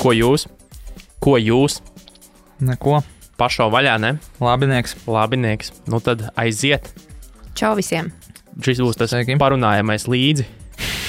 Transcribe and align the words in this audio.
Ko 0.00 0.12
jūs? 0.16 0.46
Ko 1.20 1.36
jūs? 1.40 1.80
Neko. 2.64 3.00
Pašo 3.40 3.68
vaļā, 3.72 3.96
ne? 4.00 4.14
Labinieks. 4.40 4.96
Labinieks. 5.08 5.72
Nu 5.88 6.00
tad 6.04 6.26
aiziet. 6.40 6.90
Čau 7.56 7.74
visiem! 7.78 8.10
Šis 8.64 8.80
būs 8.82 8.98
tas 9.00 9.12
Sveiki. 9.12 9.36
parunājamais 9.40 10.06
līdzi. 10.10 10.44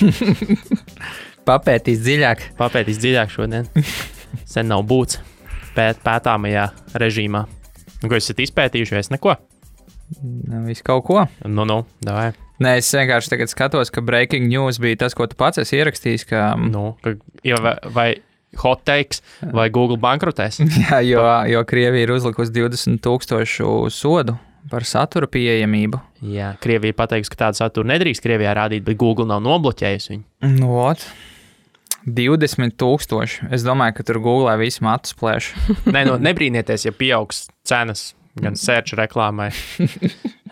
Papētīs 1.49 2.01
dziļāk. 2.05 2.43
Papētīs 2.59 2.99
dziļāk 3.01 3.31
šodien. 3.33 3.67
Sen 4.47 4.69
nav 4.71 4.83
būts 4.87 5.19
pēt, 5.75 5.99
pētāmajā 6.05 6.67
režīmā. 7.01 7.45
Nu, 8.01 8.09
ko 8.09 8.17
esat 8.17 8.39
izpētījuši? 8.43 8.97
Es 8.99 9.11
neko. 9.13 9.35
Nu, 10.21 10.63
Viss 10.67 10.83
kaut 10.85 11.05
ko. 11.07 11.25
Nu, 11.47 11.65
nu, 11.67 11.81
davai. 12.03 12.31
Nē, 12.61 12.75
es 12.81 12.91
vienkārši 12.93 13.31
tagad 13.33 13.49
skatos, 13.49 13.89
ka 13.93 14.03
breaking 14.05 14.45
news 14.51 14.77
bija 14.81 14.99
tas, 15.05 15.15
ko 15.17 15.25
tu 15.29 15.37
pats 15.39 15.61
esi 15.63 15.79
ierakstījis. 15.79 16.27
Ka, 16.29 16.51
Nu, 16.61 16.91
ka, 17.01 17.15
ja, 17.47 17.57
vai, 17.63 17.75
vai 17.95 18.09
hot 18.59 18.83
takes, 18.87 19.21
vai 19.53 19.69
Google 19.73 19.99
bankrotēs? 20.01 20.61
jā, 20.83 21.01
jo, 21.07 21.25
jo 21.51 21.65
Krievija 21.67 22.07
ir 22.07 22.15
uzlikusi 22.17 22.53
20,000 22.57 23.91
sodu 23.93 24.37
par 24.69 24.85
satura 24.85 25.27
pieejamību. 25.31 25.99
Jā, 26.31 26.53
Krievija 26.61 26.95
pateiks, 26.97 27.31
ka 27.31 27.45
tādu 27.47 27.61
saturu 27.61 27.89
nedrīkst 27.89 28.23
Krievijā 28.23 28.53
rādīt, 28.57 28.85
bet 28.85 28.99
Google 29.01 29.27
nav 29.29 29.41
nobloķējusi 29.45 30.13
viņu. 30.13 30.25
Nu, 30.59 30.73
ot. 30.83 31.05
20,000. 32.05 33.51
Es 33.53 33.65
domāju, 33.65 33.97
ka 33.99 34.05
tur 34.07 34.21
Google 34.21 34.53
visu 34.61 34.85
matu 34.85 35.13
splēš. 35.13 35.51
Nē, 35.93 36.05
nu, 36.09 36.17
nebrīnieties, 36.21 36.87
ja 36.89 36.95
pieaugs 36.95 37.47
cenas 37.67 38.11
gan 38.41 38.55
search 38.55 38.95
reklāmai, 38.95 39.49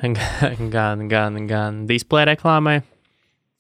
gan, 0.74 1.06
gan, 1.08 1.38
gan 1.48 1.84
display 1.90 2.28
reklāmai. 2.28 2.82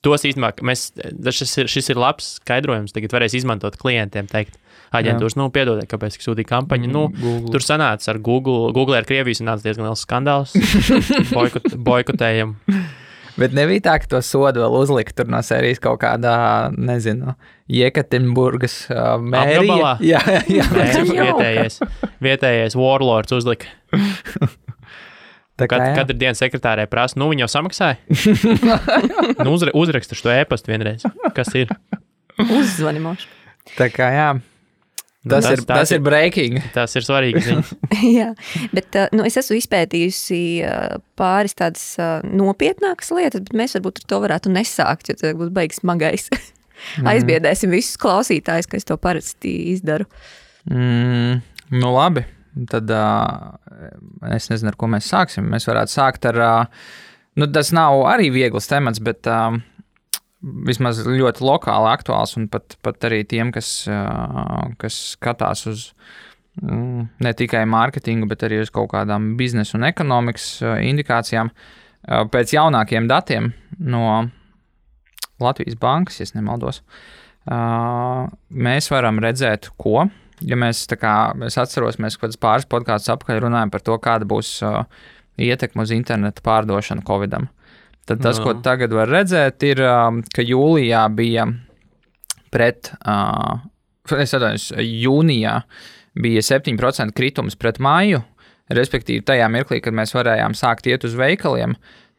Tos 0.05 0.23
īstenībā 0.23 0.53
mēs, 0.63 0.89
šis 1.35 1.57
ir, 1.59 1.69
šis 1.71 1.91
ir 1.91 1.99
labs 1.99 2.35
skaidrojums. 2.39 2.93
Tagad 2.95 3.15
varēs 3.17 3.35
izmantot 3.35 3.75
klientiem, 3.81 4.29
teikt, 4.31 4.55
aģentūras, 4.95 5.35
nu, 5.39 5.49
piedodiet, 5.51 5.89
kāpēc 5.91 6.15
sūtīja 6.23 6.47
kampaņu. 6.47 6.87
Nu, 6.91 7.03
Google. 7.17 7.51
tur 7.51 7.65
sanāca 7.65 8.13
ar 8.13 8.21
Google, 8.23 8.71
Google 8.75 8.99
ar 9.01 9.07
Krieviju 9.09 9.41
sanāca 9.41 9.67
diezgan 9.67 9.89
liels 9.89 10.05
skandāls. 10.07 10.55
Boikot, 11.35 11.75
boikotējam. 11.75 12.55
Bet 13.39 13.53
nebija 13.55 13.85
tā, 13.85 13.95
ka 14.01 14.09
to 14.15 14.19
sodu 14.25 14.63
vēl 14.63 14.73
uzlika 14.81 15.13
tur 15.15 15.29
no 15.31 15.39
sērijas 15.45 15.79
kaut 15.83 16.01
kādā, 16.01 16.35
nezinu, 16.75 17.35
Jekaterinburgas 17.71 18.81
uh. 18.91 19.19
Apgabalā? 19.19 19.93
Jā, 20.03 20.19
jā. 20.49 20.65
Jauka. 20.65 21.11
vietējais, 21.11 21.79
vietējais 22.23 22.79
warlords 22.79 23.35
uzlika. 23.35 23.71
Tā 25.59 25.67
kā, 25.67 25.79
Kad, 25.79 25.95
katru 25.97 26.17
dienu 26.19 26.37
sekretārē 26.37 26.85
prasa, 26.91 27.19
nu, 27.19 27.27
viņi 27.31 27.45
jau 27.45 27.49
samaksāja. 27.51 27.97
nu, 29.43 29.51
uzra, 29.51 29.73
uzrakstu 29.75 30.17
šo 30.17 30.31
e-pastu 30.33 30.71
vienreiz. 30.71 31.03
Kas 31.35 31.51
ir? 31.59 31.73
Uzzvanimoši. 32.39 33.27
tā 33.75 33.89
kā 33.91 34.07
jā. 34.15 34.29
Tas, 35.27 35.43
Nu, 35.43 35.49
tas, 35.49 35.51
ir, 35.51 35.65
tas 35.67 35.91
ir 35.91 35.99
breaking. 35.99 36.61
Tas 36.71 36.93
ir 36.95 37.03
svarīgi. 37.03 37.57
Jā, 38.19 38.29
bet 38.71 38.95
uh, 38.95 39.09
nu, 39.11 39.25
es 39.27 39.35
esmu 39.41 39.57
izpētījusi 39.59 40.39
uh, 40.63 40.95
pāris 41.19 41.57
tādas 41.59 41.83
uh, 41.99 42.23
nopietnākas 42.23 43.11
lietas, 43.11 43.43
bet 43.43 43.57
mēs 43.59 43.75
varbūt 43.75 43.99
ar 43.99 44.07
to 44.13 44.21
varētu 44.23 44.53
nesākt, 44.55 45.11
jo 45.11 45.19
tas 45.19 45.35
būs 45.35 45.51
beigas 45.55 45.83
smagais. 45.83 46.29
Aizbiedēsim 47.11 47.75
visus 47.75 47.99
klausītājus, 47.99 48.69
ka 48.71 48.79
es 48.79 48.87
to 48.87 48.95
parasti 48.95 49.51
izdaru. 49.73 50.07
Mm, 50.71 51.41
nu, 51.75 51.91
labi. 51.91 52.23
Tad 52.69 52.89
uh, 52.91 54.31
es 54.33 54.49
nezinu, 54.49 54.71
ar 54.71 54.77
ko 54.79 54.89
mēs 54.91 55.09
sāksim. 55.11 55.49
Mēs 55.51 55.67
varētu 55.69 55.93
sākt 55.93 56.25
ar. 56.29 56.39
Uh, 56.43 56.87
nu, 57.39 57.47
tas 57.53 57.73
nav 57.75 58.01
arī 58.09 58.31
viegls 58.33 58.69
temats, 58.69 59.01
bet 59.03 59.29
uh, 59.29 59.59
vismaz 60.67 61.01
ļoti 61.05 61.45
lokāli 61.45 61.91
aktuāls. 61.91 62.35
Un 62.39 62.49
pat, 62.51 62.77
pat 62.85 63.09
arī 63.09 63.21
tiem, 63.27 63.53
kas, 63.55 63.69
uh, 63.91 64.65
kas 64.81 64.97
skatās 65.13 65.65
uz 65.69 65.85
mm, 66.61 67.05
ne 67.25 67.35
tikai 67.37 67.65
mārketingu, 67.69 68.29
bet 68.31 68.47
arī 68.47 68.61
uz 68.63 68.73
kaut 68.73 68.91
kādām 68.95 69.33
biznesa 69.39 69.77
un 69.77 69.87
ekonomikas 69.89 70.51
uh, 70.65 70.77
indikācijām. 70.89 71.53
Uh, 71.53 72.25
pēc 72.31 72.55
jaunākiem 72.55 73.09
datiem 73.11 73.53
no 73.79 74.29
Latvijas 75.39 75.77
bankas, 75.79 76.19
ja 76.19 76.27
nemaldos, 76.35 76.81
uh, 77.47 78.25
mēs 78.49 78.89
varam 78.91 79.21
redzēt, 79.23 79.71
ko. 79.79 80.09
Ja 80.47 80.55
mēs, 80.59 80.85
tā 80.87 80.95
kā, 80.99 81.13
es 81.47 81.57
atceros, 81.59 81.97
mēs 81.99 82.15
kaut 82.15 82.29
kādus 82.29 82.39
pāris 82.39 82.67
podkāstus 82.69 83.11
apakaļ 83.15 83.41
runājam 83.43 83.71
par 83.73 83.83
to, 83.83 83.95
kāda 83.99 84.27
būs 84.29 84.53
uh, 84.63 84.83
ietekme 85.39 85.83
uz 85.83 85.91
internetu 85.95 86.43
pārdošanu 86.45 87.03
Covidam. 87.07 87.49
Tad 88.07 88.23
tas, 88.23 88.39
Jā. 88.39 88.45
ko 88.45 88.53
tagad 88.65 88.93
var 88.95 89.11
redzēt, 89.11 89.63
ir, 89.67 89.83
um, 89.85 90.21
ka 90.33 90.45
jūlijā 90.45 91.03
bija 91.13 91.45
pret, 92.53 92.93
uh, 93.03 93.59
es 94.15 94.33
atvainojos, 94.33 94.71
jūnijā 94.79 95.59
bija 96.19 96.45
7% 96.45 97.13
kritums 97.17 97.59
pret 97.59 97.81
māju, 97.83 98.23
respektīvi 98.73 99.25
tajā 99.27 99.49
mirklī, 99.51 99.81
kad 99.83 99.95
mēs 99.97 100.15
varējām 100.15 100.55
sākt 100.57 100.87
iet 100.89 101.05
uz 101.05 101.19
veikaliem, 101.19 101.75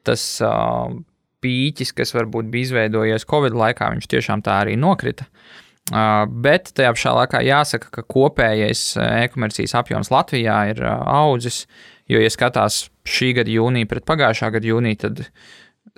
tas 0.06 0.22
uh, 0.44 0.92
pīķis, 1.41 1.97
kas 1.97 2.12
varbūt 2.14 2.53
bija 2.53 2.69
izveidojies 2.69 3.26
Covid 3.28 3.56
laikā, 3.56 3.91
viņš 3.97 4.12
tiešām 4.12 4.44
tā 4.44 4.60
arī 4.62 4.76
nokrita. 4.78 5.26
Uh, 5.26 5.66
bet 5.90 6.70
tajā 6.76 6.92
pašā 6.96 7.14
laikā 7.16 7.40
jāsaka, 7.46 7.90
ka 7.94 8.04
kopējais 8.06 8.84
e-komercijas 9.02 9.74
apjoms 9.80 10.12
Latvijā 10.12 10.60
ir 10.74 10.84
audzis. 10.86 11.64
Jo, 12.10 12.18
ja 12.22 12.30
skatās 12.32 12.88
šī 13.06 13.32
gada 13.38 13.52
jūnija 13.54 13.88
pret 13.90 14.06
pagājušā 14.08 14.50
gada 14.56 14.66
jūniju, 14.66 14.98
tad 15.04 15.24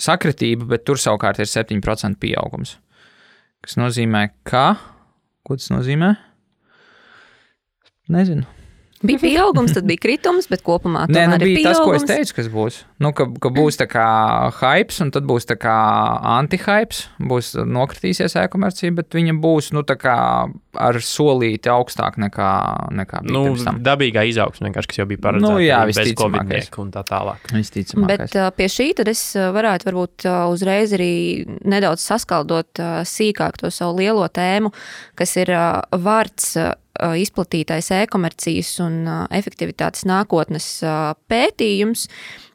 sakritība, 0.01 0.69
bet 0.75 0.85
tur 0.89 1.01
savukārt 1.01 1.41
ir 1.41 1.49
7% 1.49 2.21
pieaugums. 2.21 2.77
Tas 3.65 3.79
nozīmē, 3.81 4.27
ka. 4.49 4.75
Ko 5.47 5.57
tas 5.59 5.71
nozīmē? 5.73 6.13
Nezinu. 8.13 8.45
Bija 9.03 9.21
pieaugums, 9.27 9.75
tad 9.77 9.87
bija 9.89 10.01
kritums, 10.03 10.49
bet 10.51 10.63
kopumā 10.67 11.07
Nē, 11.11 11.27
nu 11.33 11.39
bija 11.43 11.71
tas, 11.71 11.81
ko 11.83 11.95
es 11.97 12.05
pieaugums. 12.05 12.11
teicu, 12.11 12.37
kas 12.39 12.51
būs. 12.53 12.79
Nu, 13.03 13.13
ka, 13.17 13.27
ka 13.43 13.51
būs 13.55 13.79
tā 13.81 13.89
kā 13.91 14.07
hype, 14.61 14.95
un 15.03 15.13
tad 15.15 15.27
būs 15.29 15.49
tā 15.51 15.57
kā 15.61 15.77
anti-hype, 16.39 17.03
būs 17.31 17.55
nokritīsies 17.67 18.37
e-komercija, 18.45 18.95
bet 18.99 19.17
viņa 19.19 19.35
būs 19.43 19.73
nu, 19.77 19.83
ar 19.83 20.99
solīti 21.05 21.71
augstāk 21.73 22.19
nekā, 22.23 22.51
nekā 22.97 23.23
bija 23.27 23.35
nu, 23.35 23.77
dabīgā 23.85 24.25
izaugsme, 24.31 24.73
kas 24.75 24.89
jau 24.97 25.07
bija 25.11 25.21
paredzēta. 25.27 25.53
Nu, 25.53 25.63
jā, 25.63 25.83
visticamākais. 25.91 26.71
un 26.83 26.93
tā 26.95 27.03
tālāk. 27.09 27.51
Visticamākais. 27.53 28.23
Bet 28.33 28.39
uh, 28.39 28.49
pie 28.57 28.69
šī 28.73 28.89
tad 29.01 29.11
es 29.13 29.25
uh, 29.37 29.51
varētu 29.55 29.91
varbūt 29.91 30.29
uh, 30.29 30.45
uzreiz 30.53 30.95
arī 30.97 31.13
nedaudz 31.69 32.05
saskaldot 32.07 32.81
sīkāk 33.09 33.59
to 33.61 33.73
savu 33.75 33.99
lielo 34.01 34.25
tēmu, 34.33 34.73
kas 35.19 35.37
ir 35.43 35.53
vārds 35.93 36.55
izplatītais 37.01 37.91
e-komercijas 37.97 38.75
un 38.85 39.03
efektivitātes 39.33 40.05
nākotnes 40.09 40.67
pētījums, 41.31 42.07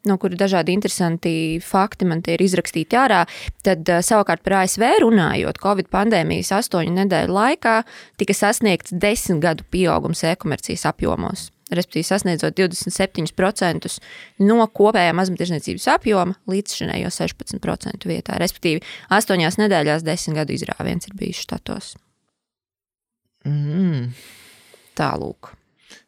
no 0.08 0.18
kura 0.22 0.38
dažādi 0.40 0.76
interesanti 0.78 1.34
fakti 1.64 2.08
man 2.08 2.22
te 2.24 2.38
ir 2.38 2.46
izrakstīti 2.46 3.00
ārā. 3.00 3.26
Tad 3.66 3.90
savukārt 4.06 4.46
par 4.46 4.62
ASV 4.62 4.86
runājot, 5.04 5.60
Covid 5.64 5.92
pandēmijas 5.94 6.54
astoņu 6.62 6.96
nedēļu 7.02 7.38
laikā 7.42 7.78
tika 8.22 8.38
sasniegts 8.38 8.96
desmit 8.96 9.44
gadu 9.44 9.68
pieaugums 9.74 10.24
e-komercijas 10.28 10.88
apjomos 10.94 11.50
respektīvi 11.74 12.08
sasniedzot 12.08 12.56
27% 12.56 13.98
no 14.48 14.68
kopējā 14.80 15.14
mazumtirdzniecības 15.20 15.88
apjoma 15.98 16.38
līdz 16.48 16.80
šinējo 16.82 17.12
16% 17.12 18.08
vietā. 18.10 18.40
Respektīvi, 18.42 18.84
astoņās 19.20 19.60
nedēļās 19.60 20.08
desmit 20.08 20.42
gadu 20.42 20.56
izrāviens 20.56 21.10
ir 21.10 21.18
bijis 21.20 21.44
štatos. 21.44 21.96
Mm. 23.48 24.12
Tālūk. 24.98 25.54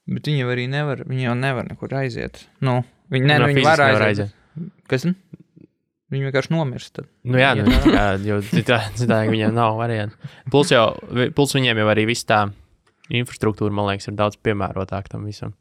Bet 0.09 0.27
viņi 0.27 0.41
jau 0.43 0.49
arī 0.51 0.65
nevar, 0.71 1.03
viņi 1.07 1.27
jau 1.27 1.35
nevar 1.37 1.67
nekur 1.69 1.93
aiziet. 2.01 2.41
Nu, 2.65 2.79
viņi, 3.13 3.27
ne, 3.29 3.37
No 3.37 3.45
nu, 3.45 3.51
viņi 3.51 3.59
fiziski 3.61 3.69
var 3.69 3.83
nevar 3.85 4.05
aiziet. 4.07 4.33
Kas? 4.89 5.05
n? 5.05 5.15
Viņi 6.09 6.25
vienkārši 6.25 6.51
nomirst. 6.55 6.91
Tad. 6.97 7.05
Nu, 7.29 7.37
jā, 7.37 7.51
nu, 7.59 7.69
jā, 7.93 8.05
jo 8.25 8.39
citādi 8.49 9.03
citā, 9.03 9.21
viņiem 9.29 9.53
nav 9.53 9.77
variantu. 9.77 10.17
Plus, 10.49 10.71
jau, 10.73 10.87
plus 11.37 11.53
viņiem 11.53 11.83
jau 11.83 11.87
arī 11.93 12.07
viss 12.09 12.25
tā 12.25 12.47
infrastruktūra, 13.13 13.73
man 13.73 13.91
liekas, 13.91 14.09
ir 14.09 14.17
daudz 14.17 14.39
piemērotāka 14.41 15.13
tam 15.13 15.27
visam. 15.29 15.53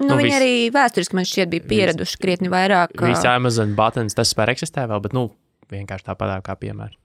Nu, 0.00 0.10
Nu, 0.10 0.16
viņi 0.20 0.28
viss- 0.28 0.36
arī 0.36 0.52
vēsturiski 0.72 1.16
man 1.16 1.26
šķiet 1.28 1.50
bija 1.52 1.66
pieraduši 1.72 2.20
krietni 2.20 2.52
vairāk. 2.52 2.92
Visi 3.04 3.28
Amazon 3.28 3.74
buttons, 3.76 4.16
tas 4.16 4.32
spēr 4.32 4.52
eksistē 4.52 4.86
vēl, 4.88 5.00
bet, 5.04 5.16
nu, 5.16 5.26
vienkārši 5.72 6.08
tāpat 6.12 6.40
kā 6.44 6.56
piemēra. 6.60 6.96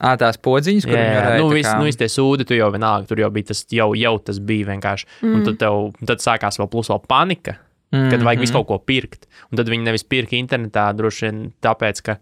Ā, 0.00 0.14
tās 0.16 0.38
podziņas, 0.40 0.86
kur 0.88 0.96
Jā, 0.96 1.00
viņi 1.00 1.12
jā, 1.12 1.20
varēja. 1.20 1.40
nu, 1.42 1.48
viss, 1.52 1.68
kā- 1.68 1.78
nu, 1.78 1.92
tie 2.00 2.08
sūdi, 2.08 2.46
tu 2.48 2.56
jau 2.56 2.70
vienalga, 2.72 3.08
tur 3.10 3.20
jau 3.20 3.30
bija 3.34 3.50
tas, 3.50 3.64
jau, 3.68 3.90
jau 3.98 4.14
tas 4.24 4.38
bija 4.40 4.70
vienkārši. 4.70 5.08
Mm. 5.20 5.34
Un 5.34 5.44
tad, 5.44 5.58
tev, 5.60 5.80
tad 6.08 6.24
sākās 6.24 6.56
vēl 6.60 6.70
plus 6.72 6.88
vēl 6.88 7.02
panika, 7.06 7.56
mm 7.92 7.98
-hmm. 7.98 8.10
kad 8.10 8.24
vajag 8.24 8.40
visu 8.40 8.56
kaut 8.56 8.66
ko 8.66 8.78
pirkt. 8.78 9.28
Un 9.52 9.60
tad 9.60 9.68
viņi 9.68 9.84
nevis 9.84 10.04
pirka 10.04 10.36
internetā, 10.36 10.90
droši 10.96 11.26
vien 11.26 11.52
tāpēc, 11.60 12.02
ka, 12.02 12.16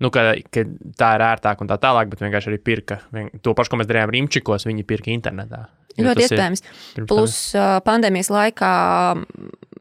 nu, 0.00 0.10
ka, 0.10 0.34
ka 0.50 0.64
tā 0.96 1.14
ir 1.18 1.26
ērtāk 1.28 1.60
un 1.60 1.68
tā 1.68 1.76
tālāk, 1.76 2.08
bet 2.08 2.20
vienkārši 2.20 2.48
arī 2.48 2.58
pirka. 2.64 3.00
Vien, 3.12 3.30
to 3.42 3.52
pašu, 3.52 3.70
ko 3.70 3.76
mēs 3.76 3.88
darījām 3.92 4.10
Rimčikos, 4.10 4.66
viņi 4.66 4.84
pirka 4.84 5.10
internetā. 5.10 5.66
Ļoti 5.98 6.16
ir 6.16 6.24
iespējams. 6.24 6.62
Plus 7.08 7.54
pandēmijas 7.84 8.30
laikā 8.30 8.72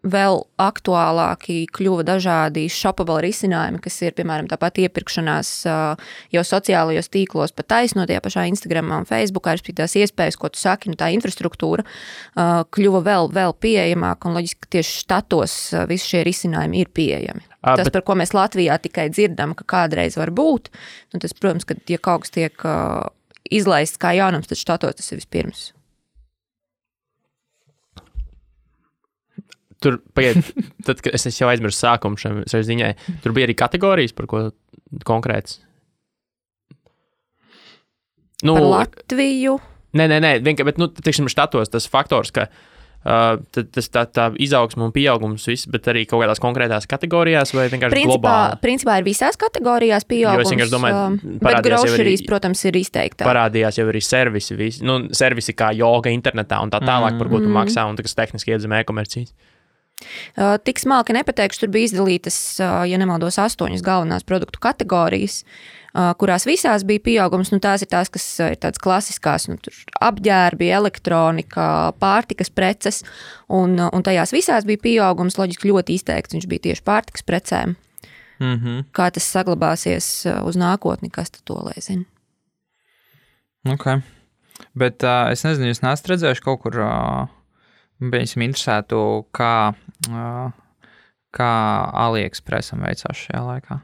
vēl 0.05 0.41
aktuālāki 0.61 1.65
kļuva 1.73 2.05
dažādi 2.05 2.67
shoppable 2.71 3.17
risinājumi, 3.25 3.81
kas 3.83 3.97
ir 4.05 4.15
piemēram 4.17 4.47
tāpat 4.51 4.79
iepirkšanās 4.85 5.51
jau 6.35 6.43
sociālajos 6.45 7.09
tīklos, 7.13 7.55
pat 7.55 7.69
taisnot 7.73 8.09
tajā 8.11 8.21
pašā 8.23 8.45
Instagram 8.51 8.93
un 8.99 9.09
Facebook, 9.09 9.49
arī 9.49 9.75
tās 9.75 9.97
iespējas, 9.99 10.37
ko 10.39 10.51
tu 10.53 10.61
saki, 10.61 10.91
nu, 10.93 10.99
tā 10.99 11.09
infrastruktūra 11.15 11.85
kļuva 12.35 13.01
vēl, 13.05 13.31
vēl 13.35 13.57
pieejamāka 13.65 14.29
un 14.29 14.39
loģiski, 14.39 14.71
tieši 14.77 15.01
štatos 15.03 15.57
visi 15.89 16.13
šie 16.13 16.23
risinājumi 16.27 16.83
ir 16.83 16.93
pieejami. 16.95 17.45
À, 17.65 17.73
tas, 17.73 17.87
bet... 17.87 17.95
par 17.97 18.05
ko 18.05 18.17
mēs 18.19 18.35
Latvijā 18.37 18.77
tikai 18.81 19.09
dzirdam, 19.09 19.55
ka 19.57 19.65
kādreiz 19.75 20.19
var 20.19 20.29
būt, 20.35 20.69
nu, 21.15 21.21
tas, 21.23 21.33
protams, 21.33 21.65
ka 21.65 21.77
ja 21.89 21.97
kaut 21.97 22.27
kas 22.27 22.35
tiek 22.35 22.67
izlaists 23.49 24.01
kā 24.01 24.13
jaunums, 24.17 24.49
tad 24.51 24.61
štatos 24.61 24.99
tas 24.99 25.11
ir 25.11 25.21
vispirms. 25.21 25.71
Tur, 29.85 29.99
pagaid, 30.17 30.41
tad, 30.87 31.03
kad 31.05 31.13
es 31.13 31.37
jau 31.37 31.51
aizmirsu 31.51 31.83
sākumu 31.83 32.17
šai, 32.17 32.33
šai 32.49 32.63
ziņai, 32.65 32.91
tur 33.21 33.35
bija 33.37 33.49
arī 33.49 33.57
kategorijas, 33.59 34.15
par 34.17 34.29
ko 34.31 34.47
konkrēts. 35.05 35.59
Nu, 38.45 38.57
par 38.57 38.69
Latviju. 38.71 39.59
Nē, 39.95 40.07
nē, 40.11 40.21
nē 40.23 40.31
vienkārši, 40.43 40.67
bet, 40.67 40.79
nu, 40.81 40.89
tiksim, 40.91 41.29
štatos 41.31 41.71
tas 41.71 41.85
faktors, 41.87 42.33
ka 42.35 42.49
uh, 42.49 43.37
tas 43.53 43.87
tā, 43.93 44.03
tā 44.11 44.25
izaugsme 44.43 44.83
un 44.83 44.91
pieaugums, 44.95 45.45
viss, 45.47 45.69
bet 45.71 45.87
arī 45.91 46.03
kaut 46.09 46.25
kādās 46.25 46.41
konkrētās 46.43 46.89
kategorijās, 46.91 47.53
vai 47.55 47.69
vienkārši 47.71 47.95
principā, 47.95 48.17
globāli? 48.17 48.59
Principā 48.65 48.97
ir 48.99 49.07
visās 49.07 49.39
kategorijās 49.39 50.07
pieaugums. 50.09 50.41
Jo 50.41 50.47
es 50.49 50.53
vienkārši 50.55 50.75
domāju, 50.75 50.99
um, 50.99 51.39
bet 51.45 51.61
grošerīs, 51.69 52.25
protams, 52.27 52.65
ir 52.67 52.81
izteikti. 52.81 53.23
Parādījās 53.23 53.79
jau 53.79 53.87
arī 53.87 54.03
servisi, 54.03 54.59
visi, 54.59 54.83
nu, 54.85 54.99
servisi 55.15 55.55
kā 55.55 55.71
joga 55.77 56.11
internetā 56.11 56.59
un 56.65 56.75
tā 56.75 56.83
tālāk, 56.83 57.15
mm. 57.15 57.23
par 57.23 57.31
ko 57.31 57.39
tu 57.39 57.47
mm. 57.47 57.59
maksā, 57.61 57.87
un 57.87 58.01
tas 58.01 58.19
tehniski 58.19 58.51
iedzemē 58.51 58.83
e-komercijas. 58.83 59.31
Tik 60.35 60.81
smalki 60.81 61.15
nepateikšu, 61.15 61.61
tur 61.63 61.71
bija 61.71 61.87
izdalītas, 61.87 62.37
ja 62.59 62.97
nemaldos, 62.99 63.37
astoņas 63.39 63.83
galvenās 63.83 64.25
produktu 64.27 64.59
kategorijas, 64.59 65.45
kurās 66.19 66.43
visās 66.47 66.83
bija 66.87 67.03
pieaugums. 67.05 67.53
Nu, 67.53 67.61
tās 67.63 67.85
ir 67.85 67.89
tās, 67.93 68.11
kas 68.11 68.25
ir 68.43 68.57
tādas 68.59 68.81
klasiskās, 68.83 69.47
nu, 69.47 69.55
apģērbi, 70.03 70.67
elektronika, 70.75 71.67
pārtikas 72.01 72.51
preces, 72.51 73.05
un, 73.47 73.77
un 73.79 74.03
tajās 74.03 74.35
visās 74.35 74.67
bija 74.67 74.83
pieaugums. 74.83 75.39
Loģiski 75.39 75.71
ļoti 75.71 75.95
izteikts, 75.95 76.35
viņš 76.35 76.49
bija 76.51 76.65
tieši 76.67 76.85
pārtikas 76.85 77.23
precēm. 77.23 77.77
Mm 78.43 78.59
-hmm. 78.59 78.83
Kā 78.91 79.07
tas 79.15 79.23
saglabāsies 79.31 80.27
uz 80.43 80.59
nākotni, 80.59 81.07
kas 81.07 81.31
to 81.31 81.55
lai 81.55 81.79
zina? 81.79 82.03
Okay. 83.63 84.03
Bet 84.75 85.03
uh, 85.03 85.31
es 85.31 85.43
nezinu, 85.43 85.71
jūs 85.71 85.81
neesat 85.81 86.11
redzējuši 86.11 86.43
kaut 86.43 86.61
kur. 86.67 86.79
Uh 86.83 87.31
Viņam 88.03 88.43
interesētu, 88.49 88.99
kā, 89.35 89.71
kā 91.35 91.51
AliExpressam 92.05 92.83
veicās 92.83 93.25
šajā 93.27 93.43
laikā. 93.45 93.79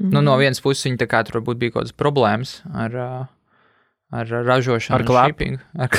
Mm. 0.00 0.10
Nu, 0.10 0.24
no 0.24 0.34
vienas 0.40 0.62
puses, 0.64 0.86
viņi 0.88 1.06
kā, 1.06 1.22
tur 1.26 1.38
varbūt 1.40 1.60
bija 1.60 1.74
kaut 1.74 1.84
kādas 1.84 1.94
problēmas 2.00 2.54
ar, 2.72 2.96
ar 4.10 4.32
ražošanu, 4.48 4.96
ar 4.96 5.04
klāpu. 5.06 5.50
Ar 5.76 5.92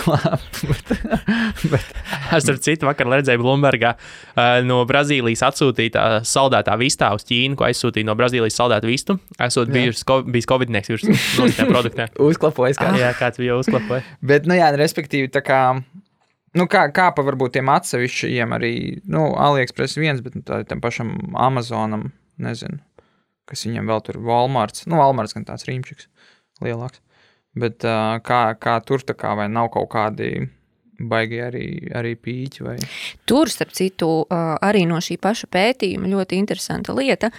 bet. 1.72 1.94
es 2.36 2.50
ar 2.52 2.60
citu 2.66 2.90
vakar 2.90 3.14
redzēju 3.14 3.40
Bloombergā 3.40 3.94
no 4.68 4.82
Brazīlijas 4.90 5.46
atsūtītā 5.48 6.08
saldētā 6.28 6.76
vistā 6.82 7.14
uz 7.16 7.24
Ķīnu, 7.30 7.56
ko 7.60 7.70
aizsūtīja 7.70 8.10
no 8.10 8.18
Brazīlijas 8.20 8.58
saldētu 8.60 8.90
vistu. 8.92 9.20
Esot 9.40 9.72
bijis, 9.72 10.04
bijis 10.28 10.50
Covid-19 10.50 10.98
virs 10.98 11.62
produktiem. 11.72 12.12
Uzklapojis 12.18 12.82
kā. 12.82 12.92
Jā, 13.00 13.14
kāds 13.16 13.40
bija 13.40 13.62
uzklapojis. 13.62 14.10
bet, 14.34 14.50
nu 14.50 14.58
jā, 14.58 14.74
respektīvi, 14.76 15.32
tā 15.32 15.46
kā 15.46 15.62
Nu, 16.56 16.68
kā, 16.72 16.86
kā 16.96 17.10
pa 17.12 17.24
varbūt 17.28 17.58
tiem 17.58 17.70
atsevišķiem 17.74 18.56
arī, 18.56 18.74
nu, 19.12 19.28
AliExpress 19.36 20.00
viens, 20.00 20.22
bet 20.24 20.38
nu, 20.40 20.44
tam 20.46 20.84
pašam 20.84 21.16
Amazonam, 21.36 22.10
nezinu, 22.42 22.80
kas 23.50 23.66
viņam 23.68 23.92
vēl 23.92 24.04
tur 24.08 24.22
Walmarts, 24.24 24.86
nu, 24.88 25.02
Walmarts 25.02 25.36
gan 25.36 25.48
tāds 25.48 25.68
rīmčiks 25.68 26.08
lielāks, 26.64 27.02
bet 27.60 27.84
uh, 27.84 28.16
kā, 28.24 28.44
kā 28.56 28.78
tur 28.88 29.04
tā 29.04 29.18
kā 29.20 29.36
vai 29.36 29.50
nav 29.52 29.68
kaut 29.74 29.92
kādi 29.92 30.48
baigi 31.00 31.40
arī, 31.44 31.68
arī 31.96 32.16
pīķi. 32.16 32.64
Vai... 32.66 32.76
Tur, 33.28 33.52
starp 33.52 33.74
citu, 33.76 34.10
arī 34.32 34.86
no 34.90 35.00
šī 35.04 35.18
paša 35.22 35.50
pētījuma 35.52 36.12
ļoti 36.12 36.40
interesanta 36.40 36.96
lieta. 36.96 37.32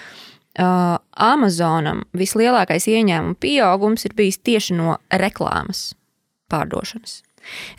Amazonam 0.57 2.05
vislielākais 2.17 2.89
ieņēmuma 2.89 3.37
pieaugums 3.41 4.07
ir 4.09 4.17
bijis 4.17 4.41
tieši 4.41 4.77
no 4.79 4.97
reklāmas 5.13 5.91
pārdošanas. 6.53 7.21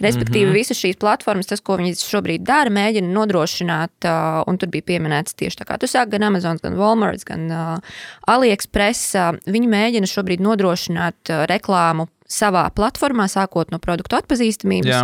Respektīvi, 0.03 0.45
mm 0.45 0.51
-hmm. 0.51 0.59
visas 0.59 0.81
šīs 0.81 0.99
platformas, 0.99 1.47
tas, 1.47 1.61
ko 1.61 1.77
viņi 1.77 1.95
šobrīd 1.99 2.43
dara, 2.47 2.69
mēģina 2.69 3.07
nodrošināt, 3.13 4.09
un 4.47 4.57
tur 4.57 4.69
bija 4.69 4.83
pieminēts 4.83 5.35
tieši 5.35 5.63
tā 5.63 5.65
kā 5.65 5.77
tu 5.77 5.87
sāki, 5.87 6.09
gan 6.17 6.23
Amazon, 6.23 6.59
gan 6.63 6.77
Walmart, 6.77 7.23
gan 7.25 7.81
AliExpress. 8.27 9.15
Viņi 9.45 9.67
mēģina 9.67 10.07
šobrīd 10.07 10.39
nodrošināt 10.41 11.33
reklāmu 11.47 12.07
savā 12.27 12.67
platformā, 12.75 13.25
sākot 13.31 13.71
no 13.71 13.79
produktu 13.79 14.17
atpazīstamības 14.19 14.91
Jā. 14.91 15.01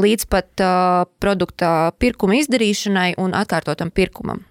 līdz 0.00 0.26
pat 0.30 0.62
uh, 0.62 1.02
produkta 1.22 1.90
pirkuma 1.98 2.38
izdarīšanai 2.38 3.16
un 3.20 3.34
atkārtotam 3.36 3.90
pirkumam. 3.94 4.44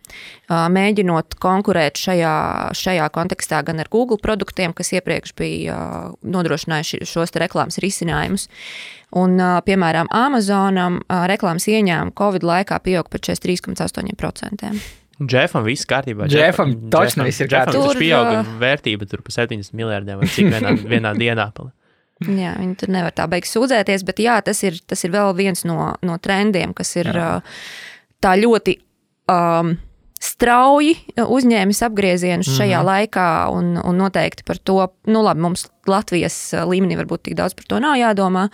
Uh, 0.50 0.67
mēģinot 0.73 1.38
konkurēt 1.39 2.00
šajā, 2.01 2.35
šajā 2.75 3.07
kontekstā 3.15 3.63
gan 3.65 3.79
ar 3.79 3.89
Google 3.91 4.19
produktiem, 4.21 4.75
kas 4.75 4.91
iepriekš 4.97 5.35
bija 5.39 5.75
uh, 5.79 6.15
nodrošinājuši 6.27 7.06
šos 7.07 7.35
reklāmas 7.39 7.79
risinājumus. 7.81 8.50
Un, 9.17 9.39
piemēram, 9.65 10.09
Amazonam 10.13 11.00
reklāmas 11.31 11.65
ieņēmumi 11.71 12.13
Covid 12.17 12.45
laikā 12.45 12.77
pieauga 12.85 13.09
par 13.09 13.23
43,8%. 13.25 14.69
Džefam 15.19 15.65
viss 15.65 15.88
kārtībā. 15.89 16.29
Džefam 16.31 16.75
točno 16.94 17.25
viss 17.27 17.41
ir 17.44 17.50
kārtībā. 17.51 17.89
Tur 17.89 18.00
pieauga 18.00 18.44
vērtība 18.61 19.07
tur 19.09 19.23
pa 19.25 19.33
70 19.35 19.75
miljardiem 19.75 20.21
vai 20.21 20.29
cik 20.31 20.53
vienā, 20.53 20.75
vienā 20.94 21.15
dienā. 21.17 21.50
Jā, 22.27 22.53
viņi 22.59 22.77
tur 22.79 22.91
nevar 22.91 23.15
tā 23.15 23.25
beigts 23.31 23.51
sūdzēties, 23.56 24.03
bet 24.07 24.21
jā, 24.23 24.38
tas 24.44 24.59
ir, 24.67 24.79
tas 24.88 25.03
ir 25.07 25.11
vēl 25.15 25.33
viens 25.38 25.63
no, 25.67 25.94
no 26.06 26.17
trendiem, 26.19 26.75
kas 26.75 26.91
ir 27.00 27.11
jā. 27.15 27.27
tā 28.23 28.33
ļoti 28.39 28.75
um, 29.31 29.75
strauji 30.19 30.95
uzņēmis 31.16 31.81
apgriezienus 31.88 32.50
šajā 32.51 32.80
mm 32.80 32.86
-hmm. 32.86 32.89
laikā, 32.92 33.27
un, 33.56 33.77
un 33.83 33.98
noteikti 33.98 34.44
par 34.45 34.57
to, 34.57 34.88
nu, 35.07 35.24
labi, 35.24 35.42
mums 35.42 35.68
Latvijas 35.88 36.54
līmenī 36.54 36.98
varbūt 37.00 37.24
tik 37.30 37.36
daudz 37.39 37.56
par 37.57 37.66
to 37.66 37.80
nav 37.80 37.95
jādomā, 37.98 38.50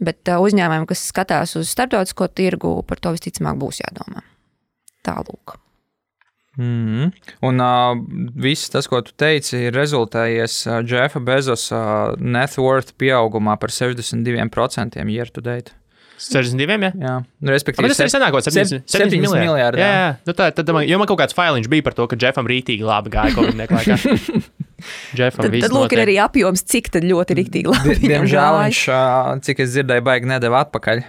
bet 0.00 0.28
uzņēmumiem, 0.28 0.86
kas 0.86 1.06
skatās 1.12 1.56
uz 1.56 1.68
starptautisko 1.70 2.28
tirgu, 2.28 2.82
par 2.82 2.98
to 2.98 3.12
visticamāk 3.12 3.60
būs 3.60 3.82
jādomā. 3.84 4.24
Tālūk. 5.06 5.60
Mm 6.56 6.86
-hmm. 6.86 7.12
Un 7.40 7.60
uh, 7.60 7.96
viss 8.42 8.70
tas, 8.70 8.86
ko 8.86 9.00
tu 9.00 9.12
teici, 9.16 9.56
ir 9.56 9.74
rezultējies 9.74 10.66
Jeffa 10.86 11.20
Bezosa 11.20 12.10
uh, 12.10 12.20
net 12.20 12.58
worth 12.58 12.92
pieaugumā 12.98 13.56
par 13.56 13.70
62% 13.70 15.08
year 15.08 15.30
to 15.30 15.40
date. 15.40 15.79
62, 16.20 16.76
ja? 16.84 16.90
Jā, 17.00 17.12
nu, 17.24 17.52
respektīvi. 17.54 17.88
Bet 17.88 17.96
tas 17.96 18.04
ir 18.04 18.12
senākot 18.12 18.44
7, 18.44 18.82
7, 18.84 18.84
7 18.92 19.14
miljardi. 19.16 19.44
miljardi. 19.46 19.80
Jā, 19.80 19.92
jā. 19.96 20.10
Nu, 20.28 20.34
tā, 20.36 20.50
tad, 20.56 20.72
man, 20.76 20.84
jo 20.88 20.98
man 21.00 21.08
kaut 21.08 21.20
kāds 21.22 21.36
failiņš 21.36 21.70
bija 21.72 21.86
par 21.86 21.96
to, 21.96 22.06
ka 22.10 22.18
Jeffam 22.20 22.50
rītīgi 22.50 22.84
labi 22.86 23.12
gāja 23.14 23.32
kaut 23.36 23.48
kādā 23.48 23.68
laikā. 23.70 23.96
Jeffam 25.16 25.46
tad, 25.46 25.56
tad 25.64 25.76
lūk, 25.76 25.94
ir 25.96 26.02
arī 26.04 26.18
apjoms, 26.20 26.64
cik 26.68 26.92
ļoti 27.04 27.38
rītīgi 27.40 27.72
labi. 27.72 27.96
Diemžēl 28.04 28.60
viņš, 28.64 28.82
cik 29.48 29.64
es 29.64 29.72
dzirdēju, 29.74 30.04
baigi 30.10 30.30
nedēva 30.30 30.66
atpakaļ. 30.66 31.02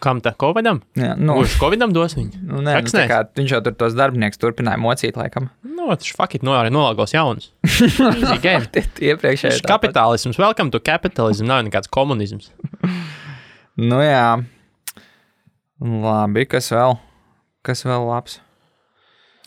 Kam 0.00 0.22
tā 0.24 0.32
Covidam? 0.40 0.80
Jā, 0.96 1.12
nu, 1.20 1.34
Kurš 1.36 1.58
Covidam 1.60 1.92
dos 1.92 2.14
viņu? 2.16 2.40
Nu, 2.40 2.62
nē, 2.64 2.78
nu, 2.86 3.02
kā, 3.10 3.18
viņš 3.36 3.52
jau 3.52 3.60
tur 3.66 3.74
tos 3.82 3.96
darbinieks 3.98 4.40
turpināja 4.40 4.80
mocīt, 4.80 5.18
laikam. 5.20 5.50
Nu, 5.60 5.90
tas 5.92 6.08
fakti 6.16 6.40
no 6.46 6.56
arī 6.56 6.72
nolagos 6.72 7.12
jaunus. 7.12 7.50
Iepriekšējais. 9.10 9.60
Kapitālisms, 9.68 10.40
welcome 10.40 10.72
to 10.72 10.80
capitalism, 10.80 11.50
nav 11.52 11.66
nekāds 11.68 11.92
komunisms. 11.92 12.48
nu 13.76 14.00
jā. 14.02 14.42
Labi, 15.80 16.44
kas 16.50 16.70
vēl? 16.74 16.96
Kas 17.64 17.84
vēl 17.86 18.06
labs? 18.08 18.40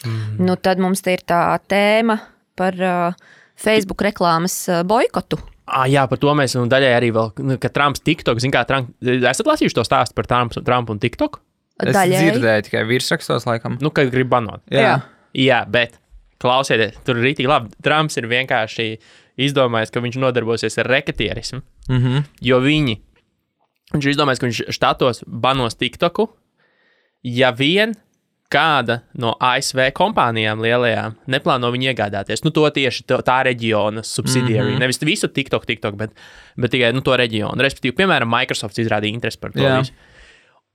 Mm. 0.03 0.43
Nu, 0.43 0.55
tad 0.59 0.81
mums 0.83 1.03
ir 1.07 1.23
tā 1.27 1.45
tēma 1.69 2.19
par 2.59 2.77
uh, 2.77 3.31
Facebook 3.59 4.03
reklāmas 4.05 4.55
uh, 4.69 4.83
boikotu. 4.87 5.39
Ah, 5.63 5.85
jā, 5.87 6.03
par 6.11 6.19
to 6.19 6.33
mēs 6.35 6.57
nu, 6.57 6.65
daļai 6.67 6.91
arī 6.97 7.09
vēl, 7.15 7.31
nu, 7.47 7.55
ka 7.61 7.71
Trumps 7.71 8.03
TikTok, 8.03 8.41
zin 8.43 8.51
kā, 8.51 8.65
Trump, 8.67 8.91
esat 8.99 9.47
lasījuši 9.47 9.77
to 9.77 9.85
stāstu 9.87 10.17
par 10.17 10.27
Trump, 10.27 10.57
Trump 10.67 10.91
un 10.91 10.99
TikTok? 10.99 11.39
Es 11.81 11.95
daļai. 11.95 12.19
dzirdēju 12.19 12.65
tikai 12.67 12.83
virsrakstos, 12.89 13.47
laikam. 13.47 13.77
Nu, 13.81 13.89
kad 13.95 14.11
grib 14.13 14.29
banot. 14.29 14.61
Jā. 14.73 14.83
jā. 14.83 14.97
jā, 15.39 15.61
bet 15.71 15.95
klausieties, 16.43 16.99
tur 17.07 17.17
ir 17.19 17.29
rītīgi 17.29 17.49
labi. 17.49 17.71
Trumps 17.85 18.19
ir 18.19 18.27
vienkārši 18.29 18.89
izdomājis, 19.47 19.93
ka 19.93 20.03
viņš 20.03 20.19
nodarbosies 20.21 20.77
ar 20.83 20.91
reketierismu, 20.91 21.63
mm 21.89 22.01
-hmm. 22.03 22.27
jo 22.49 22.59
viņi, 22.61 22.99
viņš 23.93 24.07
ir 24.07 24.15
izdomājis, 24.15 24.41
ka 24.41 24.49
viņš 24.49 24.63
štatos 24.75 25.23
banos 25.27 25.77
TikToku, 25.79 26.27
ja 27.23 27.51
vien 27.55 27.95
kāda 28.53 28.99
no 29.17 29.33
ASV 29.41 29.87
kompānijām 29.97 30.61
lielajām 30.61 31.15
neplāno 31.31 31.71
viņu 31.73 31.89
iegādāties. 31.89 32.43
Nu, 32.45 32.51
to 32.53 32.67
tieši 32.69 33.05
to, 33.09 33.17
tā 33.25 33.39
reģiona 33.47 34.03
subsidiārija. 34.05 34.67
Mm 34.67 34.75
-hmm. 34.75 34.83
Nevis 34.83 35.01
visu 35.01 35.27
TikTok, 35.27 35.65
TikTok 35.65 35.95
bet, 35.95 36.11
bet 36.57 36.71
tikai 36.71 36.93
nu, 36.93 37.01
to 37.01 37.17
reģionu. 37.17 37.57
Respektīvi, 37.61 37.97
piemēram, 37.97 38.29
Microsoft 38.29 38.77
izrādīja 38.77 39.13
interesi 39.13 39.39
par 39.39 39.51
to. 39.51 39.59
Yeah. 39.59 39.79
Visu. 39.79 39.93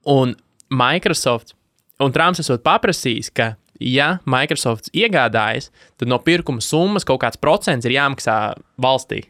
Un 0.07 0.35
Microsoft 0.71 1.55
un 1.99 2.13
Trumps 2.13 2.41
esot 2.41 2.63
paprasījis, 2.63 3.31
ka, 3.35 3.53
ja 3.81 4.19
Microsoft 4.29 4.91
iegādājas, 4.97 5.71
tad 5.99 6.09
no 6.09 6.19
pirkuma 6.19 6.61
summas 6.65 7.05
kaut 7.05 7.21
kāds 7.23 7.41
procents 7.41 7.87
ir 7.87 7.93
jāmaksā 7.93 8.55
valstī. 8.83 9.23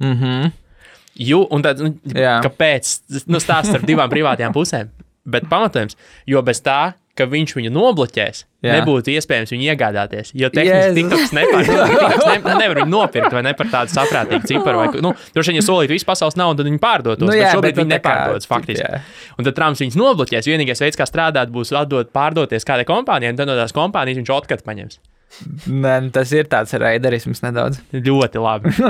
Mm 0.00 0.16
-hmm. 0.16 0.52
Ju, 1.18 1.42
un 1.52 1.62
tad, 1.64 1.80
nu, 1.84 1.92
Jā. 2.16 2.38
kāpēc? 2.44 2.96
Nu, 3.28 3.40
stāsts 3.42 3.74
ar 3.76 3.84
divām 3.84 4.10
privātajām 4.12 4.54
pusēm. 4.56 4.88
Bet 5.28 5.46
pamatojums, 5.50 5.94
jo 6.26 6.40
bez 6.42 6.58
tā, 6.64 6.94
ka 7.14 7.26
viņš 7.28 7.52
viņu 7.58 7.70
nobloķēs, 7.74 8.38
Jā. 8.64 8.78
nebūtu 8.78 9.12
iespējams 9.12 9.52
viņu 9.52 9.66
iegādāties. 9.68 10.30
Jo 10.32 10.48
tehniski 10.50 10.96
TikToks 10.96 11.34
nepār, 11.36 11.66
TikToks 11.68 12.24
ne, 12.30 12.54
nevar 12.56 12.80
viņu 12.80 12.88
nopirkt 12.88 13.36
vai 13.36 13.42
ne 13.44 13.52
par 13.58 13.68
tādu 13.68 13.92
saprātīgu 13.92 14.48
ciparu. 14.48 14.80
Vai, 14.80 15.02
nu, 15.04 15.12
droši 15.36 15.52
vien, 15.52 15.60
ja 15.60 15.66
solītu 15.66 15.92
visu 15.92 16.08
pasaules 16.08 16.38
naudu, 16.40 16.62
tad 16.62 16.70
viņi 16.70 16.80
pārdotos. 16.82 17.28
Nu 17.28 17.36
jā, 17.36 17.52
šobrīd 17.52 17.76
nu 17.76 17.84
viņi 17.84 17.92
nepārdodas 17.98 18.48
faktiski. 18.48 18.82
jā. 18.88 19.02
Un 19.36 19.44
tad 19.46 19.58
Trumps 19.60 19.84
viņus 19.84 20.00
nobloķēs. 20.00 20.48
Vienīgais 20.48 20.80
veids, 20.86 20.96
kā 20.98 21.04
strādāt, 21.06 21.52
būs 21.52 21.74
atdot, 21.76 22.08
pārdoties 22.16 22.64
kādai 22.64 22.88
kompānijai, 22.88 23.36
un 23.36 23.42
tad 23.42 23.52
no 23.52 23.58
tās 23.60 23.76
kompānijas 23.76 24.22
viņš 24.22 24.32
otrkārt 24.40 24.64
paņems. 24.64 24.98
Nē, 25.66 25.94
nu, 26.04 26.10
tas 26.14 26.30
ir 26.36 26.48
tāds 26.52 26.74
raiderisms 26.76 27.42
nedaudz. 27.44 27.80
Ļoti 27.92 28.42
labi. 28.42 28.72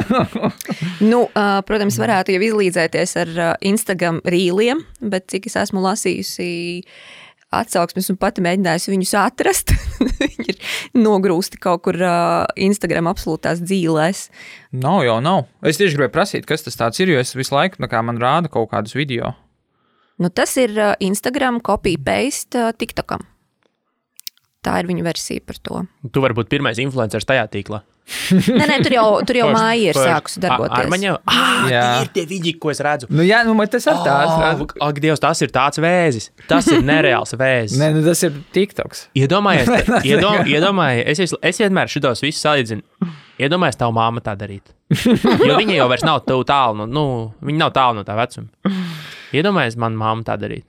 Nu, 1.03 1.25
protams, 1.67 1.97
varētu 1.99 2.35
jau 2.35 2.43
izlīdzēties 2.47 3.17
ar 3.19 3.31
Instagram 3.67 4.21
rīliem, 4.23 4.85
bet 5.03 5.27
cik 5.33 5.49
es 5.51 5.57
esmu 5.59 5.83
lasījusi 5.83 6.47
atsauksmes 7.53 8.09
un 8.13 8.19
pati 8.21 8.43
mēģinājusi 8.45 8.93
viņus 8.93 9.15
atrast, 9.21 9.75
viņi 10.21 10.55
ir 10.55 10.61
nogrūsti 10.99 11.61
kaut 11.63 11.85
kur 11.87 11.99
uh, 12.01 12.47
Instagram 12.57 13.11
absolūtās 13.13 13.63
dzīvēs. 13.65 14.25
Nav 14.83 15.03
jau 15.07 15.19
nav. 15.25 15.45
Es 15.67 15.81
tieši 15.81 15.99
gribēju 15.99 16.15
prasīt, 16.15 16.49
kas 16.49 16.65
tas 16.67 17.03
ir, 17.03 17.13
jo 17.13 17.21
es 17.23 17.35
visu 17.37 17.57
laiku, 17.57 17.83
nu, 17.83 17.91
kā 17.93 18.03
man 18.05 18.21
rāda 18.23 18.53
kaut 18.53 18.73
kādus 18.73 18.97
video. 18.99 19.35
Nu, 20.23 20.31
tas 20.31 20.55
ir 20.61 20.75
uh, 20.79 20.95
Instagram 21.03 21.61
copy-paste 21.65 22.69
uh, 22.69 22.73
TikTokam. 22.79 23.27
Tā 24.62 24.76
ir 24.78 24.87
viņa 24.87 25.02
versija 25.02 25.42
par 25.42 25.59
to. 25.59 25.81
Tu 26.14 26.23
vari 26.23 26.37
būt 26.38 26.50
pirmais 26.52 26.78
influenceris 26.78 27.26
tajā 27.26 27.49
tīklā. 27.50 27.83
Nē, 28.33 28.64
nē, 28.66 28.76
tur 28.83 28.95
jau, 28.97 29.04
tur 29.26 29.38
jau 29.38 29.49
māja 29.54 29.92
ir 29.92 29.99
sākusi 29.99 30.40
darboties. 30.42 30.75
Ar 30.83 30.88
man 30.90 31.04
jau, 31.04 31.14
ah, 31.31 31.66
Jā. 31.71 31.83
ir 32.02 32.11
tie 32.14 32.25
vidi, 32.28 32.52
ko 32.61 32.73
es 32.73 32.81
redzu. 32.83 33.09
Nu, 33.14 33.25
jā, 33.25 33.40
nu, 33.47 33.54
tas 33.71 33.87
ir 33.87 34.00
tāds. 34.04 34.33
Oh, 34.35 34.88
ak, 34.88 34.99
Dievs, 35.02 35.23
tas 35.23 35.42
ir 35.45 35.52
tāds 35.54 35.81
vēzis. 35.83 36.28
Tas 36.50 36.66
ir 36.71 36.83
nereāls 36.87 37.35
vēzis. 37.38 37.78
Nē, 37.81 37.92
nu, 37.97 38.02
tas 38.07 38.23
ir 38.26 38.35
TikToks. 38.54 39.07
Iedomājies, 39.23 39.71
iedom, 40.11 40.42
iedomājies 40.50 41.23
es, 41.25 41.37
es, 41.38 41.62
vienmēr 41.62 41.90
šitos 41.92 42.25
visus 42.25 42.42
salīdzinu. 42.45 42.83
Iedomājies, 43.42 43.78
tavu 43.81 43.97
māmu 43.97 44.23
tā 44.25 44.35
darīt. 44.38 44.75
Jo 45.47 45.57
viņa 45.57 45.78
jau 45.78 45.88
vairs 45.88 46.04
nav 46.04 46.21
tālu, 46.26 46.83
no, 46.83 46.90
nu, 46.90 47.07
viņa 47.42 47.64
nav 47.64 47.73
tālu 47.75 48.02
no 48.02 48.07
tā 48.07 48.19
vecuma. 48.19 48.50
Iedomājies, 49.33 49.78
man 49.81 49.97
māmu 49.99 50.26
tā 50.26 50.37
darīt. 50.38 50.66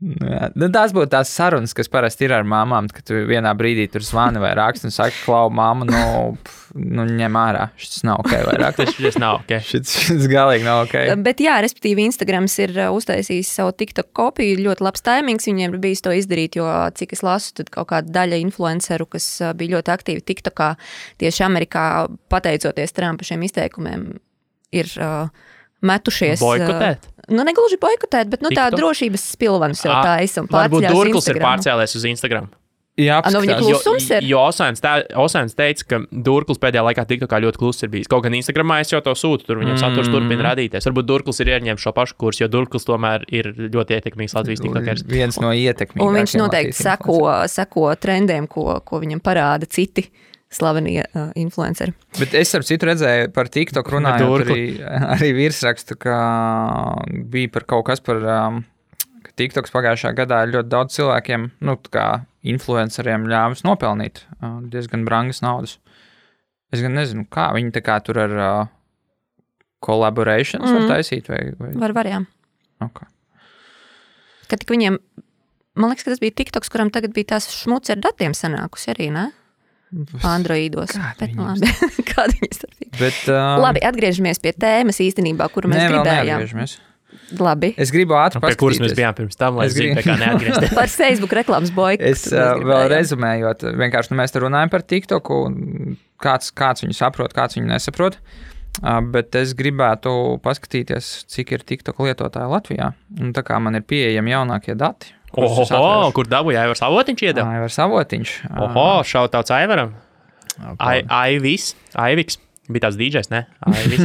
Jā, 0.00 0.46
nu, 0.56 0.70
tās 0.72 0.94
būtu 0.96 1.10
tās 1.12 1.28
sarunas, 1.36 1.74
kas 1.76 1.90
parasti 1.92 2.24
ir 2.24 2.32
ar 2.32 2.46
māmām, 2.48 2.86
kad 2.88 3.04
tu 3.04 3.18
vienā 3.28 3.50
brīdī 3.56 3.84
tur 3.92 4.00
zvani 4.00 4.40
vai 4.40 4.54
raksti 4.56 4.88
un 4.88 4.94
saki, 4.94 5.18
klau, 5.26 5.50
māma, 5.52 5.84
nu, 5.84 5.98
pf, 6.40 6.70
nu 6.80 7.04
ņem 7.04 7.36
ārā. 7.36 7.66
Šis 7.76 8.06
nav 8.08 8.22
ok, 8.22 8.32
vairāk. 8.48 8.78
Tas, 8.78 8.94
tas 9.04 9.18
nav 9.20 9.42
ok. 9.42 9.52
Šis, 9.66 9.92
šis 10.06 10.24
galīgi 10.32 10.64
nav 10.64 10.86
ok. 10.86 10.96
Bet, 11.20 11.42
jā, 11.44 11.58
respektīvi, 11.60 12.06
Instagrams 12.08 12.56
ir 12.64 12.72
uh, 12.78 12.88
uztaisījis 12.96 13.52
savu 13.60 13.74
TikTok 13.76 14.08
kopiju. 14.16 14.56
Ļoti 14.64 14.86
labs 14.88 15.04
taimings 15.04 15.50
viņiem 15.50 15.76
ir 15.76 15.84
bijis 15.84 16.00
to 16.06 16.16
izdarīt, 16.16 16.56
jo, 16.56 16.70
cik 16.96 17.12
es 17.18 17.24
lasu, 17.26 17.52
tad 17.60 17.68
kaut 17.74 17.92
kāda 17.92 18.16
daļa 18.22 18.40
influenceru, 18.46 19.04
kas 19.12 19.28
uh, 19.44 19.52
bija 19.52 19.76
ļoti 19.76 19.96
aktīvi 19.98 20.24
TikTokā, 20.32 20.72
tieši 21.20 21.44
Amerikā, 21.44 21.84
pateicoties 22.32 22.96
Trumpa 22.96 23.28
šiem 23.28 23.44
izteikumiem, 23.50 24.14
ir 24.80 24.96
uh, 24.96 25.28
metušies. 25.84 26.40
uh, 26.40 26.46
Boikotēt? 26.46 27.09
Nu, 27.30 27.44
negluži 27.46 27.78
boikotēt, 27.80 28.30
bet 28.32 28.42
nu, 28.42 28.50
tā 28.50 28.68
TikTok? 28.68 28.80
drošības 28.80 29.26
spilvens 29.36 29.84
jau 29.86 29.92
Ā, 29.94 30.00
taisa 30.02 30.42
un 30.42 30.50
Varbūt 30.50 30.88
Durklis 30.90 31.30
ir 31.30 31.38
pārcēlējis 31.42 31.96
uz 32.00 32.08
Instagram. 32.10 32.50
Jā, 33.00 33.20
A, 33.24 33.30
nu, 33.32 33.40
viņa 33.40 33.56
Klusums 33.60 34.06
ir? 34.12 34.24
Jo 34.28 34.40
tā, 34.82 34.92
Osēns 35.22 35.54
teica, 35.56 35.84
ka 35.88 35.98
Durklis 36.10 36.58
pēdējā 36.60 36.82
laikā 36.84 37.04
TikTokā 37.08 37.38
ļoti 37.46 37.60
kluss 37.62 37.84
ir 37.86 37.88
bijis. 37.92 38.10
Kaut 38.10 38.24
gan 38.26 38.34
Instagramā 38.36 38.80
es 38.82 38.90
jau 38.92 39.00
to 39.04 39.14
sūtu, 39.16 39.46
tur 39.46 39.60
viņam 39.62 39.78
saturs 39.80 40.10
Mm. 40.10 40.12
turpina 40.18 40.48
radīties. 40.50 40.84
Varbūt 40.90 41.06
Durklis 41.08 41.40
ir 41.40 41.52
ieņēmis 41.54 41.80
šo 41.86 41.92
pašu 41.96 42.18
kursu, 42.20 42.42
jo 42.44 42.48
Durklis 42.52 42.84
tomēr 42.84 43.24
ir 43.30 43.52
ļoti 43.56 43.96
ietekmīgs 43.96 44.34
Latvijas 44.36 44.60
TikTokers. 44.60 45.06
viens 45.06 45.38
no 45.40 45.52
ietekmīgākajiem. 45.54 46.08
Un 46.08 46.18
viņš 46.18 46.34
noteikti 46.42 46.76
seko, 46.76 47.46
seko 47.48 47.94
trendiem, 47.96 48.48
ko, 48.50 48.80
ko 48.84 49.00
viņam 49.00 49.22
parāda 49.22 49.70
citi 49.70 50.10
slavenie 50.50 51.04
uh, 51.04 51.30
influenceri. 51.38 51.94
Bet 52.18 52.34
es 52.38 52.50
ar 52.58 52.64
citu 52.66 52.88
redzēju 52.88 53.30
par 53.34 53.50
TikTok 53.52 53.92
runājot 53.94 54.44
arī, 54.48 54.64
arī 55.14 55.30
virsrakstu, 55.36 55.96
ka 56.00 56.16
bija 57.30 57.52
par 57.54 57.68
kaut 57.70 57.86
kas 57.90 58.02
par, 58.04 58.18
um, 58.18 58.64
ka 59.26 59.34
TikToks 59.38 59.74
pagājušā 59.74 60.12
gadā 60.18 60.42
ļoti 60.50 60.72
daudz 60.72 60.98
cilvēkiem, 60.98 61.46
nu, 61.66 61.76
tā 61.86 61.94
kā 61.94 62.08
influenceriem 62.50 63.28
ļāvis 63.30 63.62
nopelnīt 63.66 64.24
uh, 64.40 64.58
diezgan 64.72 65.06
brangas 65.06 65.42
naudas. 65.46 65.78
Es 66.74 66.82
gan 66.82 66.94
nezinu, 66.98 67.26
kā 67.30 67.50
viņi 67.54 67.74
tā 67.74 67.82
kā 67.86 67.98
tur 68.06 68.18
ar 68.22 68.36
uh, 68.36 68.68
collaborations 69.84 70.66
mm. 70.66 70.76
var 70.76 70.96
taisīt 70.96 71.30
vai, 71.30 71.42
vai... 71.58 71.72
Var 71.78 71.96
varējām. 71.96 72.26
Okay. 72.90 73.10
Ka 74.50 74.58
tik 74.58 74.72
viņiem, 74.72 74.96
man 75.78 75.92
liekas, 75.92 76.06
ka 76.06 76.14
tas 76.14 76.22
bija 76.22 76.34
TikToks, 76.40 76.70
kuram 76.72 76.90
tagad 76.90 77.14
bija 77.14 77.36
tās 77.36 77.46
šmuci 77.54 77.94
ar 77.94 78.02
datiem 78.02 78.34
sanākusi 78.34 78.90
arī, 78.94 79.12
ne? 79.14 79.30
Androidos. 80.26 80.92
Kāda 80.94 81.16
Bet, 81.18 81.32
nu, 81.34 81.46
viņiem 81.46 81.64
labi. 81.64 81.90
Kāda 82.12 82.36
viņas 82.36 82.60
starpība? 82.60 82.92
Bet, 83.00 83.18
uh, 83.30 83.56
Labi, 83.64 83.82
atgriežamies 83.90 84.40
pie 84.42 84.52
tēmas 84.54 85.00
īstenībā, 85.02 85.48
kuru 85.54 85.72
mēs 85.72 85.82
vēl 85.86 85.98
gribējām. 85.98 86.76
Labi. 87.40 87.72
Es 87.78 87.90
gribu 87.94 88.14
ātri 88.18 88.40
Pie 88.42 88.54
kuras 88.58 88.78
mēs 88.82 88.94
bijām 88.98 89.14
pirms 89.18 89.38
tam, 89.38 89.56
lai 89.58 89.66
Es 89.68 89.74
gribu- 89.74 90.02
kā 90.02 90.14
neatgriezties. 90.18 90.74
Par 90.78 90.90
Facebook 90.90 91.34
reklāmas 91.38 91.72
boiku. 91.74 92.06
Es 92.06 92.24
uh, 92.30 92.58
vēl 92.58 92.86
rezumējot, 92.90 93.66
vienkārši 93.78 94.12
nu, 94.14 94.18
mēs 94.22 94.34
te 94.34 94.42
runājam 94.42 94.70
par 94.72 94.84
TikToku, 94.86 95.38
un 95.48 95.98
kāds, 96.22 96.50
kāds 96.54 96.84
viņu 96.86 96.96
saprot, 96.98 97.34
kāds 97.34 97.58
viņu 97.58 97.70
nesaprot. 97.70 98.18
Uh, 98.80 99.00
bet 99.14 99.34
es 99.38 99.54
gribētu 99.58 100.12
paskatīties, 100.44 101.10
cik 101.30 101.54
ir 101.56 101.64
TikTok 101.66 102.02
lietotāji 102.06 102.50
Latvijā. 102.54 102.92
Un 103.18 103.34
tā 103.34 103.42
kā 103.46 103.58
man 103.62 103.78
ir 103.78 103.86
pieejami 103.90 104.34
jaunākie 104.34 104.78
dati, 104.78 105.10
Oho, 105.38 105.62
atvēršu. 105.62 106.12
kur 106.16 106.26
dabūja 106.30 106.58
Aivars 106.64 106.82
Avotiņš 106.82 107.20
iedeva? 107.28 107.46
Aivars 107.56 107.76
Avotiņš. 107.84 108.30
Oho, 108.66 108.86
šautauts 109.06 109.52
Aivaram. 109.54 109.90
Ai- 110.82 111.04
Aivis, 111.06 111.64
Aiviks. 111.94 112.36
Bija 112.70 112.82
tāds 112.88 112.98
dīdžers, 113.00 113.28
ne? 113.32 113.40
Aivis. 113.66 114.02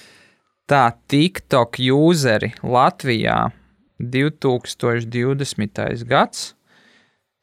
Tā, 0.70 0.82
TikTok 1.12 1.70
useri 1.94 2.50
Latvijā 2.64 3.38
2020. 4.02 6.04
gads 6.10 6.40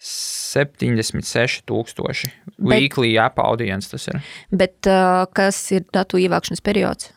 76,000. 0.03 2.27
Weekly 2.59 3.13
app 3.17 3.39
audience 3.39 3.87
tas 3.89 4.07
ir. 4.11 4.19
Bet 4.51 4.87
uh, 4.91 5.23
kas 5.33 5.61
ir 5.71 5.85
datu 5.95 6.17
ievākšanas 6.19 6.61
periods? 6.65 7.13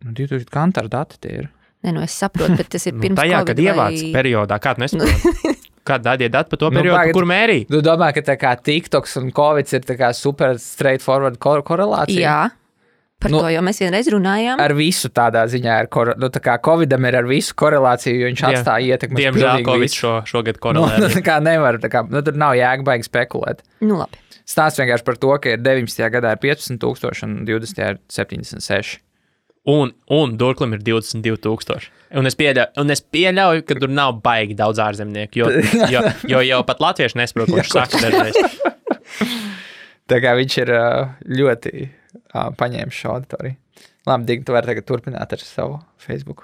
Nu, 0.00 0.12
2000 0.16 0.48
kantāra 0.50 0.88
dati 0.88 1.18
tie 1.20 1.30
ir. 1.42 1.48
Nē, 1.80 1.94
nu 1.96 2.02
es 2.04 2.12
saprotu, 2.20 2.56
bet 2.60 2.68
tas 2.74 2.84
ir 2.90 2.94
Nu, 2.98 3.02
pirms 3.06 3.16
tajā, 3.20 3.40
Covid 3.40 3.50
kad 3.54 3.64
ievāc 3.64 3.96
vai... 4.02 4.12
periodā, 4.18 4.58
kādu 4.62 4.84
nesaprotu. 4.84 5.56
Kāda 5.90 6.10
dādie 6.12 6.28
dati 6.28 6.52
par 6.52 6.60
to 6.60 6.68
Nu, 6.68 6.76
periodu, 6.76 6.98
pagad- 6.98 7.16
kur 7.16 7.24
mērī? 7.26 7.58
Tu 7.70 7.78
domā, 7.82 8.10
ka 8.14 8.20
tā 8.26 8.34
kā 8.38 8.52
TikToks 8.60 9.16
un 9.22 9.30
Covid 9.34 9.70
ir 9.78 9.86
tā 9.88 9.96
kā 9.98 10.10
super 10.14 10.58
straightforward 10.60 11.38
kor 11.40 11.62
korelācija? 11.66 12.20
Jā, 12.20 12.40
par 13.20 13.32
Nu, 13.32 13.38
nu, 13.38 13.42
to 13.46 13.52
jau 13.54 13.62
mēs 13.64 13.80
vienreiz 13.80 14.06
runājām. 14.12 14.60
Ar 14.60 14.74
visu 14.76 15.08
tādā 15.12 15.46
ziņā 15.48 15.78
ir, 15.82 15.88
kor... 15.92 16.12
nu, 16.20 16.28
tā 16.32 16.40
kā 16.44 16.58
Covidam 16.64 17.04
ir 17.08 17.16
ar 17.22 17.26
visu 17.28 17.56
korelāciju, 17.56 18.20
jo 18.22 18.28
viņš 18.30 18.44
Jā. 18.44 18.52
atstāja 18.60 18.94
ietekmi. 18.94 19.20
Diemžēl 19.24 19.64
Covid 19.66 19.96
šo, 19.96 20.12
šogad 20.28 20.60
Nu, 20.60 20.64
korelē. 20.68 20.98
nu, 21.02 21.10
tā 21.16 21.24
kā 21.26 21.40
nevar, 21.44 21.80
tā 21.80 21.90
kā, 21.92 22.04
nu, 22.12 22.22
tur 22.28 22.36
nav 22.40 22.54
jēga 22.60 22.84
baigi 22.86 23.08
spekulēt. 23.08 23.64
Nu, 23.80 23.96
labi. 24.04 24.20
Stāsts 24.48 24.80
vienkārši 24.80 25.04
par 25.08 25.16
to, 25.20 25.32
ka 25.40 25.52
ir 25.56 25.60
19. 25.64 26.00
gadā 26.12 26.32
ir 26.36 26.40
15,000 26.44 27.24
un 27.28 27.36
20. 27.48 27.82
ir 27.88 28.00
76. 28.12 29.00
Un, 29.68 29.92
un 30.08 30.36
Durklim 30.40 30.72
ir 30.72 30.80
22,000. 30.86 31.90
Un 32.16 32.26
es, 32.26 32.34
pieļauju, 32.38 32.72
un 32.80 32.90
es 32.94 33.02
pieļauju, 33.04 33.64
ka 33.68 33.76
tur 33.78 33.92
nav 33.92 34.16
baigi 34.24 34.56
daudz 34.58 34.80
ārzemnieku. 34.82 35.42
Jo, 35.42 35.50
jo, 35.92 36.00
jo 36.32 36.40
jau 36.46 36.60
pat 36.66 36.80
latvieši 36.82 37.20
nesaprot, 37.20 37.50
ko 37.50 37.58
viņš 37.60 37.74
saka 37.74 38.00
dažreiz. 38.02 38.38
Tā 40.10 40.18
kā 40.24 40.32
viņš 40.38 40.56
ir 40.64 40.72
ļoti 41.40 41.74
paņēmis 42.32 43.02
šo 43.02 43.12
auditoriju. 43.18 43.58
Labi, 44.08 44.26
Dig, 44.26 44.42
tu 44.48 44.56
vari 44.56 44.72
tagad 44.72 44.88
turpināt 44.88 45.36
ar 45.36 45.44
savu 45.44 45.76
Facebook. 46.00 46.42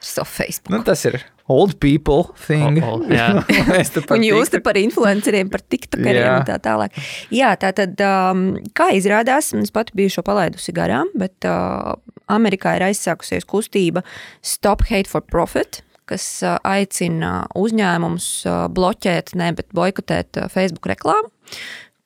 Ar 0.00 0.08
savu 0.08 0.30
Facebook. 0.32 0.72
Nu, 0.74 0.80
tas 0.88 1.04
ir 1.06 1.20
old 1.48 1.78
people 1.80 2.30
thing. 2.38 2.78
O, 2.82 2.98
o, 3.00 3.10
jā. 3.10 3.28
Un 4.14 4.24
jūs 4.26 4.52
te 4.52 4.60
par 4.64 4.78
influenceriem, 4.78 5.50
par 5.52 5.64
tiktokeriem 5.64 6.38
un 6.38 6.46
tā 6.48 6.58
tālāk. 6.62 6.96
Jā, 7.34 7.52
tā 7.60 7.72
tad, 7.76 7.98
um, 8.06 8.44
kā 8.76 8.90
izrādās, 8.96 9.52
es 9.58 9.74
pati 9.74 9.96
biju 9.98 10.16
šo 10.16 10.26
palaidusi 10.26 10.74
garām, 10.76 11.10
bet 11.18 11.48
uh, 11.48 11.94
Amerikā 12.32 12.76
ir 12.78 12.86
aizsākusies 12.90 13.48
kustība 13.48 14.04
Stop 14.44 14.86
Hate 14.90 15.10
for 15.10 15.24
Profit, 15.24 15.82
kas 16.10 16.26
uh, 16.46 16.58
aicina 16.66 17.42
uzņēmumus 17.58 18.28
uh, 18.48 18.66
bloķēt, 18.72 19.34
ne, 19.38 19.52
bet 19.56 19.72
boikotēt 19.76 20.40
uh, 20.40 20.50
Facebook 20.52 20.90
reklāmu. 20.92 21.32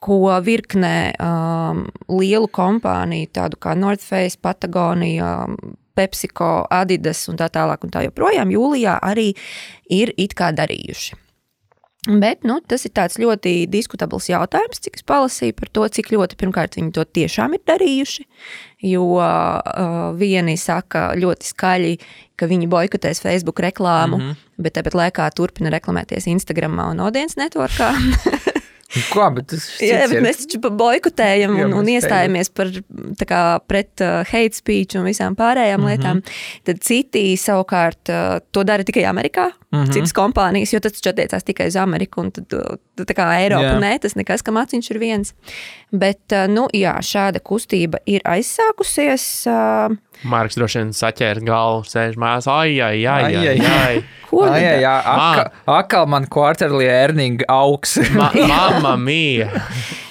Ko 0.07 0.21
virknē 0.45 1.17
um, 1.25 1.87
lielu 2.13 2.47
kompāniju, 2.53 3.31
tādu 3.35 3.59
kā 3.59 3.73
North 3.79 4.05
Face, 4.05 4.37
Patagonija, 4.39 5.47
um, 5.49 5.77
PepsiCo, 5.97 6.67
Adidas 6.71 7.27
un 7.33 7.41
tā 7.41 7.51
tālāk 7.53 7.87
un 7.87 7.95
tā 7.95 8.05
joprojām 8.07 8.53
jūlijā 8.53 8.99
arī 9.03 9.33
ir 9.93 10.13
it 10.17 10.37
kā 10.39 10.53
darījuši. 10.57 11.23
Bet 12.07 12.45
nu, 12.47 12.61
tas 12.63 12.85
ir 12.87 12.93
ļoti 12.95 13.67
diskutabls 13.67 14.29
jautājums, 14.31 14.79
cik 14.79 15.01
es 15.01 15.07
palasīju 15.07 15.57
par 15.59 15.71
to, 15.75 15.87
cik 15.91 16.13
ļoti 16.15 16.39
pirmkārt 16.39 16.79
viņi 16.79 16.93
to 16.95 17.03
tiešām 17.03 17.57
ir 17.57 17.65
darījuši. 17.67 18.27
Jo 18.87 19.03
uh, 19.19 20.15
vieni 20.15 20.55
saka 20.61 21.09
ļoti 21.19 21.51
skaļi, 21.51 21.97
ka 22.39 22.47
viņi 22.47 22.71
boikotēs 22.71 23.25
Facebook 23.25 23.59
reklāmu, 23.65 24.21
mm 24.21 24.23
-hmm. 24.23 24.63
bet 24.63 24.79
tāpat 24.79 24.95
laikā 24.95 25.31
turpina 25.35 25.71
reklamēties 25.75 26.31
Instagram 26.31 26.79
un 26.79 27.01
Audience 27.01 27.35
networkā. 27.41 27.91
Ko, 29.11 29.27
bet 29.35 29.49
tas 29.53 29.67
Jā, 29.83 30.05
bet 30.11 30.23
mēs 30.25 30.43
taču 30.45 30.61
boikotējam 30.65 31.57
un, 31.65 31.75
un 31.81 31.91
iestājāmies 31.91 32.51
par, 32.57 32.71
kā, 33.29 33.43
pret 33.69 34.05
uh, 34.05 34.21
hate 34.29 34.57
speech 34.57 34.99
un 34.99 35.07
visām 35.09 35.37
pārējām 35.39 35.81
mm 35.81 35.87
-hmm. 35.87 35.97
lietām. 35.97 36.23
Tad 36.65 36.83
citi 36.87 37.25
savukārt 37.41 38.13
uh, 38.13 38.39
to 38.53 38.65
dara 38.65 38.85
tikai 38.85 39.05
Amerikā. 39.05 39.51
Mm 39.73 39.83
-hmm. 39.83 39.93
Citas 39.93 40.13
kompānijas, 40.13 40.73
jo 40.73 40.81
tas 40.81 40.93
taču 40.93 41.11
attiecās 41.11 41.45
tikai 41.45 41.67
uz 41.67 41.77
Ameriku, 41.77 42.21
un 42.21 42.31
tad, 42.31 42.53
uh, 42.53 42.79
tā 42.97 43.15
kā 43.15 43.27
Eiropa 43.43 43.63
yeah. 43.63 43.81
nē, 43.81 43.99
tas 43.99 44.15
nekas, 44.15 44.43
kam 44.43 44.57
aciņš 44.57 44.91
ir 44.91 44.99
viens. 44.99 45.35
Bet, 45.93 46.33
uh, 46.33 46.47
nu, 46.49 46.69
jā, 46.73 46.95
šāda 47.01 47.41
kustība 47.41 47.99
ir 48.07 48.21
aizsākusies. 48.25 49.47
Uh, 49.47 49.97
Marks 50.25 50.57
droši 50.57 50.81
vien 50.81 50.93
saķēra 50.97 51.45
galvu, 51.45 51.85
sēž 51.91 52.17
mājās, 52.21 52.49
ai, 52.51 52.79
ai, 52.81 53.05
ai, 53.05 53.35
ai, 53.35 53.47
ai. 53.53 53.77
ai. 53.77 54.05
Ko 54.27 54.43
ai, 54.49 54.63
ai, 54.65 54.81
ai, 54.83 54.97
aka, 55.13 55.45
akal 55.71 56.09
man 56.11 56.27
quarterly 56.27 56.89
earning 56.91 57.45
augs. 57.53 57.99
Ma, 58.17 58.33
mamma 58.35 58.97
mia! 58.97 59.51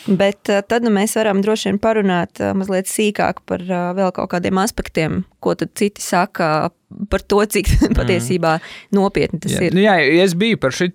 Bet 0.06 0.52
uh, 0.54 0.62
tad 0.62 0.86
nu, 0.86 0.92
mēs 0.94 1.16
varam 1.18 1.40
droši 1.42 1.72
vien 1.72 1.78
parunāt 1.82 2.38
uh, 2.38 2.52
mazliet 2.58 2.90
sīkāk 2.90 3.42
par 3.50 3.64
uh, 3.66 3.90
vēl 3.98 4.12
kaut 4.14 4.30
kādiem 4.36 4.60
aspektiem, 4.62 5.24
ko 5.42 5.56
citi 5.58 6.04
saka 6.04 6.70
par 7.10 7.24
to, 7.26 7.40
cik 7.50 7.72
mm. 7.74 7.96
patiesībā 7.98 8.52
nopietni 8.96 9.42
tas 9.42 9.56
jā. 9.56 9.64
ir. 9.66 9.76
Nu, 9.76 9.82
jā, 9.82 9.96
es 10.22 10.36
biju 10.38 10.60
par 10.62 10.76
šo 10.78 10.88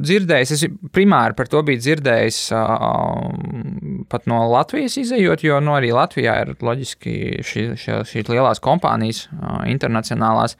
dzirdējis. 0.00 0.54
Es 0.56 0.64
primāri 0.96 1.36
par 1.36 1.52
to 1.52 1.60
biju 1.68 1.82
dzirdējis 1.84 2.40
uh, 2.56 4.00
pat 4.08 4.26
no 4.30 4.40
Latvijas 4.54 4.96
izējot, 5.04 5.44
jo 5.44 5.60
nu, 5.60 5.76
arī 5.76 5.92
Latvijā 5.96 6.40
ir 6.46 6.56
loģiski 6.56 7.44
šī, 7.44 7.68
šī, 7.76 8.00
šīs 8.08 8.32
lielās 8.32 8.62
kompānijas, 8.64 9.26
uh, 9.36 9.66
internacionālās, 9.68 10.56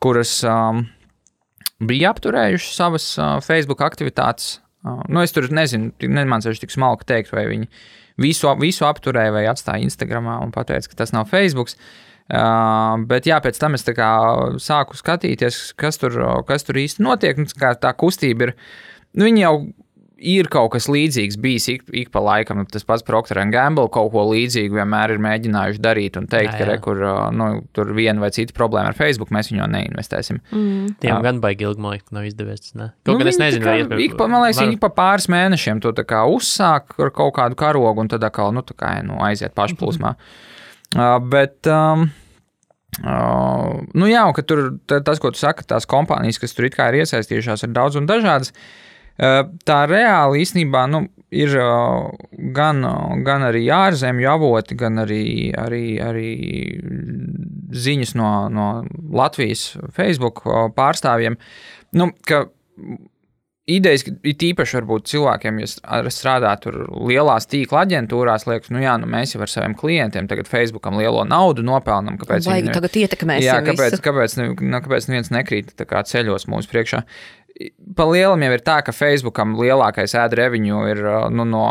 kuras 0.00 0.38
um, 0.48 0.86
bija 1.84 2.16
apturējušas 2.16 2.76
savas 2.80 3.12
uh, 3.20 3.36
Facebook 3.44 3.84
aktivitātes 3.84 4.63
Nu, 4.84 5.22
es 5.24 5.32
tur 5.32 5.48
nezinu, 5.54 5.92
nemācīšu 6.04 6.64
tik 6.64 6.74
smalki 6.74 7.06
teikt, 7.08 7.32
vai 7.32 7.46
viņi 7.48 7.68
visu, 8.20 8.50
visu 8.60 8.86
apturēja 8.88 9.32
vai 9.34 9.44
atstāja 9.50 9.84
Instagram 9.84 10.28
un 10.36 10.52
pateica, 10.54 10.90
ka 10.90 11.00
tas 11.02 11.14
nav 11.16 11.30
Facebook. 11.30 11.72
Uh, 12.24 13.02
bet 13.04 13.26
jā, 13.28 13.36
pēc 13.44 13.58
tam 13.60 13.76
es 13.76 13.84
sāku 13.84 14.96
skatīties, 14.96 15.74
kas 15.76 16.00
tur, 16.00 16.16
kas 16.48 16.64
tur 16.64 16.80
īsti 16.80 17.04
notiek. 17.04 17.40
Nu, 17.40 17.48
tā 17.80 17.92
kustība 18.00 18.48
ir. 18.48 18.54
Nu, 19.14 19.26
viņi 19.28 19.44
jau 19.44 19.56
ir 20.24 20.48
kaut 20.52 20.72
kas 20.74 20.86
līdzīgs 20.90 21.36
bijis 21.40 21.66
ik, 21.72 21.84
ik 21.94 22.10
pa 22.14 22.22
laikam. 22.24 22.62
Tas 22.70 22.86
pats 22.86 23.04
Procter 23.06 23.40
Gamble 23.52 23.86
kaut 23.92 24.12
ko 24.14 24.24
līdzīgu 24.30 24.78
vienmēr 24.78 25.14
ir 25.14 25.22
mēģinājuši 25.24 25.82
darīt 25.84 26.18
un 26.20 26.28
teikt, 26.30 26.54
jā, 26.54 26.58
jā. 26.58 26.62
ka 26.62 26.68
re, 26.70 26.78
kur 26.84 27.02
nu, 27.36 27.48
tur 27.76 27.92
viena 27.96 28.22
vai 28.22 28.30
cita 28.34 28.56
problēma 28.56 28.92
ar 28.92 28.98
Facebook, 28.98 29.32
mēs 29.34 29.52
viņu 29.52 29.68
neinvestēsim. 29.74 30.40
Mm. 30.54 30.96
Tiem 31.02 31.20
gan 31.26 31.40
baigi 31.44 31.68
ilgi, 31.68 31.84
man 31.84 31.96
liekas, 31.96 32.10
nav 32.16 32.28
izdevies. 32.28 32.72
Ne? 32.72 32.90
Kaut 33.04 33.14
nu, 33.14 33.20
gan 33.22 33.32
es 33.32 33.40
nezinu, 33.42 33.68
pa, 34.16 34.28
man 34.28 34.46
liekas, 34.46 34.62
var... 34.62 34.70
viņi 34.70 34.80
pa 34.82 34.92
pāris 34.96 35.30
mēnešiem 35.32 35.84
to 35.84 35.94
uzsāk 36.34 36.96
ar 36.98 37.14
kaut 37.14 37.34
kādu 37.38 37.58
karogu 37.60 38.04
un 38.04 38.10
tad 38.12 38.24
atkal 38.26 38.54
nu, 38.56 38.64
kā, 38.74 38.96
nu, 39.06 39.20
aiziet 39.26 39.54
pašplūsmā. 39.58 40.14
Mm 40.14 40.98
-hmm. 40.98 41.00
uh, 41.00 41.18
bet. 41.28 41.58
Um, 41.66 42.10
Uh, 42.94 43.82
nu 43.98 44.06
jā, 44.06 44.20
un 44.22 44.44
tur 44.46 44.78
tas, 44.86 45.18
ko 45.18 45.32
tu 45.34 45.38
saki, 45.38 45.64
tās 45.66 45.82
kompānijas, 45.82 46.38
kas 46.38 46.54
tur 46.54 46.64
ir 46.64 46.94
iesaistījušās, 46.94 47.64
ir 47.66 47.72
daudz 47.74 47.96
un 47.96 48.06
dažādas. 48.06 48.52
Uh, 48.52 48.84
Tā 49.14 49.78
reāli 49.86 50.42
īstenībā 50.42 50.88
nu, 50.90 51.04
ir 51.34 51.54
gan, 52.56 52.82
gan 53.26 53.46
arī 53.46 53.62
ārzemju 53.70 54.30
avoti, 54.32 54.74
gan 54.78 54.98
arī, 55.04 55.24
arī, 55.54 55.84
arī 56.02 56.34
ziņas 57.86 58.14
no, 58.18 58.34
no 58.50 58.68
Latvijas 59.14 59.72
Facebook 59.94 60.42
pārstāvjiem. 60.74 61.38
Nu, 61.94 62.10
Idejas, 63.64 64.02
ir 64.04 64.42
īpaši 64.44 64.76
varbūt 64.76 65.06
cilvēkiem, 65.08 65.62
ja 65.62 66.00
strādā 66.12 66.50
tur 66.60 66.82
lielās 67.08 67.46
tīkla 67.48 67.86
aģentūrās, 67.86 68.44
liekas, 68.44 68.68
nu 68.74 68.82
jā, 68.82 68.98
nu 69.00 69.08
mēs 69.08 69.32
jau 69.32 69.40
ar 69.40 69.48
saviem 69.48 69.72
klientiem 69.80 70.28
tagad 70.28 70.50
Facebookam 70.50 70.98
lielo 71.00 71.22
naudu 71.24 71.64
nopelnām. 71.64 72.18
Kāpēc 72.20 72.44
viņi 72.50 72.74
tagad 72.76 72.98
ietekmēs? 73.00 73.46
Jā, 73.46 73.62
kāpēc, 73.64 73.96
kāpēc, 74.04 74.36
ne, 74.36 74.50
nu, 74.52 74.82
kāpēc 74.84 75.08
neviens 75.08 75.32
nekrīt 75.32 75.72
ceļos 75.80 76.44
mūsu 76.52 76.68
priekšā? 76.74 77.00
Pa 77.94 78.06
lielam 78.10 78.42
jau 78.42 78.54
ir 78.56 78.62
tā, 78.66 78.80
ka 78.82 78.90
Facebookam 78.90 79.52
lielākais 79.54 80.16
ēda 80.18 80.40
reviņu 80.40 80.80
ir 80.90 81.02
nu, 81.30 81.44
no 81.46 81.66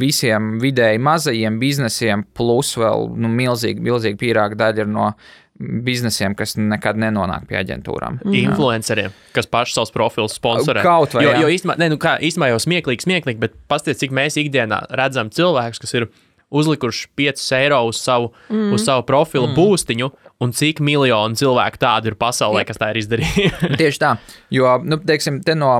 visiem 0.00 0.56
vidēji 0.62 0.98
mazajiem 1.06 1.60
biznesiem, 1.60 2.24
plus 2.34 2.72
vēl 2.80 3.06
nu, 3.14 3.30
milzīgi, 3.30 3.78
milzīgi 3.84 4.18
pīrāga 4.18 4.58
daļa 4.64 4.82
ir 4.82 4.90
no 4.90 5.12
biznesiem, 5.60 6.34
kas 6.38 6.56
nekad 6.56 6.98
nenonāk 7.00 7.44
pie 7.50 7.58
aģentūrām. 7.60 8.20
Mm. 8.24 8.36
Influenceriem, 8.48 9.14
kas 9.36 9.48
paši 9.50 9.76
savus 9.76 9.92
profilus 9.94 10.34
sponsorē. 10.38 10.82
Kaut 10.86 11.14
vai. 11.14 11.26
Jo, 11.26 11.34
jo 11.44 11.50
īstenībā, 11.52 11.76
ne, 11.82 11.90
nu 11.92 12.00
kā, 12.00 12.16
īstenībā 12.24 12.48
jau 12.54 12.62
smieklīgi, 12.64 13.04
smieklīgi, 13.04 13.42
bet 13.42 13.54
paskatieties, 13.70 14.00
cik 14.06 14.16
mēs 14.16 14.40
ikdienā 14.40 14.80
redzam 14.98 15.30
cilvēkus, 15.34 15.82
kas 15.84 15.98
ir 15.98 16.08
uzlikuši 16.50 17.08
5 17.16 17.46
eiro 17.58 17.80
uz 17.88 18.00
savu, 18.02 18.32
mm. 18.48 18.72
uz 18.74 18.84
savu 18.84 19.04
profilu 19.06 19.48
mm. 19.48 19.56
būstiņu, 19.56 20.10
un 20.44 20.54
cik 20.56 20.82
miljonu 20.84 21.38
cilvēku 21.38 21.80
tādu 21.80 22.12
ir 22.12 22.18
pasaulē, 22.20 22.64
kas 22.68 22.80
tā 22.80 22.92
ir 22.92 23.02
izdarījuši. 23.02 23.74
Tieši 23.80 24.02
tā, 24.02 24.14
jo, 24.54 24.76
nu, 24.84 25.00
teiksim, 25.06 25.42
te 25.46 25.58
no. 25.58 25.74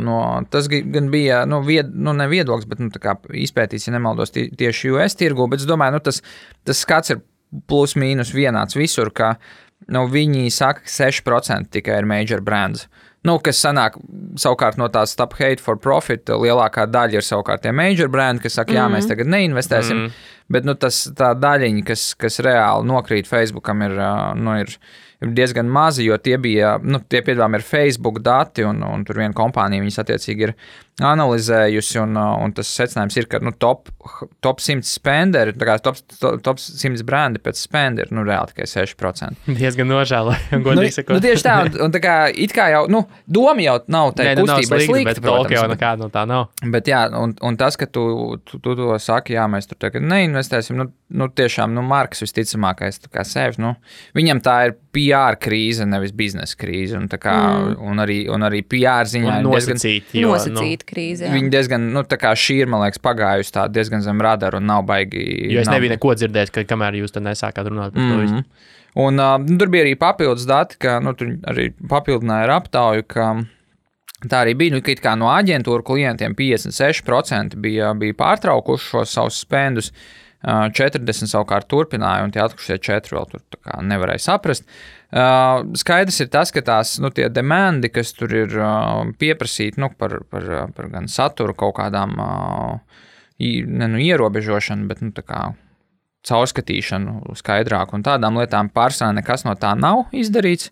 No, 0.00 0.14
tas 0.48 0.70
gan 0.72 1.10
bija 1.12 1.42
nu, 1.44 1.58
vied, 1.60 1.90
nu, 1.92 2.14
ne 2.16 2.24
viedoklis, 2.30 2.64
bet 2.64 2.78
nu, 2.80 2.88
izpētīts, 3.42 3.90
ja 3.90 3.92
nemaldos, 3.92 4.32
tieši 4.32 4.94
US 4.94 5.18
tirgu. 5.20 5.44
Bet 5.52 5.60
es 5.60 5.68
domāju, 5.68 5.98
nu, 5.98 6.00
tas, 6.00 6.22
tas 6.64 6.80
skats 6.80 7.12
ir 7.12 7.20
plus 7.68 7.92
mīnus 8.00 8.32
vienāds 8.32 8.78
visur, 8.78 9.10
ka 9.12 9.34
nu, 9.92 10.06
viņi 10.08 10.48
saka, 10.54 10.86
ka 10.86 10.94
6% 11.10 11.68
tikai 11.76 11.98
ir 12.00 12.08
major 12.08 12.40
brands. 12.40 12.86
Nu, 13.26 13.34
kas 13.44 13.58
sanāk 13.60 13.98
savukārt 14.40 14.78
no 14.80 14.86
tās 14.92 15.12
top 15.18 15.34
hate 15.36 15.60
for 15.60 15.76
profit, 15.76 16.30
lielākā 16.30 16.86
daļa 16.88 17.20
ir 17.20 17.26
savukārt 17.26 17.66
tie 17.66 17.72
major 17.76 18.08
brandi, 18.08 18.46
kas 18.46 18.56
saka, 18.56 18.72
jā, 18.78 18.86
mēs 18.88 19.04
mhm. 19.04 19.12
tagad 19.12 19.32
neinvestēsim. 19.34 19.96
Mm 19.96 20.06
-hmm. 20.06 20.36
Bet 20.50 20.64
nu, 20.66 20.74
tas, 20.74 21.04
tā 21.14 21.34
daļiņa, 21.38 21.84
kas, 21.86 22.14
kas 22.18 22.40
reāli 22.42 22.88
nokrīt 22.88 23.28
Facebookam, 23.28 23.82
ir, 23.86 23.92
nu, 24.34 24.56
ir, 24.58 24.72
ir 25.22 25.34
diezgan 25.36 25.68
maza, 25.70 26.02
jo 26.02 26.16
tie 26.18 26.38
bija, 26.38 26.78
nu, 26.82 26.98
tie 27.08 27.20
piedāvājumi 27.22 27.60
ir 27.60 27.62
Facebook 27.62 28.18
dati, 28.18 28.64
un, 28.66 28.82
un 28.82 29.04
tur 29.04 29.20
viena 29.20 29.36
kompānija 29.36 29.84
viņas 29.84 30.00
attiecīgi 30.02 30.48
ir 30.48 30.54
analizējusi, 31.06 31.98
un, 32.02 32.16
un 32.18 32.52
tas 32.56 32.68
secinājums 32.76 33.16
ir, 33.18 33.26
ka 33.30 33.40
nu, 33.44 33.52
top, 33.56 33.88
top 34.44 34.62
100 34.62 34.86
spenderi, 34.88 35.54
tā 35.56 35.68
kā 35.68 35.76
top, 35.82 36.00
top, 36.20 36.40
top 36.44 36.60
100 36.62 37.04
brandi 37.06 37.42
pēc 37.42 37.60
spenderi, 37.60 38.12
nu, 38.16 38.24
reāli 38.26 38.52
tikai 38.52 38.68
6%. 38.70 39.50
Diezgan 39.60 39.90
nožēlojami, 39.90 40.62
godīgi 40.66 40.92
nu, 40.92 40.96
sakot. 40.96 41.16
Nu, 41.16 41.24
tieši 41.24 41.46
tā, 41.46 41.56
un, 41.66 41.78
un 41.86 41.94
tā 41.94 42.02
kā 42.04 42.16
it 42.30 42.54
kā 42.56 42.70
jau, 42.74 42.84
nu, 42.92 43.04
doma 43.26 43.64
jau 43.64 43.78
nav 43.92 44.14
tā 44.18 44.28
nu, 44.34 44.46
kustība 44.46 44.80
slikta, 44.84 45.06
bet 45.10 45.22
protams, 45.24 45.56
jau 45.56 45.66
nekāda 45.72 46.04
no 46.04 46.10
tā 46.12 46.26
nav. 46.28 46.48
Bet 46.76 46.90
jā, 46.90 47.04
un, 47.20 47.34
un 47.46 47.60
tas, 47.60 47.78
ka 47.80 47.88
tu, 47.90 48.04
tu, 48.44 48.60
tu 48.62 48.76
to 48.78 48.92
saki, 49.02 49.36
jā, 49.38 49.46
mēs 49.50 49.70
tur 49.70 49.80
tagad 49.80 50.04
neinvestēsim, 50.06 50.78
nu, 50.80 50.90
nu 51.16 51.30
tiešām, 51.32 51.74
nu, 51.76 51.84
Marks 51.86 52.24
visticamākais, 52.24 53.00
tā 53.04 53.10
kā 53.12 53.24
sevis, 53.26 53.60
nu, 53.62 53.74
viņam 54.16 54.42
tā 54.44 54.56
ir 54.68 54.76
PR 54.94 55.38
krīze, 55.40 55.86
nevis 55.86 56.12
biznesa 56.16 56.58
krīze, 56.58 56.98
un, 56.98 57.06
kā, 57.10 57.34
mm. 57.34 57.76
un, 57.86 58.02
arī, 58.02 58.20
un 58.32 58.46
arī 58.46 58.62
PR 58.66 59.08
ziņā 59.10 59.38
un 59.38 59.46
nosacīt, 59.46 60.10
diezgan, 60.10 60.22
jo, 60.22 60.32
nosacīt 60.34 60.84
nu, 60.84 60.89
krīze. 60.90 61.26
Jā. 61.26 61.32
Viņi 61.34 61.52
diezgan, 61.52 61.86
nu, 61.94 62.02
tā 62.08 62.18
kā 62.20 62.32
šī 62.38 62.60
ir, 62.64 62.70
man 62.70 62.82
liekas, 62.84 63.00
pagājusi 63.02 63.54
tā 63.54 63.66
diezgan 63.72 64.04
zem 64.04 64.20
radara 64.24 64.60
un 64.60 64.68
nav 64.68 64.84
baigi. 64.88 65.22
Jo 65.54 65.62
es 65.62 65.70
nav... 65.70 65.78
nebiju 65.78 65.94
neko 65.94 66.14
dzirdējis, 66.18 66.52
ka 66.54 66.66
kamēr 66.68 67.00
jūs 67.00 67.14
to 67.14 67.22
nesākāt 67.24 67.70
runāt 67.70 67.94
par 67.94 68.02
mm 68.02 68.10
-hmm. 68.10 68.28
to 68.28 68.36
visu. 68.36 68.68
Un 69.00 69.22
uh, 69.22 69.38
nu, 69.38 69.58
tur 69.58 69.70
bija 69.70 69.84
arī 69.86 69.96
papildus 69.98 70.46
dati, 70.46 70.76
ka 70.78 70.98
nu, 71.00 71.14
tur 71.14 71.36
arī 71.46 71.70
papildināja 71.88 72.48
ar 72.48 72.54
aptauju, 72.58 73.06
ka 73.06 73.26
tā 74.26 74.44
arī 74.44 74.54
bija. 74.54 74.74
Nu, 74.74 74.80
kā 74.80 75.16
no 75.16 75.30
aģentūra 75.30 75.82
klientiem 75.86 76.34
56% 76.34 77.56
bija, 77.56 77.94
bija 77.94 78.14
pārtraukuši 78.14 78.90
šos 78.90 79.12
savus 79.12 79.40
spendus. 79.40 79.92
40 80.42 81.28
savukārt 81.28 81.68
turpināja, 81.68 82.24
un 82.24 82.30
tie 82.30 82.40
atlikušie 82.40 82.78
4 82.78 83.12
vēl 83.12 83.26
tur 83.28 83.40
nevarēja 83.82 84.18
saprast. 84.18 84.64
Uh, 84.64 84.99
skaidrs 85.10 86.20
ir 86.22 86.28
tas, 86.30 86.52
ka 86.54 86.62
tās 86.62 86.98
nu, 87.02 87.10
demandi, 87.10 87.90
kas 87.90 88.12
tur 88.14 88.30
ir 88.34 88.54
uh, 88.58 89.02
pieprasīti 89.18 89.82
nu, 89.82 89.90
par, 89.98 90.20
par, 90.30 90.46
par 90.76 90.90
gan 90.92 91.08
saturu 91.10 91.54
kaut 91.58 91.76
kādām 91.80 92.14
uh, 92.22 92.78
ne, 93.40 93.90
nu, 93.90 93.98
ierobežošanu, 93.98 94.86
bet 94.90 95.02
nu, 95.02 95.10
kā, 95.26 95.50
caurskatīšanu 96.28 97.34
skaidrāk 97.40 97.94
un 97.96 98.02
tādām 98.04 98.36
lietām 98.36 98.68
pārsvarā 98.74 99.14
nekas 99.16 99.46
no 99.46 99.54
tā 99.56 99.72
nav 99.74 100.10
izdarīts. 100.12 100.68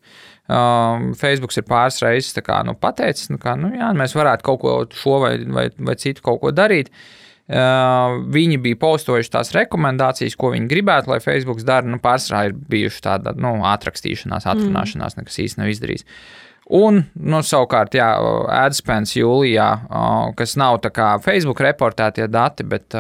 Uh, 0.48 1.11
Facebook 1.18 1.53
ir 1.57 1.64
pāris 1.68 2.01
reizes 2.05 2.37
kā, 2.44 2.62
nu, 2.64 2.77
pateicis, 2.79 3.33
nu, 3.33 3.40
ka 3.40 3.57
nu, 3.57 3.72
jā, 3.77 3.90
mēs 3.96 4.14
varētu 4.16 4.46
kaut 4.46 4.61
ko 4.62 4.74
šo 4.96 5.18
vai, 5.24 5.35
vai, 5.44 5.66
vai 5.77 5.96
citu 6.01 6.24
kaut 6.24 6.40
ko 6.44 6.53
darīt. 6.55 6.92
Uh, 6.92 7.28
viņi 7.49 8.59
bija 8.61 8.77
postojuši 8.77 9.33
tās 9.33 9.55
rekomendācijas, 9.57 10.37
ko 10.37 10.53
viņi 10.53 10.69
gribētu, 10.69 11.13
lai 11.13 11.21
Facebook 11.25 11.63
dara. 11.65 11.89
Nu, 11.89 12.01
pārsvarā 12.03 12.49
ir 12.51 12.59
bijuši 12.69 13.05
tāda 13.07 13.33
nu, 13.41 13.55
atrakstīšanās, 13.65 14.49
atrunāšanās, 14.53 15.17
mm. 15.17 15.23
nekas 15.23 15.41
īsti 15.45 15.63
nav 15.63 15.73
izdarījis. 15.73 16.05
Un, 16.77 17.01
nu, 17.17 17.41
savukārt, 17.41 17.97
jā, 17.97 18.11
AdSpence 18.53 19.17
jūlijā, 19.17 19.69
kas 20.37 20.53
nav 20.61 20.83
tā 20.85 20.93
kā 20.93 21.15
Facebook 21.25 21.63
reportētie 21.65 22.27
dati, 22.29 22.67
bet, 22.69 22.93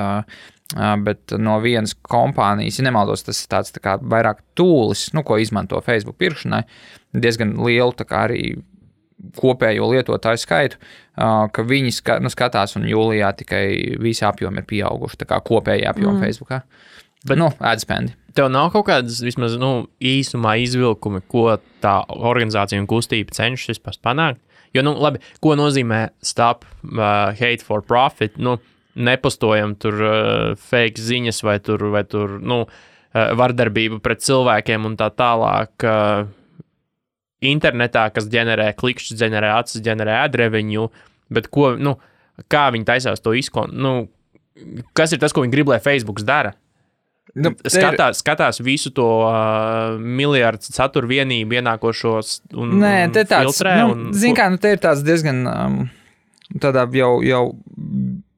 bet 1.04 1.36
no 1.36 1.58
vienas 1.60 1.92
kompānijas, 2.08 2.80
ja 2.80 2.86
nemaldos, 2.88 3.26
tas 3.26 3.42
ir 3.42 3.52
tāds 3.52 3.74
tā 3.76 3.84
kā 3.84 3.98
vairāk 4.00 4.40
tūlis, 4.56 5.10
nu, 5.12 5.20
ko 5.20 5.36
izmanto 5.36 5.82
Facebook 5.84 6.16
pirkšanai, 6.16 6.62
diezgan 7.12 7.58
lielu 7.60 7.92
arī 8.08 8.56
kopējo 9.38 9.88
lietotāju 9.92 10.40
skaitu, 10.40 10.78
ka 11.16 11.64
viņi 11.66 11.92
ska, 11.96 12.18
nu, 12.22 12.30
skatās, 12.32 12.76
un 12.78 12.86
jūlijā 12.88 13.32
tikai 13.40 13.64
visi 14.02 14.24
apjomi 14.26 14.62
ir 14.62 14.68
pieauguši. 14.68 15.20
Tā 15.22 15.28
kā 15.32 15.40
kopējā 15.44 15.90
apjoma 15.92 16.18
mm. 16.18 16.24
Facebookā. 16.26 16.62
Bet, 17.26 17.38
nu, 17.40 17.50
AdSpendi. 17.58 18.14
Tev 18.38 18.50
nav 18.54 18.70
kaut 18.70 18.86
kādas 18.86 19.18
vismaz 19.24 19.56
nu, 19.58 19.88
īsumā 19.98 20.54
izvilkumi, 20.62 21.24
ko 21.30 21.56
tā 21.82 21.98
organizācija 22.14 22.78
un 22.78 22.86
kustība 22.90 23.34
cenšas 23.34 23.74
vispār 23.74 23.98
panākt. 24.06 24.42
Jo, 24.76 24.84
nu, 24.86 24.94
labi, 25.00 25.22
ko 25.42 25.56
nozīmē 25.58 26.04
stop 26.22 26.66
uh, 26.68 27.32
hate 27.34 27.64
for 27.64 27.82
profit? 27.82 28.36
Nu, 28.38 28.58
nepostojam 28.98 29.74
tur 29.80 29.98
uh, 30.02 30.58
fake 30.70 31.00
ziņas 31.02 31.42
vai 31.46 31.56
tur, 31.64 31.88
vai 31.94 32.04
tur 32.06 32.38
nu, 32.38 32.62
uh, 32.68 33.30
vardarbību 33.38 33.98
pret 34.04 34.22
cilvēkiem 34.22 34.86
un 34.86 34.98
tā 35.00 35.10
tālāk. 35.18 35.74
Uh, 35.82 36.28
internetā, 37.44 38.08
kas 38.14 38.28
ģenerē 38.32 38.72
klikšķus, 38.78 39.18
ģenerē 39.20 39.52
acis, 39.58 39.82
ģenerē 39.84 40.16
adreviņu, 40.24 40.86
bet 41.34 41.50
ko, 41.54 41.72
nu, 41.78 41.96
kā 42.50 42.68
viņi 42.74 42.88
taisās 42.88 43.22
to 43.22 43.34
izkon, 43.38 43.74
nu, 43.74 43.92
kas 44.98 45.14
ir 45.14 45.22
tas, 45.22 45.34
ko 45.34 45.44
viņi 45.44 45.54
grib, 45.54 45.70
lai 45.70 45.82
Facebook 45.82 46.22
dara? 46.26 46.54
Nu, 47.38 47.52
skatās, 47.60 48.16
ir... 48.16 48.22
skatās 48.22 48.58
visu 48.64 48.90
to 48.96 49.06
uh, 49.26 49.98
miljardu 50.00 50.72
satura 50.72 51.06
vienību 51.10 51.58
ienākošos 51.60 52.38
un, 52.56 52.78
Nē, 52.80 52.94
un 53.06 53.14
te 53.14 53.24
tāds, 53.28 53.52
filtrē. 53.52 53.74
Nu, 53.82 53.92
un, 53.92 54.06
zin 54.16 54.36
kā, 54.36 54.48
nu, 54.50 54.60
ir 54.64 54.80
tāds 54.82 55.04
diezgan 55.06 55.44
um, 55.46 55.76
jau, 56.96 57.12
jau 57.22 57.42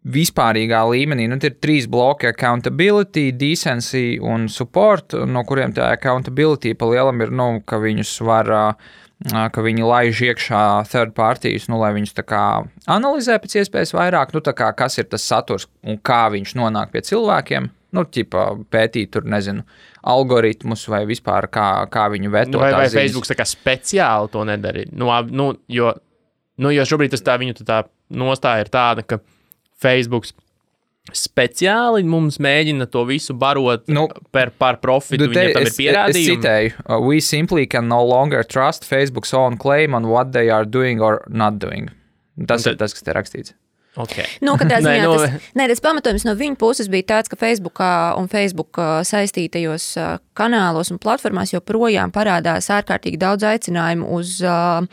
vispārīgā 0.08 0.80
līmenī. 0.88 1.26
Nu, 1.28 1.36
ir 1.42 1.56
trīs 1.60 1.86
bloki- 1.90 2.28
accountability, 2.32 3.30
decency 3.36 4.18
un 4.20 4.48
support, 4.48 5.12
no 5.12 5.44
kuriem 5.44 5.74
tā 5.76 5.92
accountability 5.92 6.74
pa 6.74 6.86
lielam 6.86 7.20
ir, 7.20 7.30
nu, 7.30 7.62
ka 7.66 7.76
viņus 7.76 8.20
var. 8.24 8.76
Ka 9.20 9.60
viņi 9.60 9.84
laiž 9.84 10.16
iekšā 10.32 10.88
third 10.88 11.12
parties, 11.12 11.68
nu, 11.68 11.76
lai 11.76 11.92
viņus 11.92 12.14
analizē 12.88 13.36
pēc 13.36 13.56
iespējas 13.60 13.92
vairāk, 13.92 14.32
nu, 14.32 14.40
kā, 14.40 14.74
kas 14.74 14.96
ir 14.96 15.04
tas 15.04 15.20
saturs 15.20 15.66
un 15.84 15.98
kā 15.98 16.30
viņš 16.32 16.54
nonāk 16.56 16.90
pie 16.90 17.02
cilvēkiem. 17.02 17.68
Nu, 17.92 18.04
ķipa, 18.04 18.64
pētīt, 18.70 19.10
tur 19.10 19.24
nezinu, 19.28 19.62
algoritmus 20.02 20.88
vai 20.88 21.04
vispār 21.04 21.50
kā, 21.52 21.86
kā 21.90 22.06
viņu 22.08 22.30
veidot. 22.30 22.54
Nu, 22.54 22.58
vai 22.58 22.72
vai 22.72 22.88
Facebook 22.88 23.26
speciāli 23.26 24.30
to 24.30 24.44
nedara? 24.44 24.86
Nu, 24.92 25.10
nu, 25.28 25.52
jo, 25.68 25.92
nu, 26.56 26.70
jo 26.70 26.82
šobrīd 26.88 27.10
tas 27.10 27.20
tā 27.26 27.36
viņu 27.36 27.60
tā 27.60 27.82
nostāja 28.08 28.64
ir 28.64 28.72
tāda, 28.72 29.04
ka 29.04 29.20
Facebook 29.81 30.29
speciāli 31.16 32.05
mums 32.07 32.38
mēģina 32.43 32.87
to 32.93 33.05
visu 33.09 33.35
barot 33.38 33.88
nu, 33.90 34.07
par, 34.35 34.53
par 34.61 34.79
profitu. 34.83 35.27
Nu, 35.27 35.35
te, 35.35 35.47
tam 35.55 35.66
ir 35.66 35.73
pierādījumi. 35.75 36.21
Es 36.21 36.37
citēju, 36.37 36.75
uh, 36.85 36.99
we 37.03 37.23
simply 37.25 37.66
can 37.66 37.88
no 37.90 38.03
longer 38.07 38.45
trust 38.47 38.87
Facebook's 38.87 39.35
own 39.35 39.59
claim 39.61 39.97
on 39.97 40.11
what 40.11 40.35
they 40.37 40.53
are 40.53 40.69
doing 40.69 41.01
or 41.01 41.23
not 41.29 41.59
doing. 41.62 41.90
Tas 42.47 42.64
tad, 42.64 42.77
ir 42.77 42.85
tas, 42.85 42.95
kas 42.97 43.07
te 43.07 43.16
rakstīts. 43.16 43.57
Okay. 43.99 44.23
Nu, 44.38 44.55
ziņā, 44.55 44.79
nē, 44.87 44.99
no... 45.03 45.16
tas, 45.19 45.49
nē, 45.59 45.64
tas 45.73 45.83
pamatojums 45.83 46.25
no 46.29 46.37
viņa 46.38 46.57
puses 46.61 46.87
bija 46.93 47.09
tāds, 47.16 47.31
ka 47.33 47.35
Facebook 47.40 47.83
un 47.83 48.31
Facebook 48.31 48.79
saistītajos 49.09 49.88
kanālos 50.38 50.93
un 50.95 51.01
platformās 51.03 51.51
joprojām 51.57 52.14
parādās 52.14 52.71
ārkārtīgi 52.71 53.19
daudz 53.19 53.49
aicinājumu 53.51 54.12
uz 54.14 54.37
uh, 54.47 54.87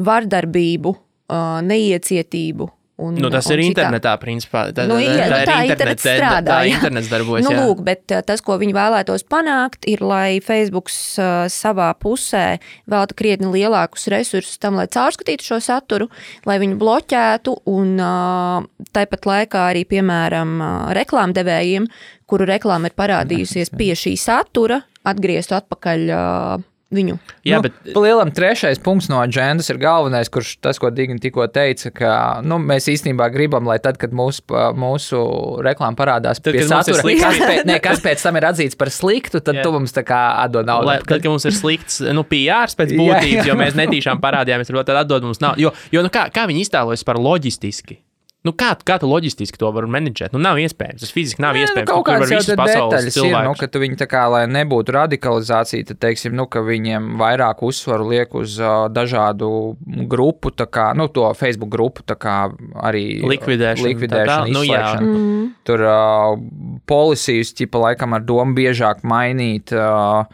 vardarbību, 0.00 0.94
uh, 0.96 1.58
neiecietību 1.68 2.70
Un, 3.02 3.16
nu, 3.18 3.30
tas 3.32 3.48
ir 3.50 3.58
citā. 3.58 3.68
internetā, 3.70 4.12
principā. 4.22 4.64
Tā, 4.74 4.86
nu, 4.90 4.98
jā, 5.02 5.26
tā, 5.26 5.40
tā, 5.48 5.56
ir 5.66 5.72
internets 5.74 6.04
strādā. 6.06 6.40
Tā, 6.46 6.58
tā 6.60 6.70
internets 6.70 7.10
darbojas. 7.10 7.48
nu, 7.48 7.64
lūk, 7.66 7.82
bet 7.86 8.14
tas, 8.28 8.42
ko 8.44 8.56
viņi 8.60 8.76
vēlētos 8.76 9.26
panākt, 9.32 9.88
ir, 9.90 10.04
lai 10.06 10.38
Facebook 10.44 10.90
uh, 10.92 11.44
savā 11.52 11.90
pusē 11.98 12.46
velta 12.90 13.18
krietni 13.18 13.50
lielākus 13.52 14.08
resursus 14.12 14.60
tam, 14.62 14.78
lai 14.80 14.88
caurskatītu 14.92 15.50
šo 15.50 15.60
saturu, 15.64 16.08
lai 16.48 16.58
viņu 16.62 16.78
bloķētu 16.80 17.56
un 17.72 17.94
uh, 17.98 18.88
tāpat 18.94 19.28
laikā 19.28 19.68
arī, 19.72 19.86
piemēram, 19.90 20.58
uh, 20.60 20.90
reklāmdevējiem, 20.98 21.88
kuru 22.30 22.48
reklāma 22.48 22.88
ir 22.88 22.98
parādījusies 22.98 23.74
pie 23.76 23.92
šī 23.98 24.16
satura, 24.20 24.82
atgrieztu 25.08 25.58
atpakaļ. 25.58 26.12
Uh, 26.12 26.68
viņu. 26.94 27.16
Jā, 27.48 27.58
nu, 27.58 27.66
bet 27.66 27.96
lielam 27.96 28.32
trešais 28.34 28.80
punkts 28.82 29.08
no 29.10 29.18
agendas 29.22 29.70
ir 29.72 29.80
galvenais, 29.82 30.30
kurš 30.32 30.54
tas, 30.64 30.78
ko 30.82 30.90
Digna 30.94 31.18
tikko 31.22 31.46
teica, 31.52 31.92
ka 31.94 32.12
nu, 32.46 32.58
mēs 32.62 32.88
īstenībā 32.92 33.28
gribam, 33.34 33.66
lai 33.68 33.78
tad, 33.82 33.98
kad 34.00 34.14
mūsu, 34.16 34.44
mūsu 34.78 35.22
reklāma 35.64 35.98
parādās 35.98 36.42
tad, 36.42 36.58
satura, 36.68 37.02
kas, 37.02 37.40
pēc, 37.40 37.64
ne, 37.68 37.80
kas 37.82 38.04
pēc 38.04 38.22
tam 38.26 38.38
ir 38.40 38.48
atzīts 38.52 38.78
par 38.78 38.92
sliktu, 38.92 39.42
tad 39.44 39.60
jā. 39.60 39.66
tu 39.66 39.74
mums 39.74 39.96
tā 39.96 40.04
kā 40.06 40.22
atdod 40.44 40.68
naudu. 40.68 40.90
Lai, 40.90 41.00
tad, 41.02 41.18
kad 41.24 41.32
mums 41.32 41.48
ir 41.48 41.56
slikts 41.56 42.00
nu, 42.14 42.26
PR 42.28 42.72
pēc 42.78 42.94
būtības, 42.94 43.48
jo 43.48 43.58
mēs 43.58 43.76
netīšām 43.78 44.22
parādījāmies, 44.22 44.72
tad 44.82 45.02
atdod 45.04 45.28
mums 45.28 45.42
naudu. 45.42 45.68
Jo, 45.68 45.76
jo 45.94 46.06
nu, 46.06 46.12
kā, 46.12 46.28
kā 46.34 46.46
viņi 46.50 46.66
iztēlojas 46.68 47.06
par 47.08 47.20
loģistiski? 47.22 48.02
Nu, 48.42 48.50
kā, 48.58 48.72
kā 48.82 48.96
tu 48.98 49.06
loģistiski 49.06 49.58
to 49.60 49.68
vari 49.70 49.86
menedžēt? 49.86 50.32
Nu, 50.34 50.40
nav 50.42 50.58
iespējams. 50.58 51.04
Tas 51.04 51.12
fiziski 51.14 51.42
nav 51.44 51.54
Nē, 51.54 51.60
nu, 51.60 51.66
iespējams. 51.68 51.86
Nu, 51.86 51.92
kaut 51.92 52.06
kādas 52.08 52.32
jau 52.32 52.56
detaļas 52.58 53.18
ir, 53.22 53.36
nu, 53.46 53.52
ka 53.58 53.82
viņi 53.84 53.98
tā 54.00 54.08
kā, 54.10 54.22
lai 54.34 54.40
nebūtu 54.50 54.94
radikalizācija, 54.96 55.86
tad, 55.92 56.00
teiksim, 56.02 56.34
nu, 56.34 56.48
ka 56.50 56.64
viņiem 56.66 57.06
vairāk 57.20 57.62
uzsvaru 57.62 58.08
liek 58.10 58.34
uz 58.38 58.56
uh, 58.58 58.88
dažādu 58.90 59.50
grupu, 60.10 60.50
tā 60.58 60.66
kā, 60.66 60.88
nu, 60.98 61.06
to 61.14 61.28
Facebook 61.38 61.70
grupu, 61.70 62.02
tā 62.02 62.18
kā 62.18 62.36
arī 62.82 63.04
likvidēšanu. 63.30 63.92
likvidēšanu 63.92 64.32
tā, 64.32 64.40
tā. 64.50 64.56
Nu, 64.58 64.64
jā. 64.66 64.88
Mm. 64.98 65.44
Tur 65.68 65.86
uh, 65.86 66.82
policijas, 66.90 67.54
ķipa, 67.62 67.86
laikam 67.86 68.18
ar 68.18 68.26
domu 68.26 68.58
biežāk 68.58 69.06
mainīt. 69.06 69.70
Uh, 69.70 70.26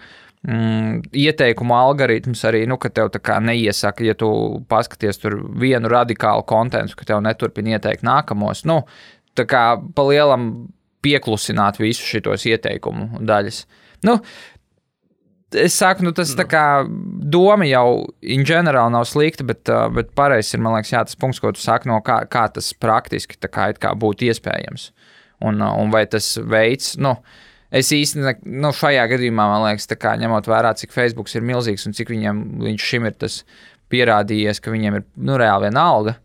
mm, 0.47 1.11
ieteikumu 1.17 1.77
algoritms 1.77 2.45
arī, 2.49 2.65
nu, 2.71 2.79
ka 2.81 2.91
tev 2.95 3.13
tā 3.15 3.21
kā 3.23 3.39
neiesaka, 3.43 4.05
ja 4.07 4.17
tu 4.19 4.31
paskaties 4.71 5.23
tur 5.23 5.39
vienu 5.61 5.91
radikālu 5.93 6.47
kontekstu, 6.49 7.01
ka 7.01 7.09
tev 7.13 7.23
neturpina 7.25 7.77
ieteikt 7.77 8.07
nākamos. 8.07 8.65
Nu, 8.69 8.83
tā 9.39 9.47
kā 9.49 9.65
pa 9.95 10.07
lielam 10.09 10.69
pieklusināt 11.05 11.81
visu 11.81 12.07
šitos 12.07 12.47
ieteikumu 12.51 13.25
daļas. 13.27 13.67
Nu, 14.07 14.21
Es 15.57 15.79
saku, 15.81 16.05
nu, 16.05 16.11
tas 16.13 16.29
tā 16.37 16.45
kā 16.45 16.63
doma 17.33 17.65
jau 17.65 18.03
in 18.21 18.43
general 18.45 18.91
nav 18.93 19.07
slikta, 19.09 19.47
bet, 19.49 19.71
bet 19.97 20.11
pareizs 20.13 20.53
ir, 20.53 20.61
man 20.61 20.75
liekas, 20.75 20.91
jā, 20.93 21.01
tas 21.09 21.17
punkts, 21.17 21.41
ko 21.41 21.55
tu 21.57 21.63
saki, 21.63 21.89
no 21.89 22.03
kā, 22.05 22.19
kā 22.29 22.43
tas 22.53 22.69
praktiski 22.77 23.39
kā, 23.49 23.71
kā 23.81 23.95
būtu 23.97 24.29
iespējams. 24.29 24.91
Un, 25.49 25.65
un 25.65 25.95
vai 25.95 26.03
tas 26.13 26.35
veids, 26.45 26.99
nu, 27.01 27.15
uh, 27.17 27.48
Es 27.69 27.91
īstenībā, 27.93 28.39
nu, 28.49 28.71
šajā 28.73 29.03
gadījumā, 29.11 29.45
man 29.51 29.67
liekas, 29.67 29.91
kā, 30.01 30.15
ņemot 30.21 30.47
vērā, 30.49 30.73
cik 30.79 30.95
Facebook 30.95 31.29
ir 31.35 31.45
milzīgs 31.45 31.85
un 31.89 31.97
cik 31.97 32.15
viņam 32.15 32.41
viņš 32.65 32.87
šim 32.93 33.09
ir 33.11 33.17
tas 33.21 33.43
pierādījies, 33.93 34.63
ka 34.65 34.73
viņiem 34.73 35.01
ir 35.01 35.05
nu, 35.21 35.37
reāli 35.41 35.69
viena 35.69 35.85
alga. 35.93 36.17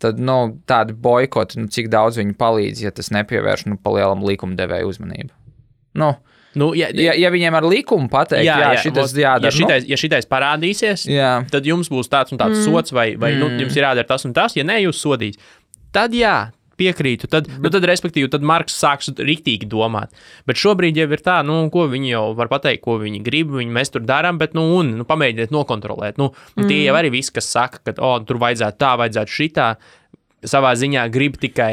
Tad 0.00 0.20
nu, 0.20 0.36
tādi 0.68 0.96
boikoti, 0.96 1.60
nu, 1.60 1.68
cik 1.72 1.88
daudz 1.92 2.20
viņi 2.20 2.36
palīdz, 2.40 2.84
ja 2.86 2.92
tas 2.96 3.12
nepievērš 3.16 3.66
nu, 3.68 3.80
palielam 3.80 4.24
likumdevēju 4.28 4.92
uzmanību. 4.92 5.32
Nu, 6.00 6.14
Nu, 6.54 6.72
ja, 6.74 6.88
ja, 6.90 7.12
ja 7.14 7.28
viņiem 7.30 7.54
ar 7.54 7.66
likumu 7.70 8.10
pateikt, 8.10 8.42
jā, 8.42 8.56
jā, 8.58 8.70
jā 8.74 8.82
šitas 8.82 9.12
jādara, 9.14 9.46
ja 9.46 9.54
šitais, 9.54 9.84
nu? 9.84 9.90
ja 9.92 9.98
šitais 10.00 10.26
parādīsies, 10.26 11.04
jā. 11.06 11.28
tad 11.52 11.68
jums 11.68 11.86
būs 11.92 12.10
tāds 12.10 12.34
un 12.34 12.40
tāds 12.40 12.58
mm. 12.58 12.64
sots, 12.66 12.94
vai, 12.96 13.12
vai 13.14 13.36
nu, 13.36 13.46
mm. 13.46 13.54
nu, 13.54 13.66
jums 13.68 13.76
ir 13.78 13.86
jādara 13.86 14.08
tas 14.08 14.26
un 14.26 14.34
tas, 14.34 14.56
ja 14.58 14.64
ne, 14.66 14.80
jūs 14.82 14.98
sodīs. 14.98 15.38
Tad 15.94 16.14
jā, 16.16 16.50
piekrītu. 16.80 17.28
Tad, 17.30 17.46
bet, 17.50 17.68
nu, 17.68 17.72
tad, 17.74 17.86
respektīvi, 17.90 18.30
tad 18.32 18.44
Marks 18.46 18.78
sāks 18.80 19.12
rīktīgi 19.18 19.68
domāt. 19.70 20.16
Bet 20.48 20.60
šobrīd 20.60 20.98
jau 20.98 21.06
ir 21.12 21.22
tā, 21.24 21.40
nu, 21.46 21.60
ko 21.72 21.86
viņi 21.92 22.12
jau 22.14 22.24
var 22.38 22.50
pateikt, 22.52 22.82
ko 22.86 22.96
viņi 23.02 23.22
grib. 23.26 23.52
Viņi 23.60 23.76
mēs 23.76 23.92
tur 23.94 24.04
darām, 24.08 24.40
bet, 24.40 24.56
nu, 24.58 24.66
un 24.80 24.96
nu, 25.00 25.06
pamēģiniet 25.08 25.54
nokontrolēt. 25.54 26.20
Nu, 26.20 26.32
mm. 26.56 26.66
Tie 26.70 26.82
jau 26.86 26.96
arī 26.98 27.12
viss, 27.14 27.32
kas 27.34 27.50
saka, 27.52 27.82
ka, 27.84 27.96
oh, 28.00 28.18
tur 28.26 28.40
vajadzētu 28.42 28.80
tā, 28.80 28.96
vajadzētu 29.04 29.36
šitā, 29.36 29.70
savā 30.48 30.74
ziņā 30.80 31.06
grib 31.12 31.38
tikai, 31.40 31.72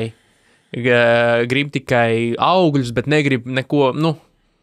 grib 0.76 1.74
tikai 1.76 2.36
augļus, 2.36 2.93
bet 2.96 3.12
negrib 3.12 3.48
neko. 3.48 3.91
Nu, 3.98 4.17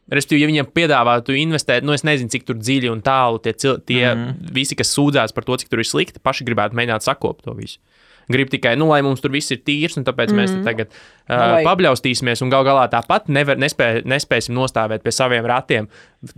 Respektīvi, 0.05 0.43
ja 0.43 0.49
viņiem 0.51 0.67
piedāvātu 0.77 1.33
investēt, 1.41 1.85
nu, 1.87 1.95
es 1.97 2.03
nezinu, 2.05 2.29
cik 2.29 2.45
dziļi 2.53 2.91
un 2.93 2.99
tālu 3.01 3.39
tie, 3.41 3.55
tie 3.57 4.03
mm. 4.11 4.51
visi, 4.53 4.77
kas 4.77 4.91
sūdzās 4.93 5.33
par 5.33 5.47
to, 5.49 5.57
cik 5.63 5.71
tur 5.73 5.81
ir 5.81 5.89
slikti, 5.89 6.21
paši 6.21 6.45
gribētu 6.45 6.77
mēģināt 6.77 7.07
sakopt 7.07 7.47
to 7.47 7.55
visu. 7.57 7.81
Grib 8.33 8.51
tikai, 8.53 8.75
nu, 8.81 8.89
lai 8.93 9.03
mums 9.05 9.23
tur 9.25 9.33
viss 9.35 9.53
ir 9.55 9.61
tīrs, 9.67 9.99
un 10.01 10.07
tāpēc 10.07 10.33
mm. 10.33 10.41
mēs 10.41 10.55
tagad 10.67 10.91
uh, 10.91 11.37
vai... 11.37 11.63
pabļaustīsimies, 11.67 12.43
un 12.45 12.53
gal 12.53 12.67
galā 12.67 12.87
tāpat 12.93 13.31
nevar, 13.33 13.59
nespē, 13.61 14.05
nespēsim 14.09 14.57
nostāvēt 14.57 15.05
pie 15.05 15.15
saviem 15.15 15.47
ratiem, 15.49 15.89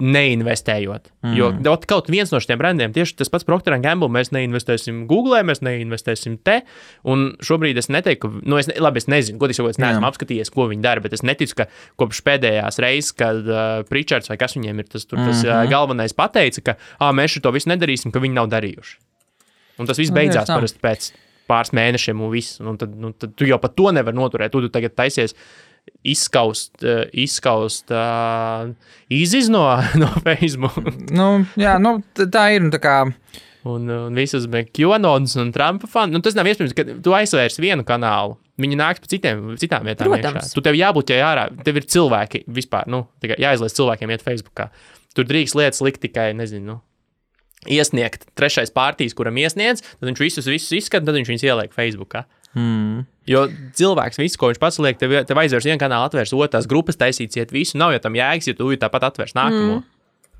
neinvestējot. 0.03 1.11
Mm. 1.23 1.35
Jo 1.39 1.77
kaut 1.87 2.11
viens 2.11 2.33
no 2.35 2.41
šiem 2.43 2.59
brandiem, 2.59 2.95
tieši 2.95 3.17
tas 3.21 3.31
pats 3.31 3.47
Procter 3.47 3.77
Gamble, 3.83 4.09
mēs 4.13 4.33
neinvestēsim 4.35 5.05
Google, 5.11 5.43
mēs 5.47 5.63
neinvestēsim 5.63 6.39
te, 6.47 6.61
un 7.07 7.29
šobrīd 7.45 7.79
es 7.79 7.91
neteiktu, 7.93 8.27
ka, 8.27 8.43
nu, 8.43 8.59
es, 8.61 8.71
ne, 8.71 8.79
labi, 8.83 9.03
es 9.03 9.09
nezinu, 9.11 9.39
godīgi 9.43 9.61
sakot, 9.61 9.77
es 9.77 9.83
neesmu 9.83 10.03
Jā. 10.03 10.11
apskatījies, 10.11 10.53
ko 10.55 10.67
viņi 10.73 10.85
dara, 10.85 11.05
bet 11.05 11.15
es 11.15 11.23
neticu, 11.27 11.61
ka 11.61 11.69
kopš 12.03 12.23
pēdējās 12.27 12.81
reizes, 12.83 13.13
kad 13.17 13.43
uh, 13.47 13.67
Pričards 13.87 14.33
vai 14.33 14.39
kas 14.41 14.57
viņiem 14.59 14.83
ir 14.83 14.91
tas, 14.91 15.07
tur, 15.07 15.21
tas 15.21 15.43
mm 15.45 15.47
-hmm. 15.47 15.63
uh, 15.63 15.71
galvenais 15.71 16.17
pateica, 16.17 16.73
ka 16.73 17.13
mēs 17.15 17.39
šo 17.39 17.55
visu 17.55 17.71
nedarīsim, 17.71 18.15
ka 18.15 18.23
viņi 18.23 18.41
nav 18.41 18.51
darījuši. 18.51 18.99
Un 19.79 19.87
tas 19.89 19.99
viss 20.01 20.11
nu, 20.11 20.17
beidzās 20.17 20.49
parasti 20.49 20.81
pēc 20.83 21.13
pāris 21.51 21.73
mēnešiem, 21.77 22.21
un, 22.21 22.33
viss, 22.33 22.61
un 22.63 22.79
tad, 22.81 22.93
nu, 23.01 23.13
tad 23.17 23.35
tu 23.39 23.49
jau 23.49 23.59
pat 23.63 23.77
to 23.79 23.93
nevari 23.95 24.19
noturēt. 24.19 24.53
Tu, 24.55 24.65
tu 24.67 24.73
tagad 24.75 24.97
taisies 24.99 25.37
izskaust, 26.07 26.83
eh, 26.83 27.05
izskaust 27.25 27.93
uh, 27.95 28.71
iziz 29.13 29.51
no, 29.53 29.67
no 30.03 30.09
Facebook. 30.25 30.79
nu, 31.15 31.29
jā, 31.61 31.77
nu, 31.83 31.99
tā 32.17 32.49
ir. 32.57 32.71
Tā 32.75 32.83
kā... 32.83 32.97
Un, 33.67 33.89
un 33.91 34.15
visas 34.15 34.45
QAnons 34.47 35.33
un 35.43 35.49
Trumpa 35.51 35.89
fani. 35.91 36.15
Nu, 36.15 36.23
tas 36.23 36.37
nav 36.39 36.47
iespējams, 36.47 36.75
ka 36.77 36.85
tu 37.03 37.15
aizvērsi 37.19 37.65
vienu 37.65 37.83
kanālu. 37.87 38.37
Viņi 38.63 38.79
nāks 38.79 39.03
pa 39.03 39.11
citiem, 39.11 39.41
citām 39.59 39.89
vietām. 39.89 40.07
Protams. 40.07 40.47
Iekšā. 40.47 40.55
Tu 40.55 40.63
tev 40.65 40.79
jābūt 40.79 41.11
jau 41.13 41.25
ārā. 41.27 41.49
Tev 41.67 41.81
ir 41.81 41.89
cilvēki 41.91 42.45
vispār. 42.47 42.87
Nu, 42.93 43.03
jāizliedz 43.27 43.75
cilvēkiem 43.77 44.13
iet 44.15 44.23
Facebookā. 44.23 44.69
Tur 45.19 45.27
drīkst 45.27 45.59
lietas 45.59 45.83
likt 45.83 45.99
tikai, 46.05 46.31
nezinu, 46.39 46.77
nu, 46.77 46.79
iesniegt 47.73 48.29
trešais 48.39 48.73
pārtīs, 48.75 49.15
kuram 49.17 49.39
iesniedz, 49.41 49.85
tad 49.85 50.09
viņš 50.11 50.23
visus, 50.23 50.49
visus 50.51 50.73
izskata, 50.79 51.09
tad 51.09 51.19
viņš 51.19 51.33
viņus 51.33 51.47
ieliek 51.47 51.77
Facebook. 51.77 52.19
Mm. 52.57 53.05
Jo 53.29 53.43
cilvēks 53.77 54.21
visu, 54.23 54.39
ko 54.41 54.49
viņš 54.53 54.61
pats 54.63 54.79
liek, 54.81 55.01
tev, 55.01 55.13
tev 55.29 55.41
aizvērs 55.43 55.67
vienu 55.69 55.81
kanālu, 55.83 56.09
atvērs 56.09 56.33
otras 56.37 56.69
grupas, 56.71 56.99
taisīt 57.01 57.37
iet 57.37 57.53
visu, 57.53 57.77
nav 57.81 57.93
jau 57.93 58.01
tam 58.07 58.17
jēgas, 58.17 58.49
ja 58.49 58.57
tu 58.57 58.71
tāpat 58.81 59.11
atvērs 59.11 59.37
nākamo. 59.37 59.81
Mm. 59.83 60.33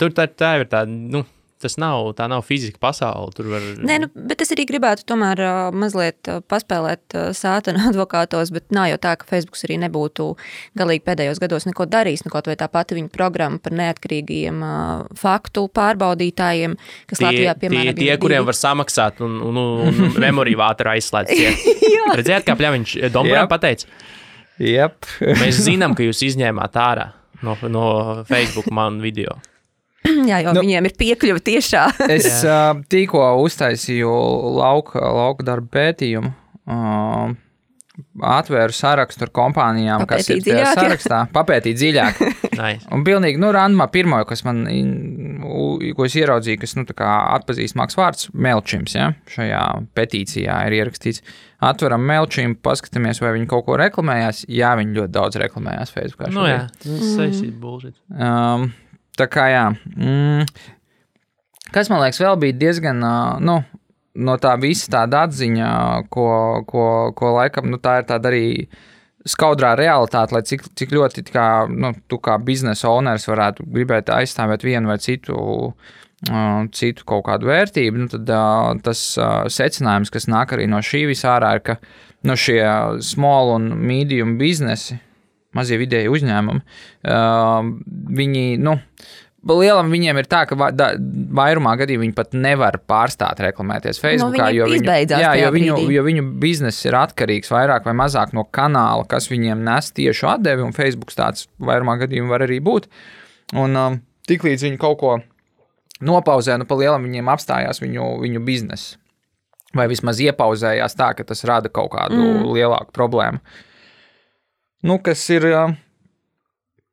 Tur 0.00 0.16
tā, 0.16 0.26
tā 0.26 0.56
ir 0.62 0.66
tāda, 0.72 0.90
nu, 0.90 1.22
tas 1.62 1.78
nav, 1.80 2.10
tā 2.18 2.26
nav 2.30 2.44
fizika 2.46 2.80
pasaule. 2.82 3.32
Var... 3.52 3.66
Nē, 3.86 3.98
nu, 4.04 4.08
bet 4.28 4.42
es 4.44 4.52
arī 4.54 4.66
gribētu 4.68 5.06
tomēr 5.08 5.42
mazliet 5.76 6.28
paspēlēt 6.50 7.16
sātana 7.36 7.86
advokātos, 7.90 8.52
bet 8.54 8.68
nav 8.74 8.90
jau 8.92 9.00
tā, 9.02 9.14
ka 9.20 9.28
Facebook 9.30 9.60
arī 9.66 9.78
nebūtu 9.84 10.28
galīgi 10.78 11.04
pēdējos 11.06 11.40
gados 11.42 11.66
neko 11.68 11.86
darījis. 11.90 12.26
Nu, 12.26 12.32
kaut 12.34 12.50
vai 12.50 12.56
tā 12.58 12.68
pati 12.72 12.96
viņa 12.98 13.12
programma 13.14 13.60
par 13.62 13.76
neatkarīgiem 13.78 14.62
uh, 14.64 15.06
faktu 15.18 15.66
pārbaudītājiem, 15.76 16.76
kas 17.10 17.20
tie, 17.20 17.28
Latvijā, 17.28 17.56
piemēram, 17.62 17.94
tie, 17.96 18.08
tie 18.10 18.18
kuriem 18.22 18.48
var 18.48 18.58
samaksāt 18.58 19.22
un, 19.24 19.38
un, 19.50 19.62
un, 19.62 20.02
un 20.08 20.18
memoriju 20.26 20.60
vātru 20.60 20.92
aizslēgt. 20.94 21.32
Redzējāt, 22.18 22.46
kā 22.48 22.58
pļaviņš 22.58 22.98
Dombram 23.14 23.48
pateica? 23.50 23.88
Yep. 24.62 25.08
Mēs 25.40 25.62
zinām, 25.64 25.96
ka 25.96 26.04
jūs 26.04 26.20
izņēmāt 26.26 26.76
ārā 26.78 27.08
no, 27.42 27.56
no 27.72 27.86
Facebook 28.28 28.68
manu 28.74 29.02
video. 29.02 29.38
Jā, 30.28 30.42
jo 30.46 30.56
nu, 30.56 30.64
viņiem 30.64 30.90
ir 30.90 30.96
piekļuve 30.98 31.44
tiešā. 31.46 31.86
es 32.16 32.28
uh, 32.46 32.74
tikko 32.92 33.24
uztaisīju 33.44 34.12
lauka, 34.58 35.02
lauka 35.02 35.48
darbu 35.52 35.72
pētījumu. 35.78 36.34
Uh, 36.62 37.32
atvēru 38.22 38.72
sarakstu 38.74 39.26
ar 39.26 39.30
kompānijām, 39.34 40.04
Papētīt 40.04 40.16
kas 40.16 40.30
ir 40.30 40.42
tajā 40.46 40.60
dziļāk, 40.62 40.78
sarakstā, 40.78 41.18
papētīt 41.36 41.78
dziļāk. 41.78 42.20
nice. 42.56 42.88
Un 42.94 43.04
pilnīgi, 43.06 43.40
nu, 43.40 43.50
randumā 43.54 43.88
pirmo, 43.92 44.20
kas 44.28 44.44
man, 44.46 44.64
ko 45.96 46.08
es 46.08 46.16
ieraudzīju, 46.18 46.60
kas, 46.62 46.74
nu, 46.78 46.86
tā 46.88 46.96
kā 46.98 47.10
atpazīstamāks 47.36 47.98
vārds, 47.98 48.28
Melčims, 48.32 48.96
ja, 48.96 49.12
šajā 49.32 49.62
petīcijā 49.96 50.58
ir 50.68 50.78
ierakstīts. 50.80 51.24
Atveram 51.62 52.02
Melčim, 52.02 52.56
paskatāmies, 52.58 53.20
vai 53.22 53.36
viņi 53.36 53.46
kaut 53.50 53.68
ko 53.68 53.76
reklamējās. 53.78 54.46
Jā, 54.50 54.72
viņi 54.80 54.96
ļoti 54.96 55.14
daudz 55.14 55.38
reklamējās 55.44 55.94
Facebookā. 55.94 56.32
Nu, 56.34 56.48
jā, 56.48 56.64
tas 56.82 57.42
ir 57.44 57.52
bullshit. 57.60 57.94
Um, 58.10 58.72
Tā 59.22 59.28
kā 59.30 59.46
jā. 59.52 59.66
Mm. 59.94 60.48
Kas 61.72 61.88
man 61.92 62.02
liekas, 62.02 62.18
vēl 62.20 62.40
bija 62.42 62.58
diezgan. 62.66 62.98
Nu, 63.46 63.60
no 64.14 64.38
tā 64.42 64.56
visa 64.60 64.90
tāda 64.92 65.24
atziņa, 65.28 65.68
ko, 66.12 66.26
ko, 66.68 66.86
ko 67.16 67.36
laikam 67.38 67.70
nu, 67.72 67.78
tā 67.80 68.00
ir 68.00 68.08
tāda 68.08 68.32
arī 68.32 68.46
skaudrā 69.28 69.72
realitāte, 69.78 70.34
lai 70.34 70.42
cik, 70.46 70.66
cik 70.78 70.94
ļoti 70.96 71.24
kā, 71.30 71.46
nu, 71.70 71.92
tu 72.10 72.18
kā 72.22 72.36
biznesa 72.42 72.90
owners 72.90 73.28
varētu 73.30 73.66
gribēt 73.70 74.10
aizstāvēt 74.10 74.66
vienu 74.66 74.90
vai 74.90 74.98
citu, 75.02 75.36
uh, 75.70 76.64
citu 76.74 77.06
kaut 77.08 77.28
kādu 77.28 77.52
vērtību, 77.52 78.02
nu, 78.02 78.10
tad 78.10 78.34
uh, 78.34 78.72
tas 78.82 79.04
uh, 79.20 79.44
secinājums, 79.46 80.10
kas 80.12 80.26
nāk 80.30 80.56
arī 80.56 80.66
no 80.70 80.82
šī 80.82 81.06
visā 81.12 81.36
ārā, 81.36 81.54
ir, 81.60 81.64
ka 81.70 81.78
nu, 82.26 82.34
šie 82.34 82.58
small 83.06 83.54
un 83.54 83.70
medium 83.78 84.34
biznesi, 84.42 84.98
mazie 85.56 85.78
vidēji 85.80 86.12
uzņēmumi, 86.12 86.62
uh, 86.62 87.72
viņi, 88.22 88.46
nu, 88.62 88.78
Lielam 89.42 89.88
viņiem 89.90 90.20
ir 90.20 90.26
tā, 90.30 90.44
ka 90.46 90.54
vairumā 90.54 91.72
gadījumā 91.80 92.04
viņi 92.04 92.14
pat 92.14 92.34
nevar 92.38 92.76
pārstāt 92.86 93.40
reklamēties 93.42 93.98
Facebook. 93.98 94.36
No 94.38 94.46
jo, 94.54 94.68
viņu, 94.70 94.86
jā, 95.10 95.32
jo, 95.40 95.48
viņu, 95.50 95.78
jo 95.90 96.04
viņu 96.06 96.26
bizness 96.38 96.86
ir 96.86 96.94
atkarīgs 97.00 97.50
vairāk 97.50 97.88
vai 97.88 97.96
mazāk 97.98 98.36
no 98.38 98.44
kanāla, 98.46 99.02
kas 99.10 99.26
viņiem 99.32 99.64
nes 99.66 99.90
tiešu 99.98 100.30
atdevi, 100.36 100.62
un 100.62 100.76
Facebook 100.76 101.10
tāds 101.18 101.48
vairumā 101.58 101.98
gadījumā 102.04 102.36
var 102.36 102.46
arī 102.46 102.60
būt. 102.62 102.86
Un 103.58 103.74
um, 103.80 103.98
tiklīdz 104.30 104.68
viņi 104.68 104.78
kaut 104.80 105.00
ko 105.02 105.16
nopauzē, 106.06 106.54
nu, 106.60 106.68
pa 106.68 106.78
lielam 106.78 107.02
viņiem 107.06 107.34
apstājās 107.34 107.82
viņu, 107.82 108.12
viņu 108.22 108.46
biznesa. 108.46 109.00
Vai 109.74 109.88
vismaz 109.88 110.20
iepauzējās 110.22 110.94
tā, 110.98 111.14
ka 111.16 111.26
tas 111.26 111.42
rada 111.48 111.70
kaut 111.72 111.94
kādu 111.94 112.18
mm. 112.20 112.48
lielāku 112.52 112.92
problēmu. 112.94 113.40
Nu, 114.82 114.98
kas 114.98 115.22
ir, 115.30 115.46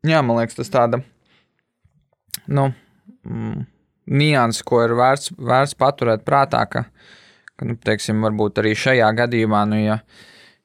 jā, 0.06 0.22
man 0.22 0.38
liekas, 0.38 0.60
tas 0.60 0.70
tāda 0.70 1.00
nu, 2.50 2.70
mm, 3.26 3.64
nianses, 4.14 4.66
ko 4.66 4.84
ir 4.86 4.94
vērts, 4.98 5.34
vērts 5.38 5.78
paturēt 5.80 6.26
prātā, 6.28 6.64
ka, 6.70 6.86
ka 7.58 7.70
nu, 7.70 7.78
teiksim, 7.86 8.22
varbūt 8.26 8.62
arī 8.62 8.76
šajā 8.78 9.10
gadījumā, 9.24 9.64
nu, 9.72 9.80
ja, 9.82 10.00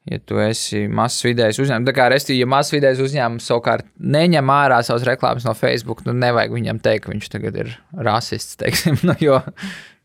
ja 0.09 0.21
tu 0.21 0.41
esi 0.45 0.85
mazs 0.89 1.25
vidējs 1.25 1.63
uzņēmums, 1.65 1.89
tā 1.89 1.97
kā 1.97 2.11
restīvi, 2.13 2.43
ja 2.43 2.51
mazs 2.51 2.75
vidējs 2.77 3.03
uzņēmums 3.05 3.49
savukārt 3.51 3.89
neņem 4.01 4.55
ārā 4.57 4.83
savas 4.85 5.09
reklāmas 5.09 5.49
no 5.49 5.57
Facebook, 5.57 6.05
nu, 6.09 6.17
nevajag 6.17 6.57
viņam 6.57 6.85
teikt, 6.85 7.07
ka 7.07 7.15
viņš 7.15 7.33
tagad 7.33 7.61
ir 7.65 7.75
rasists, 7.97 8.61
teiksim, 8.61 9.01
nu, 9.09 9.17
jo 9.25 9.41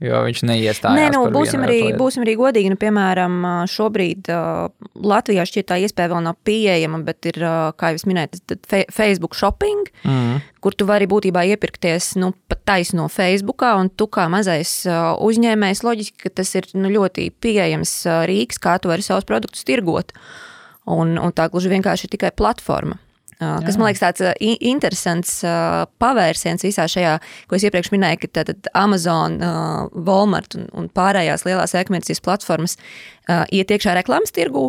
jo 0.04 0.20
viņš 0.26 0.42
neiestājās. 0.48 0.96
Nē, 0.96 1.08
nu, 1.14 1.24
būsim, 1.34 1.64
arī, 1.66 1.80
lietu. 1.90 2.00
būsim 2.00 2.24
arī 2.24 2.36
godīgi. 2.40 2.72
Nu, 2.72 2.80
piemēram, 2.80 3.36
šobrīd 3.72 4.30
uh, 4.32 4.70
Latvijā 5.04 5.46
šķiet 5.50 5.70
tā 5.72 5.80
iespēja 5.84 6.14
vēl 6.14 6.24
nav 6.30 6.38
pieejama, 6.48 7.02
bet 7.08 7.30
ir, 7.32 7.42
uh, 7.44 7.72
kā 7.80 7.92
jau 7.94 8.10
minēju, 8.10 8.42
fe 8.70 8.84
Facebook 8.96 9.36
shopping, 9.38 9.90
mm. 10.08 10.40
kur 10.64 10.78
tu 10.78 10.88
vari 10.90 11.10
būtībā 11.10 11.44
iepirkties 11.54 12.14
nu, 12.22 12.32
pat 12.52 12.64
taisno 12.74 13.10
Facebookā, 13.12 13.74
un 13.82 13.92
tu 13.92 14.08
kā 14.12 14.30
mazais 14.32 14.72
uh, 14.88 15.18
uzņēmējs, 15.26 15.84
loģiski, 15.88 16.24
ka 16.26 16.34
tas 16.42 16.54
ir 16.56 16.70
nu, 16.78 16.92
ļoti 16.96 17.30
pieejams 17.44 17.96
uh, 18.08 18.24
rīks, 18.30 18.62
kā 18.64 18.80
tu 18.80 18.92
vari 18.92 19.06
savus 19.06 19.28
produktus 19.28 19.68
tirgot. 19.68 20.16
Un, 20.90 21.20
un 21.22 21.36
tā 21.36 21.46
gluži 21.52 21.70
vienkārši 21.70 22.08
ir 22.08 22.16
tikai 22.16 22.32
platforma. 22.34 22.98
Kas 23.40 23.78
man 23.80 23.88
liekas 23.88 24.02
tāds 24.04 24.24
interesants 24.44 25.38
pavērsiens 26.04 26.66
visā 26.66 26.90
šajā, 26.92 27.14
ko 27.48 27.56
es 27.56 27.64
iepriekš 27.64 27.94
minēju, 27.94 28.20
ka 28.26 28.32
tātad 28.42 28.68
Amazon, 28.76 29.38
Walmart 29.96 30.58
un, 30.60 30.68
un 30.76 30.90
pārējās 30.92 31.46
lielās 31.48 31.76
e-komercijas 31.80 32.20
platformas 32.26 32.76
iet 33.56 33.72
iekšā 33.72 33.96
reklāmas 33.96 34.36
tirgū, 34.36 34.68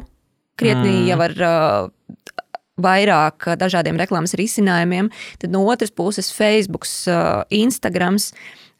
krietni 0.61 0.93
mm. 1.01 1.09
jau 1.11 1.19
ar 1.27 1.35
vairāk 2.81 3.51
dažādiem 3.61 3.99
reklāmas 4.01 4.37
risinājumiem. 4.39 5.11
Tad 5.43 5.53
no 5.55 5.65
otras 5.67 5.91
puses 5.91 6.31
Facebook, 6.33 6.87
Instagrams. 7.51 8.31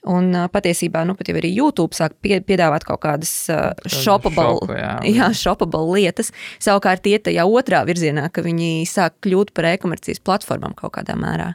Un 0.09 0.33
patiesībā, 0.49 1.03
nu, 1.05 1.13
pat 1.13 1.29
jau 1.29 1.37
arī 1.37 1.51
YouTube 1.53 1.93
sāk 1.93 2.15
pie, 2.25 2.39
piedāvāt 2.41 2.87
kaut 2.89 3.03
kādas 3.03 3.33
uh, 3.53 3.75
shoppable, 3.85 4.57
šopu, 4.63 4.79
jā. 4.79 4.95
Jā, 5.19 5.29
shoppable 5.37 5.85
lietas. 5.93 6.33
Savukārt, 6.57 7.05
iet 7.11 7.27
tajā 7.29 7.45
otrā 7.45 7.83
virzienā, 7.85 8.31
ka 8.33 8.41
viņi 8.47 8.87
sāk 8.89 9.19
kļūt 9.27 9.53
par 9.53 9.69
e-komercijas 9.75 10.23
platformām 10.25 10.73
kaut 10.79 10.95
kādā 10.97 11.19
mērā. 11.21 11.53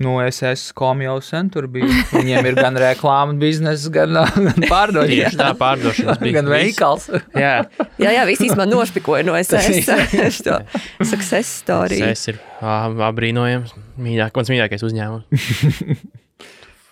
Nu, 0.00 0.14
es 0.24 0.38
esmu 0.40 1.04
jau 1.04 1.18
sen 1.20 1.50
tur 1.52 1.66
bijis. 1.68 1.92
Viņiem 2.14 2.46
ir 2.48 2.56
gan 2.56 2.78
reklāmas 2.80 3.36
biznesa, 3.36 3.90
gan, 3.92 4.16
gan 4.32 4.64
pārdošana. 4.72 5.36
tā 5.36 5.50
pārdošanas 5.60 6.20
bija. 6.24 6.38
Gan 6.38 6.48
veikals. 6.48 7.10
jā, 7.36 7.52
jā, 8.00 8.14
jā 8.16 8.24
visi 8.30 8.48
īstenībā 8.48 8.64
nošpikoja 8.70 9.26
no 9.28 9.36
SS. 9.36 10.40
to 10.48 10.56
success 11.04 11.60
story. 11.60 12.00
SS 12.08 12.32
ir 12.32 12.40
apbrīnojams. 12.64 13.76
Mīļāk, 14.00 14.32
mans 14.40 14.54
mīļākais 14.54 14.88
uzņēmums. 14.88 15.52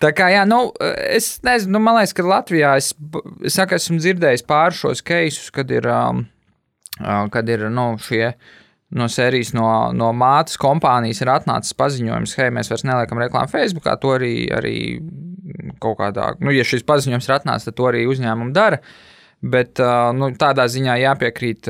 Tā 0.01 0.09
kā, 0.17 0.31
jā, 0.33 0.45
nu, 0.49 0.71
es 1.13 1.35
nezinu, 1.45 1.75
nu, 1.75 1.83
man 1.85 1.99
liekas, 1.99 2.15
ka 2.17 2.25
Latvijā 2.25 2.73
es, 2.79 2.89
es 3.45 3.57
saku, 3.57 3.77
esmu 3.77 3.99
dzirdējis 4.01 4.47
pāris 4.49 4.81
šos 4.81 5.03
keisus, 5.05 5.51
kad 5.53 5.69
ir, 5.73 5.85
um, 5.93 6.23
kad 7.33 7.49
ir 7.53 7.67
nu, 7.69 7.91
šie 8.01 8.31
no 8.97 9.07
sērijas 9.11 9.53
no, 9.55 9.67
no 9.95 10.09
mātes 10.17 10.57
kompānijas 10.59 11.21
ir 11.23 11.31
atnācis 11.31 11.77
paziņojums, 11.79 12.33
hei, 12.39 12.49
mēs 12.53 12.71
vairs 12.71 12.83
neliekam 12.87 13.21
reklāmu 13.21 13.51
Facebookā. 13.51 13.95
To 14.01 14.15
arī, 14.17 14.33
arī 14.51 14.75
kaut 15.83 15.99
kādā, 16.01 16.33
nu, 16.41 16.51
ja 16.55 16.65
šis 16.67 16.83
paziņojums 16.87 17.29
ir 17.29 17.37
atnācis, 17.37 17.69
tad 17.69 17.77
to 17.77 17.87
arī 17.91 18.03
uzņēmumi 18.09 18.55
dara. 18.57 18.81
Bet 19.41 19.79
nu, 20.17 20.27
tādā 20.37 20.67
ziņā 20.69 20.99
jāpiekrīt 21.01 21.69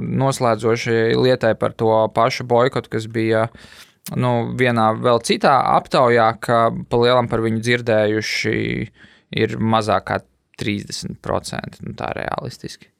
noslēdzošai 0.00 1.18
lietai 1.20 1.52
par 1.60 1.74
to 1.76 1.92
pašu 2.16 2.46
boikotu, 2.48 2.92
kas 2.94 3.08
bija 3.12 3.48
nu, 4.16 4.30
vienā 4.58 4.90
vēl 4.98 5.20
citā 5.26 5.56
aptaujā, 5.76 6.30
ka 6.42 6.62
pa 6.90 7.02
lielam 7.02 7.28
par 7.30 7.42
viņu 7.44 7.62
dzirdējuši 7.66 8.56
ir 9.40 9.58
mazāk 9.58 10.08
kā 10.10 10.20
30%. 10.60 11.82
Nu, 11.86 11.94
tā 11.98 12.10
realistiski. 12.16 12.90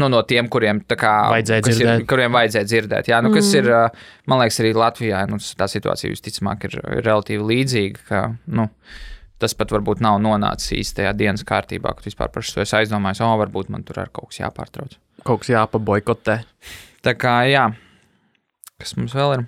Nu, 0.00 0.08
no 0.08 0.22
tiem, 0.24 0.46
kuriem, 0.48 0.80
kā, 0.88 1.12
vajadzēja 1.34 1.64
dzirdēt. 1.66 1.98
Ir, 2.00 2.06
kuriem 2.08 2.32
vajadzēja 2.32 2.68
dzirdēt. 2.68 3.08
Jā, 3.12 3.18
nu, 3.24 3.32
kas 3.34 3.50
mm. 3.50 3.58
ir, 3.60 4.04
man 4.30 4.40
liekas, 4.40 4.60
arī 4.62 4.70
Latvijā 4.78 5.24
nu, 5.28 5.36
tā 5.58 5.68
situācija 5.68 6.12
visticamāk 6.14 6.64
ir 6.70 6.78
relatīvi 7.02 7.48
līdzīga. 7.50 8.06
Ka, 8.08 8.22
nu, 8.56 8.70
tas 9.42 9.52
pat 9.58 9.74
varbūt 9.74 10.00
nav 10.04 10.16
nonācis 10.24 10.78
īstajā 10.78 11.12
dienas 11.18 11.44
kārtībā, 11.44 11.92
kad 11.98 12.08
vispār 12.08 12.32
par 12.32 12.46
šo 12.46 12.64
es 12.64 12.72
aizdomājos, 12.78 13.20
o, 13.26 13.32
varbūt 13.42 13.72
man 13.74 13.84
tur 13.84 14.00
ir 14.00 14.12
kaut 14.16 14.32
kas 14.32 14.40
jāpārtrauc. 14.40 14.96
Kaut 15.28 15.42
kas 15.42 15.52
jāpaboikotē. 15.52 16.38
Tā 17.04 17.16
kā, 17.18 17.42
jā, 17.50 17.66
kas 18.80 18.96
mums 18.96 19.12
vēl 19.18 19.36
ir? 19.36 19.44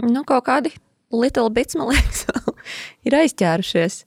Nu, 0.00 0.24
kaut 0.28 0.46
kādi 0.48 0.72
little 1.12 1.50
bits, 1.52 1.76
man 1.76 1.92
liekas, 1.92 2.24
ir 3.06 3.18
aizķērušies. 3.20 4.02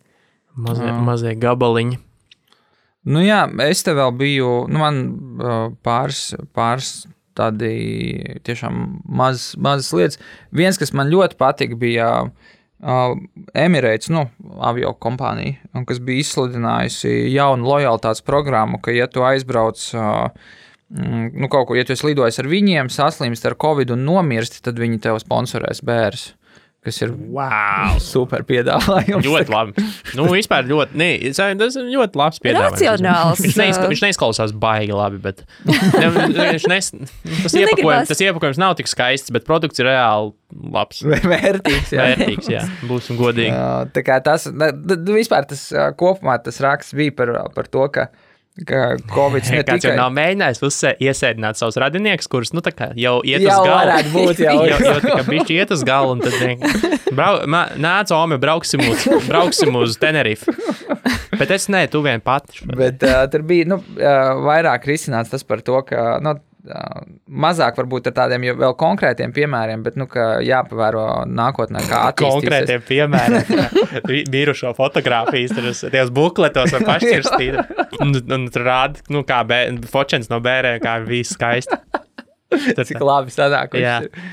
Mazie, 0.56 0.91
mazie 1.06 1.36
gabaliņi. 1.38 2.00
Nu, 3.06 3.21
jā, 3.21 3.43
es 3.67 3.84
te 3.86 3.93
vēl 3.93 4.15
biju, 4.17 4.52
nu, 4.71 4.82
man 4.82 5.02
pāris, 5.86 6.32
pāris 6.58 7.04
tādi 7.38 7.69
tiešām 8.48 8.80
maz, 9.06 9.52
mazas 9.62 9.91
lietas. 9.93 10.21
Viens, 10.56 10.80
kas 10.82 10.93
man 10.95 11.12
ļoti 11.12 11.38
patika, 11.38 11.78
bija 11.78 12.10
uh, 12.26 13.15
Emirates, 13.54 14.10
nu, 14.13 14.26
avio 14.63 14.95
kompānija, 14.98 15.60
kas 15.86 16.00
bija 16.02 16.24
izsludinājusi 16.24 17.13
jaunu 17.36 17.67
lojalitātes 17.67 18.26
programmu, 18.26 18.80
ka, 18.82 18.95
ja 18.95 19.10
tu 19.12 19.26
aizbrauc 19.28 19.84
uh, 19.93 20.32
nu, 20.93 21.50
kaut 21.50 21.69
kur, 21.69 21.80
ja 21.80 21.86
tu 21.88 21.95
esi 21.95 22.12
lidojis 22.12 22.41
ar 22.41 22.50
viņiem, 22.50 22.91
saslimst 22.93 23.45
ar 23.50 23.58
covid 23.62 23.93
un 23.95 24.06
nomirsti, 24.06 24.62
tad 24.65 24.82
viņi 24.82 25.02
tev 25.04 25.21
sponsorēs 25.24 25.84
bērns 25.86 26.34
kas 26.86 27.00
ir 27.02 27.13
wow. 27.34 27.95
super 28.13 28.43
piedāvājums. 28.45 29.26
ļoti 29.26 29.54
labi. 29.54 29.86
Nu, 30.17 30.28
vispār 30.30 30.67
ļoti, 30.69 30.98
ne, 31.00 31.10
tas 31.34 31.78
ir 31.80 31.88
ļoti 31.89 32.19
labs 32.21 32.41
piedāvājums. 32.43 32.78
Racionāls. 32.78 33.41
Viņš, 33.41 33.58
neizk, 33.58 33.86
viņš 33.93 34.04
neizklausās 34.06 34.54
baigi 34.62 34.93
labi, 34.95 35.21
bet 35.24 35.41
ne, 36.00 36.12
viņš 36.38 36.67
nes, 36.69 36.91
tas, 36.93 37.58
iepakojums, 37.58 38.12
tas 38.12 38.21
iepakojums 38.28 38.62
nav 38.62 38.78
tik 38.80 38.91
skaists, 38.91 39.34
bet 39.34 39.48
produkts 39.48 39.82
ir 39.82 39.89
reāli 39.89 40.36
labs. 40.76 41.02
Vērtīgs, 41.34 41.95
jā. 41.95 42.06
Vērtīgs, 42.12 42.52
jā. 42.54 42.62
Būsim 42.86 43.17
godīgi. 43.19 43.58
Tā 43.98 44.06
kā 44.06 44.21
tas, 44.26 44.45
vispār 45.10 45.50
tas 45.50 45.67
kopumā 45.98 46.38
tas 46.45 46.62
raksts 46.63 46.93
bija 46.98 47.17
par, 47.17 47.34
par 47.58 47.74
to, 47.74 47.89
ka 47.89 48.08
ka 48.12 48.12
Covid 48.63 49.50
ne 49.52 49.63
tikai... 49.68 49.82
jau 49.84 49.94
nav 49.98 50.13
mēģinājis 50.15 50.62
uzsē, 50.63 50.94
iesēdināt 51.04 51.60
savus 51.60 51.76
radiniekus, 51.82 52.30
kurus 52.32 52.54
nu, 52.56 52.62
jau 52.96 53.18
iet 53.28 53.44
jau 53.44 53.52
uz 53.52 53.68
galu. 53.68 53.98
Būt, 54.13 54.39
jau 54.46 54.54
jau, 54.70 54.78
jau 54.80 54.94
tā 55.04 55.10
kā 55.10 55.26
bišķi 55.28 55.58
iet 55.60 55.74
uz 55.76 55.84
galu, 55.88 56.13
un 56.15 56.24
tad 56.24 56.38
brau, 57.12 57.41
nāc, 57.52 58.13
Ome, 58.15 58.39
brauksim 58.39 58.86
uz, 58.88 59.04
brauksim 59.28 59.76
uz 59.76 60.00
Tenerife. 60.00 60.56
Bet 61.36 61.52
es 61.52 61.68
ne, 61.68 61.84
tu 61.91 62.00
vien 62.06 62.24
pati. 62.24 62.63
Bet 62.80 63.04
uh, 63.04 63.26
tur 63.32 63.44
bija 63.44 63.68
nu, 63.74 63.82
uh, 64.00 64.32
vairāk 64.48 64.88
risināts 64.88 65.36
tas 65.36 65.44
par 65.44 65.60
to, 65.65 65.82
ka 65.89 66.15
nu, 66.24 66.38
mazāk 67.45 67.78
varbūt 67.80 68.10
ar 68.10 68.15
tādiem 68.19 68.45
vēl 68.58 68.73
konkrētiem 68.80 69.34
piemēriem, 69.36 69.84
bet 69.86 69.97
nu, 69.99 70.08
jāpavēro 70.45 71.06
nākotnē, 71.30 71.84
kā 71.86 72.01
attīstīsies. 72.12 72.45
Konkrētiem 72.45 72.86
piemēriem, 72.89 74.25
bijušo 74.34 74.73
fotografijas, 74.78 75.56
tajos 75.84 76.13
bukletos 76.15 76.73
var 76.75 76.88
pašķirstīt. 76.89 77.60
Un, 78.04 78.17
un 78.38 78.49
tur 78.54 78.65
rāda, 78.67 79.06
nu, 79.13 79.23
kā 79.28 79.43
fočens 79.91 80.32
no 80.32 80.41
bērēm, 80.43 80.82
kā 80.84 80.97
viss 81.06 81.38
skaisti. 81.38 81.78
Tad, 82.56 82.86
Cik 82.89 83.01
labi 83.04 83.34
sanākuši. 83.34 84.23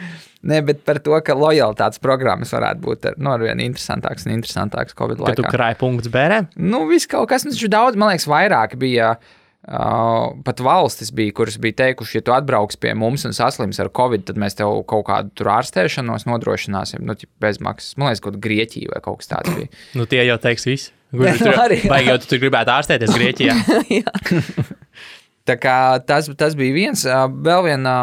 Nē, 0.43 0.59
bet 0.67 0.81
par 0.83 0.99
to, 1.05 1.15
ka 1.23 1.37
lojalitātes 1.39 2.03
programmas 2.03 2.51
varētu 2.51 2.83
būt 2.83 3.07
nu, 3.23 3.31
ar 3.31 3.45
vien 3.45 3.61
interesantākas 3.63 4.27
un 4.27 4.35
interesantākas 4.35 4.97
Covid 4.99 5.23
laikā. 5.23 5.37
Kad 5.37 5.45
tu 5.45 5.53
krāji 5.55 5.79
punktus 5.79 6.11
bērniem? 6.11 6.49
Nu, 6.59 6.83
viss 6.91 7.07
kaut 7.11 7.29
kas, 7.31 7.47
nu, 7.47 7.55
daudz, 7.71 7.99
man 8.01 8.11
liekas, 8.11 8.27
vairāk 8.31 8.75
bija. 8.81 9.15
Uh, 9.15 9.39
Uh, 9.63 10.33
pat 10.43 10.59
valstis 10.59 11.13
bija, 11.15 11.31
kuras 11.39 11.55
bija 11.63 11.77
teikuši, 11.85 12.17
ja 12.19 12.25
tu 12.27 12.33
atbrauks 12.35 12.81
pie 12.83 12.97
mums 12.99 13.23
un 13.29 13.37
saslims 13.37 13.79
ar 13.79 13.93
covid, 13.95 14.25
tad 14.27 14.41
mēs 14.43 14.59
tev 14.59 14.81
kaut 14.91 15.07
kādu 15.07 15.47
ārstēšanos 15.55 16.27
nodrošināsim, 16.27 17.05
nu, 17.07 17.15
bezmaksas. 17.43 17.95
Man 17.95 18.11
liekas, 18.11 18.25
kaut 18.25 18.35
kāda 18.35 18.43
Grieķija 18.49 18.91
vai 18.91 18.99
kaut 19.05 19.23
kas 19.23 19.31
tāds 19.31 19.55
bija. 19.55 19.71
nu, 20.01 20.09
tie 20.11 20.25
jau 20.27 20.39
teiks 20.43 20.67
viss. 20.67 20.91
Gluži, 21.15 21.39
tur, 21.47 21.55
arī, 21.63 21.79
vai 21.87 22.03
jau 22.09 22.19
tu 22.25 22.41
gribētu 22.43 22.75
ārstēties 22.75 23.15
Grieķijā? 23.15 23.55
Tā 25.49 25.59
kā 25.59 25.77
tas, 26.07 26.29
tas 26.39 26.55
bija 26.59 26.75
viens, 26.75 27.03
vēl 27.07 27.65
viena, 27.67 27.97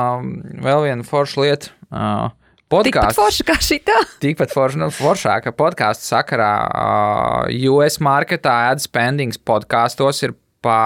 vēl 0.63 0.83
viena 0.87 1.07
forša 1.07 1.43
lieta. 1.43 1.75
Podkāsts. 2.69 3.15
Tikpat 3.15 3.17
forša 3.17 3.45
kā 3.47 3.55
šī 3.65 3.77
tā. 3.81 3.99
Tikpat 4.23 4.51
forša, 4.53 4.77
nu, 4.77 4.89
foršāka 4.93 5.53
podkāstu 5.57 6.05
sakarā. 6.05 6.51
Uh, 6.69 7.71
US 7.73 7.97
marketā 8.03 8.59
ad 8.69 8.83
spendings 8.83 9.41
podkāstos 9.41 10.21
ir 10.27 10.35
pā, 10.65 10.79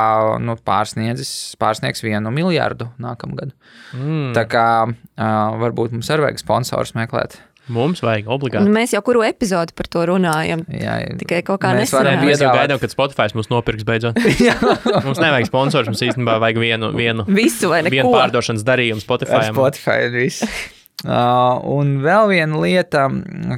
nu, 0.44 0.58
pārsniedzis, 0.66 1.54
pārsniegs 1.62 2.04
vienu 2.06 2.34
miljardu 2.34 2.90
nākamgad. 3.02 3.56
Mm. 3.96 4.34
Tā 4.38 4.46
kā 4.50 4.68
uh, 4.90 5.58
varbūt 5.64 5.96
mums 5.98 6.12
arī 6.14 6.28
vajag 6.28 6.44
sponsors 6.44 6.96
meklēt. 6.98 7.40
Mums 7.72 8.02
vajag 8.04 8.28
obligāti. 8.28 8.68
Nu, 8.68 8.74
mēs 8.76 8.92
jau 8.92 9.00
kuru 9.08 9.22
epizodi 9.24 9.72
par 9.78 9.88
to 9.88 10.04
runājam. 10.10 10.66
Jā, 10.68 10.98
tikai 11.22 11.40
kaut 11.48 11.62
kā 11.64 11.72
nesenā. 11.78 12.18
Mēs 12.20 12.44
jau 12.44 12.52
gaidām, 12.52 12.82
kad 12.82 12.92
Spotify 12.92 13.30
mums 13.38 13.48
nopirks 13.54 13.88
beidzot. 13.88 14.20
mums 15.08 15.22
nevajag 15.24 15.48
sponsors, 15.48 15.88
mums 15.88 16.04
īstenībā 16.04 16.36
vajag 16.44 16.60
vienu, 16.60 16.92
vienu, 16.98 17.28
Visu 17.32 17.72
vienu 17.72 18.12
pārdošanas 18.12 18.68
darījumu 18.68 19.04
Spotify. 19.04 19.46
Spotify 19.52 20.08
ir 20.10 20.18
viss. 20.20 20.48
Uh, 21.04 21.58
un 21.68 21.98
vēl 22.00 22.30
viena 22.30 22.60
lieta, 22.64 23.02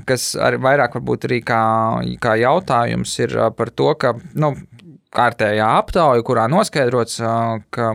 kas 0.10 0.32
arī 0.42 0.58
vairāk 0.64 0.96
varbūt 0.98 1.28
arī 1.28 1.38
kā, 1.46 1.60
kā 2.24 2.32
jautājums, 2.42 3.12
ir 3.22 3.36
par 3.54 3.70
to, 3.70 3.92
ka 4.02 4.16
nu, 4.34 4.56
kārtējā 5.16 5.68
aptauja, 5.80 6.24
kurā 6.26 6.46
noskaidrots, 6.52 7.20
ka 7.76 7.92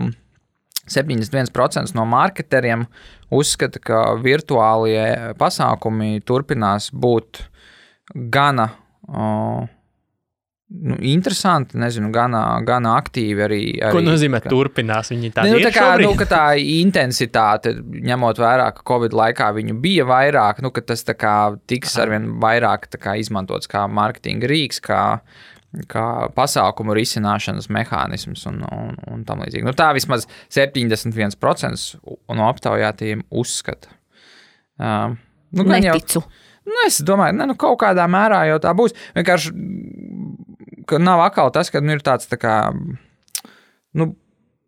71% 0.91 1.95
no 1.95 2.07
marketeriem 2.09 2.87
uzskata, 3.31 3.83
ka 3.83 4.05
virtuālie 4.23 5.35
pasākumi 5.39 6.19
turpinās 6.27 6.91
būt 6.91 7.45
gana 8.35 8.71
uh, 9.07 9.69
nu, 10.71 10.97
interesanti, 11.01 11.79
nezinu, 11.79 12.11
gana, 12.15 12.43
gana 12.67 12.95
aktīvi 13.01 13.45
arī. 13.47 13.61
arī 13.83 13.95
Ko 13.97 14.03
nozīmē 14.07 14.41
ka, 14.43 14.53
turpinās? 14.53 15.11
Viņi 15.13 15.33
tā 15.35 15.47
nu, 15.49 15.61
tā 15.65 15.73
kā 15.75 15.87
nu, 16.03 16.13
tā 16.31 16.45
intensitāte, 16.63 17.75
ņemot 18.11 18.41
vērā, 18.41 18.71
ka 18.77 18.87
Covid 18.93 19.17
laikā 19.17 19.51
viņu 19.57 19.77
bija 19.83 20.07
vairāk, 20.09 20.63
nu, 20.65 20.73
tas 20.75 21.05
kā, 21.11 21.37
tiks 21.71 21.97
arvien 22.01 22.31
vairāk 22.43 22.89
kā, 22.97 23.17
izmantots 23.21 23.71
kā 23.71 23.87
mārketinga 23.91 24.51
rīks, 24.51 24.83
kā 24.85 25.03
kā 25.91 26.05
pasākumu 26.35 26.95
risināšanas 26.99 27.69
mehānisms 27.71 28.43
un, 28.51 28.63
un, 28.75 28.97
un 29.11 29.25
tam 29.27 29.43
līdzīgi. 29.45 29.67
Nu, 29.67 29.75
tā 29.77 29.91
vismaz 29.95 30.27
71% 30.51 32.01
no 32.35 32.47
aptaujātajiem 32.49 33.23
uzskata. 33.31 33.93
Uh, 34.81 35.15
nu, 35.55 35.67
Neticu. 35.69 36.25
Jau, 36.25 36.71
nu, 36.71 36.79
es 36.87 36.99
domāju, 37.07 37.37
ka 37.39 37.47
nu, 37.53 37.59
kaut 37.61 37.79
kādā 37.85 38.07
mērā 38.11 38.43
jau 38.51 38.59
tā 38.65 38.73
būs. 38.77 38.97
Vienkārši, 39.19 39.55
nav 40.99 41.23
atkal 41.29 41.53
tas, 41.55 41.71
ka 41.71 41.83
nu, 41.85 41.95
ir 41.95 42.03
tāds 42.07 42.31
tā 42.31 42.41
kā. 42.41 42.57
Nu, 43.95 44.15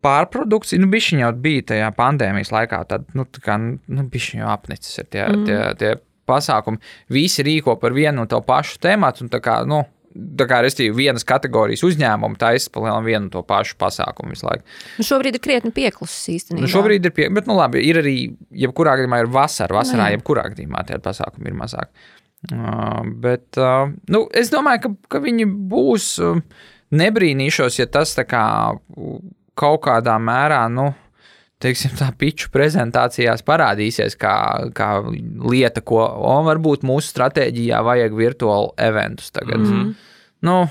Pārprodukcija, 0.02 0.82
nu, 0.82 0.88
bija 0.90 1.14
jau 1.20 1.28
bija 1.38 1.62
tajā 1.70 1.88
pandēmijas 1.94 2.48
laikā. 2.50 2.80
Tad, 2.90 3.04
nu, 3.14 3.22
tā 3.30 3.42
kā, 3.44 3.54
nu, 3.58 4.06
bija 4.10 4.40
jau 4.40 4.48
apnicis 4.50 4.98
tie, 5.06 5.22
mm. 5.22 5.44
tie, 5.46 5.58
tie 5.78 5.92
pasākumi. 6.26 6.80
Visi 7.14 7.44
rīko 7.46 7.76
par 7.78 7.94
vienu 7.94 8.24
un 8.24 8.30
to 8.30 8.40
pašu 8.42 8.80
tēmatu, 8.82 9.22
un 9.22 9.30
tā 9.30 9.38
kā, 9.42 9.60
nu, 9.68 9.84
Tā 10.12 10.46
kā 10.48 10.58
restīvi 10.64 10.92
vienas 10.96 11.24
kategorijas 11.28 11.84
uzņēmumu 11.86 12.36
taisa 12.40 12.72
palielināt 12.74 13.06
vienu 13.06 13.30
to 13.32 13.40
pašu 13.48 13.78
pasākumu 13.80 14.34
visu 14.34 14.48
laiku. 14.48 14.66
Nu 14.98 15.06
šobrīd 15.08 15.38
ir 15.38 15.44
krietni 15.44 15.72
pieklusis 15.74 16.28
īstenībā. 16.34 16.64
Nu 16.66 16.72
šobrīd 16.72 17.08
ir 17.08 17.14
pieklusis, 17.14 17.36
bet 17.40 17.48
nu 17.50 17.56
labi, 17.56 17.80
ir 17.88 18.02
arī, 18.02 18.16
jebkurā 18.64 18.98
gadījumā 19.00 19.22
ir 19.24 19.30
vasara, 19.32 19.78
vasarā, 19.78 20.10
Nē. 20.10 20.18
jebkurā 20.18 20.48
gadījumā 20.52 20.84
tie 20.88 21.00
pasākumi 21.02 21.52
ir 21.52 21.56
mazāk. 21.62 21.92
Uh, 22.52 23.00
bet 23.22 23.60
uh, 23.60 23.86
nu, 24.10 24.24
es 24.34 24.50
domāju, 24.52 24.82
ka, 24.84 24.92
ka 25.14 25.22
viņi 25.22 25.46
būs, 25.70 26.08
uh, 26.26 26.40
nebrīnīšos, 26.92 27.78
ja 27.80 27.86
tas 27.90 28.16
kā, 28.28 28.44
kaut 29.58 29.84
kādā 29.86 30.16
mērā, 30.20 30.64
nu, 30.72 30.90
teiksim, 31.62 31.94
tā 31.98 32.10
piču 32.18 32.50
prezentācijās 32.54 33.44
parādīsies 33.46 34.16
kā, 34.20 34.36
kā 34.76 34.90
lieta, 35.48 35.82
ko 35.84 36.04
varbūt 36.48 36.86
mūsu 36.88 37.14
stratēģijā 37.14 37.82
vajag 37.86 38.16
virtuālu 38.18 38.72
eventus 38.90 39.30
tagad. 39.30 39.60
Mm 39.60 39.76
-hmm. 39.76 39.94
Nu, 40.42 40.68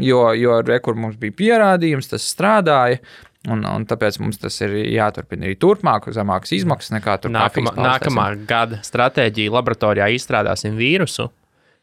jo, 0.00 0.32
jo 0.32 0.62
rekur 0.64 0.96
mums 0.96 1.18
bija 1.20 1.36
pierādījums, 1.36 2.08
tas 2.08 2.24
strādāja. 2.24 3.02
Un, 3.50 3.64
un 3.66 3.84
tāpēc 3.90 4.20
mums 4.22 4.38
tas 4.38 4.60
ir 4.62 4.70
jāturpina 4.70 5.48
arī 5.48 5.56
turpmāk, 5.58 6.06
zemākas 6.14 6.52
izmaksas 6.54 6.92
nekā 6.94 7.16
tur 7.20 7.32
nākamā, 7.34 7.72
nākamā 7.74 8.26
gada 8.46 8.78
stratēģija. 8.86 9.50
Laboratorijā 9.50 10.06
izstrādāsim 10.14 10.76
vīrusu, 10.78 11.26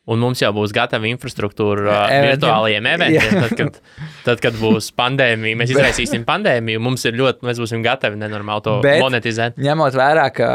Un 0.09 0.21
mums 0.23 0.41
jau 0.41 0.49
būs 0.55 0.73
gatava 0.73 1.05
infrastruktūra 1.09 1.85
uh, 1.85 2.15
virtuālajiem 2.29 2.89
eventiem. 2.93 3.35
Tad 3.43 3.53
kad, 3.59 3.77
tad, 4.25 4.41
kad 4.41 4.57
būs 4.57 4.89
pandēmija, 4.97 5.59
mēs 5.59 5.71
izraisīsim 5.75 6.25
pandēmiju. 6.27 6.81
Mums 6.83 7.05
ir 7.09 7.19
ļoti, 7.19 7.45
mēs 7.49 7.61
būsim 7.61 7.85
gatavi 7.85 8.19
nenormāli 8.21 8.65
to 8.65 8.79
Bet, 8.85 9.03
monetizēt. 9.03 9.59
Ņemot 9.61 9.99
vērā, 9.99 10.25
ka, 10.33 10.49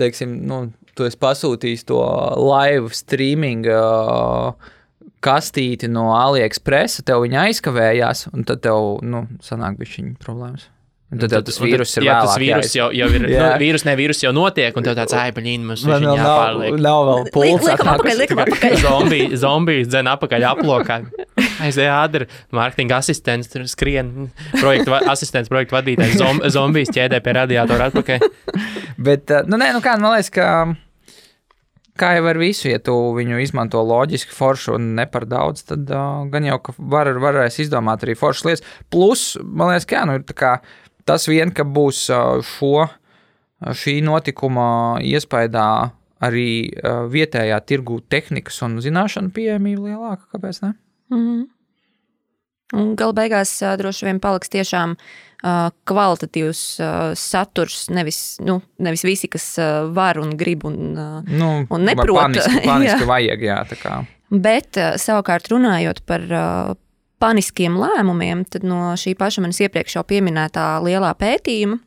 teiksim, 0.00 0.34
nu, 0.50 0.64
tu 0.98 1.06
esi 1.06 1.20
pasūtījis 1.22 1.86
to 1.90 2.02
live 2.50 2.92
streaming. 2.96 3.70
Uh, 3.70 4.76
kastīti 5.20 5.88
no 5.92 6.10
AliExpress, 6.16 7.02
tev 7.04 7.26
viņa 7.26 7.46
aizkavējās, 7.50 8.30
un 8.32 8.46
tad 8.48 8.62
tev, 8.64 9.02
nu, 9.04 9.26
sanāk 9.44 9.76
bija 9.80 9.98
viņa 9.98 10.14
problēmas. 10.22 10.68
Un 11.10 11.18
tad, 11.18 11.32
tad 11.32 11.46
tas 11.48 11.56
vīrus 11.58 11.90
ir 11.98 12.04
jā, 12.06 12.12
vēlāk, 12.14 12.28
tas 12.28 12.38
vīrus 12.38 12.74
jau, 12.76 12.84
jau 12.94 13.06
ir. 13.10 13.24
nu, 13.24 13.46
vīrus, 13.58 13.82
ne 13.82 13.94
vīrus 13.98 14.20
jau 14.22 14.30
notiek, 14.34 14.76
un 14.78 14.84
tev 14.86 14.94
tāds 14.94 15.14
aipaļīns 15.18 15.64
mums 15.66 15.82
ir 15.82 16.04
jāpārliek. 16.06 16.76
Nav, 16.76 16.82
nav 16.84 17.06
vēl 17.08 17.24
pults. 17.34 17.66
Liekam 17.66 17.90
apakaļ, 17.96 18.20
liekam 18.20 18.40
apakaļ. 18.44 18.76
Zombi, 18.84 19.18
zombijas 19.42 19.90
dzen 19.90 20.10
apakaļ 20.12 20.46
aplokā. 20.52 21.00
Aizēja 21.66 21.96
ādri, 22.04 22.28
mārketinga 22.54 23.00
asistents, 23.02 23.50
tur 23.50 23.64
skrien, 23.70 24.28
projektu, 24.54 24.94
asistents, 25.00 25.50
projektu 25.50 25.80
vadītājs, 25.80 26.14
zom, 26.20 26.38
zombijas 26.54 26.94
ķēdē 26.94 27.18
pie 27.24 27.34
radiatora 27.40 27.90
atpakaļ. 27.90 28.30
Bet, 29.02 29.34
nu 29.50 29.58
nē, 29.58 29.72
nu 29.74 29.82
kā, 29.82 29.96
man 29.98 30.14
liekas, 30.14 30.30
ka 30.36 30.46
kā 32.00 32.14
jau 32.16 32.28
ar 32.30 32.38
visu, 32.40 32.68
ja 32.70 32.80
tu 32.82 32.94
viņu 33.16 33.40
izmanto 33.42 33.82
loģiski, 33.84 34.34
foršu 34.36 34.76
un 34.78 34.92
ne 34.98 35.06
par 35.10 35.26
daudz, 35.28 35.64
tad 35.68 35.90
uh, 35.90 36.22
gan 36.32 36.46
jau 36.46 36.60
var, 36.92 37.12
varēs 37.20 37.60
izdomāt 37.64 38.06
arī 38.06 38.16
foršas 38.18 38.46
lietas. 38.46 38.64
Plus, 38.92 39.24
man 39.42 39.72
liekas, 39.72 39.88
ka 39.88 39.98
jā, 39.98 40.06
nu, 40.08 40.16
kā, 40.36 40.54
tas 41.10 41.26
vien, 41.30 41.50
ka 41.54 41.66
būs 41.66 42.06
šo, 42.54 42.86
šī 43.82 43.98
notikuma 44.06 44.66
iespējā 45.02 45.70
arī 46.20 46.50
vietējā 47.10 47.58
tirgu 47.66 47.98
tehnikas 48.12 48.60
un 48.66 48.78
zināšanu 48.84 49.32
pieejamība 49.34 49.88
lielāka, 49.88 50.28
kāpēc 50.36 50.62
ne? 50.62 50.74
Mm 51.10 51.24
-hmm. 51.24 51.48
Un 52.76 52.94
galu 52.94 53.14
beigās 53.16 53.50
droši 53.78 54.06
vien 54.06 54.20
paliks 54.22 54.52
tiešām 54.52 54.92
uh, 54.94 55.70
kvalitatīvs 55.90 56.60
uh, 56.78 56.98
saturs. 57.18 57.88
Nevis, 57.90 58.38
nu, 58.46 58.60
nevis 58.78 59.02
visi, 59.06 59.30
kas 59.30 59.46
uh, 59.58 59.88
var 59.94 60.20
un 60.22 60.36
grib 60.38 60.64
un, 60.68 60.76
uh, 60.94 61.18
nu, 61.26 61.50
un 61.66 61.88
neprot. 61.88 62.20
Paniski, 62.20 62.62
paniski 62.70 63.08
vajag, 63.10 63.42
jā, 63.48 63.58
tā 63.72 63.80
kā. 63.80 63.96
Bet 64.30 64.78
uh, 64.78 64.94
savukārt 65.00 65.50
runājot 65.50 66.04
par 66.06 66.26
uh, 66.30 66.76
paniskiem 67.20 67.76
lēmumiem, 67.80 68.44
tad 68.48 68.64
no 68.66 68.94
šī 68.98 69.14
paša 69.18 69.44
manis 69.44 69.60
iepriekš 69.60 69.98
jau 69.98 70.04
pieminētā 70.08 70.72
lielā 70.84 71.12
pētījuma 71.20 71.80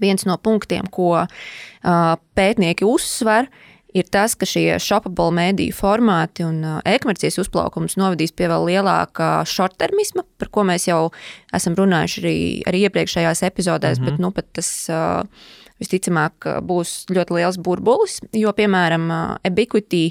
viens 0.00 0.24
no 0.24 0.38
punktiem, 0.40 0.88
ko 0.92 1.12
uh, 1.20 2.14
pētnieki 2.38 2.86
uzsver, 2.88 3.50
ir 3.92 4.06
tas, 4.08 4.36
ka 4.38 4.46
šie 4.48 4.78
shoppable 4.80 5.34
mediju 5.34 5.74
formāti 5.76 6.44
un 6.46 6.62
uh, 6.64 6.78
e-komercijas 6.88 7.40
uzplaukums 7.42 7.98
novedīs 8.00 8.32
pie 8.32 8.48
vēl 8.50 8.68
lielāka 8.70 9.42
shorttermisma, 9.48 10.24
par 10.40 10.52
ko 10.54 10.64
mēs 10.68 10.88
jau 10.88 11.10
esam 11.56 11.76
runājuši 11.78 12.22
arī, 12.22 12.36
arī 12.70 12.84
iepriekšējās 12.88 13.44
epizodēs, 13.50 14.00
mm 14.00 14.06
-hmm. 14.06 14.32
bet 14.32 14.44
nu, 14.46 14.52
tas 14.56 14.70
uh, 14.88 15.48
visticamāk 15.80 16.48
būs 16.64 17.10
ļoti 17.12 17.36
liels 17.36 17.58
burbulis, 17.58 18.20
jo, 18.36 18.52
piemēram, 18.52 19.08
Ebiquity 19.44 20.10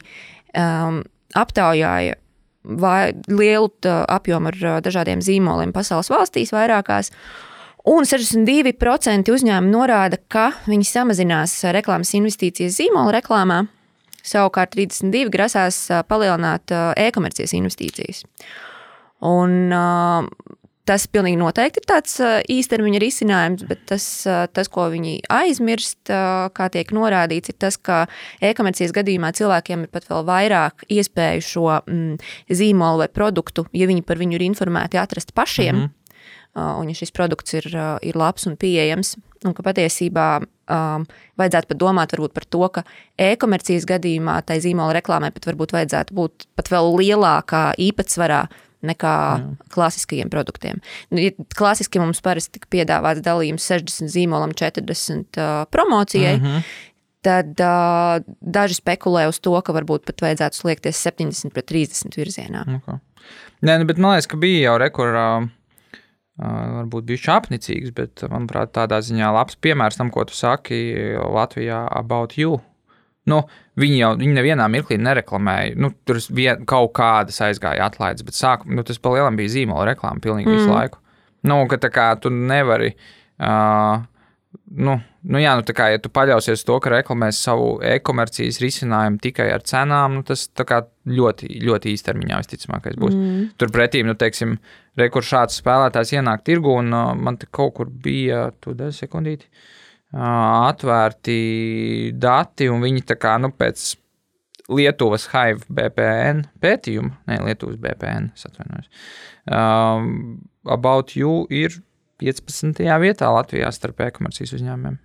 um, 0.58 1.04
aptaujāja 1.38 2.18
vai 2.64 3.14
lielu 3.28 3.70
apjomu 4.08 4.52
ar 4.52 4.82
dažādiem 4.86 5.24
zīmoliem 5.24 5.74
pasaules 5.76 6.12
valstīs 6.12 6.54
vairākās. 6.56 7.14
Un 7.90 8.04
62% 8.06 9.32
uzņēmumi 9.34 9.72
norāda, 9.72 10.20
ka 10.28 10.50
viņi 10.68 10.88
samazinās 10.88 11.56
reklāmas 11.74 12.12
investīcijas 12.18 12.76
zīmola 12.78 13.16
reklāmā. 13.16 13.64
Savukārt 14.20 14.76
32% 14.76 15.32
grasās 15.32 15.78
palielināt 16.12 16.74
e-komercijas 17.00 17.56
investīcijas. 17.56 18.26
Un, 19.26 19.72
tas 20.90 21.06
pilnīgi 21.12 21.38
noteikti 21.38 21.84
ir 21.84 21.88
tāds 21.90 22.16
īstermiņa 22.50 23.02
risinājums, 23.04 23.66
bet 23.70 23.86
tas, 23.92 24.06
tas, 24.56 24.72
ko 24.74 24.88
viņi 24.90 25.20
aizmirst, 25.30 26.10
kā 26.10 26.70
tiek 26.74 26.94
norādīts, 26.96 27.54
ir 27.54 27.60
tas, 27.62 27.78
ka 27.78 28.02
e-komercijas 28.42 28.96
gadījumā 28.96 29.32
cilvēkiem 29.38 29.86
ir 29.86 29.94
pat 29.94 30.10
vēl 30.10 30.26
vairāk 30.28 30.88
iespēju 30.90 31.46
šo 31.46 31.68
mm, 31.78 32.18
zīmolu 32.50 33.04
vai 33.04 33.10
produktu, 33.14 33.68
ja 33.78 33.90
viņi 33.90 34.06
par 34.08 34.22
viņu 34.22 34.40
ir 34.40 34.48
informēti, 34.50 35.02
atrast 35.02 35.36
pašiem. 35.38 35.76
Mm 35.76 35.86
-hmm 35.86 35.96
un 36.56 36.90
ja 36.90 36.98
šis 36.98 37.12
produkts 37.16 37.54
ir, 37.54 37.68
ir 38.02 38.18
labs 38.18 38.48
un 38.50 38.56
pieejams, 38.60 39.16
un 39.46 39.54
ka 39.56 39.64
patiesībā 39.64 40.28
um, 40.42 41.06
vajadzētu 41.40 41.70
pat 41.72 41.80
domāt 41.80 42.16
par 42.34 42.46
to, 42.46 42.64
ka 42.74 42.84
e-komercijas 43.18 43.86
gadījumā 43.86 44.42
tai 44.46 44.60
zīmola 44.60 44.98
reklāmai 44.98 45.32
pat 45.32 45.46
varbūt 45.46 45.76
vajadzētu 45.78 46.14
būt 46.14 46.48
pat 46.56 46.72
vēl 46.74 46.98
lielākā 47.00 47.64
īpatsvarā 47.78 48.48
nekā 48.86 49.16
Jā. 49.40 49.48
klasiskajiem 49.74 50.30
produktiem. 50.32 50.80
Nu, 51.12 51.24
klasiski 51.58 52.02
mums 52.02 52.22
parasti 52.24 52.58
tika 52.58 52.70
piedāvāts 52.72 53.24
dalījums 53.26 53.66
60 53.68 54.12
zīmolam, 54.14 54.56
40 54.56 55.40
uh, 55.40 55.66
promocijai. 55.72 56.38
Mm 56.38 56.46
-hmm. 56.46 56.64
Tad 57.22 57.60
uh, 57.60 58.24
daži 58.40 58.80
spekulē 58.80 59.28
uz 59.28 59.40
to, 59.40 59.62
ka 59.62 59.74
varbūt 59.76 60.06
pat 60.08 60.22
vajadzētu 60.22 60.56
sliekties 60.56 61.08
70 61.08 61.52
pret 61.52 61.72
30 61.72 62.16
virzienā. 62.16 62.64
Okay. 62.80 63.00
Nē, 63.62 63.80
nu, 63.80 63.86
bet 63.86 63.98
man 63.98 64.16
liekas, 64.16 64.28
ka 64.28 64.38
bija 64.38 64.72
jau 64.72 64.78
rekurā. 64.80 65.44
Uh 65.44 65.50
varbūt 66.40 67.08
bijuši 67.10 67.32
apnicīgs, 67.34 67.94
bet, 67.96 68.24
manuprāt, 68.32 68.72
tādā 68.76 69.02
ziņā 69.04 69.32
labs 69.36 69.60
piemērs 69.60 70.00
tam, 70.00 70.12
ko 70.14 70.24
tu 70.30 70.34
saki 70.38 70.80
Latvijā 71.20 71.84
about 71.92 72.38
you. 72.40 72.62
Nu, 73.30 73.44
viņi 73.80 74.00
jau 74.02 74.12
viņi 74.20 74.36
nevienā 74.36 74.68
mirklī 74.72 75.00
nereklamēja. 75.02 75.78
Nu, 75.80 75.92
tur 76.08 76.22
vien, 76.36 76.66
kaut 76.70 76.94
kādas 77.00 77.40
aizgāja 77.46 77.88
atlaides, 77.90 78.26
bet 78.28 78.38
sākumā 78.38 78.80
nu, 78.80 78.86
tas 78.88 79.02
palielam 79.02 79.40
bija 79.40 79.56
zīmola 79.58 79.92
reklāma 79.94 80.24
pilnīgi 80.24 80.50
mm. 80.50 80.60
visu 80.60 80.72
laiku. 80.74 81.02
Nu, 81.48 81.62
ka 81.72 81.80
tā 81.82 81.92
kā 81.94 82.12
tu 82.22 82.34
nevari. 82.34 82.94
Uh, 83.40 84.08
Nu, 84.70 84.96
nu 85.30 85.40
jā, 85.42 85.52
nu 85.58 85.66
tā 85.66 85.74
kā 85.78 85.88
ja 85.92 86.00
tu 86.02 86.10
paļausies 86.14 86.64
to, 86.66 86.76
ka 86.82 86.92
reklamēs 86.94 87.38
savu 87.42 87.68
e-komercijas 87.86 88.60
risinājumu 88.62 89.18
tikai 89.22 89.48
ar 89.54 89.62
cenām, 89.66 90.20
nu 90.20 90.26
tas 90.26 90.48
ļoti, 90.50 91.50
ļoti 91.66 91.94
īstermiņā 91.94 92.40
visticamākais 92.42 92.98
būs. 93.02 93.18
Mm. 93.18 93.44
Turpretī, 93.62 94.02
nu, 94.06 94.14
teiksim, 94.18 94.58
rekur 94.98 95.26
šāds 95.26 95.58
spēlētājs 95.62 96.16
ienāk 96.18 96.46
tirgu, 96.46 96.76
un 96.82 96.94
uh, 96.94 97.12
man 97.18 97.38
te 97.42 97.50
kaut 97.50 97.76
kur 97.78 97.90
bija, 97.90 98.48
tu 98.62 98.74
dēļ 98.78 98.94
sekundīti, 99.04 99.50
uh, 99.50 99.79
atvērti 100.16 101.40
dati, 102.18 102.70
un 102.72 102.82
viņi 102.86 103.06
tā 103.10 103.18
kā, 103.20 103.36
nu, 103.42 103.52
pēc 103.54 103.92
Lietuvas 104.70 105.28
Hive 105.34 105.66
BPN 105.70 106.46
pētījuma, 106.62 107.14
ne 107.30 107.40
Lietuvas 107.46 107.78
BPN, 107.82 108.32
atvainojos, 108.38 108.90
um, 109.50 110.40
About 110.70 111.16
You 111.18 111.46
ir 111.50 111.80
15. 112.22 112.82
vietā 113.02 113.30
Latvijā 113.34 113.70
starp 113.74 114.02
e-komercijas 114.06 114.54
uzņēmumiem. 114.58 115.00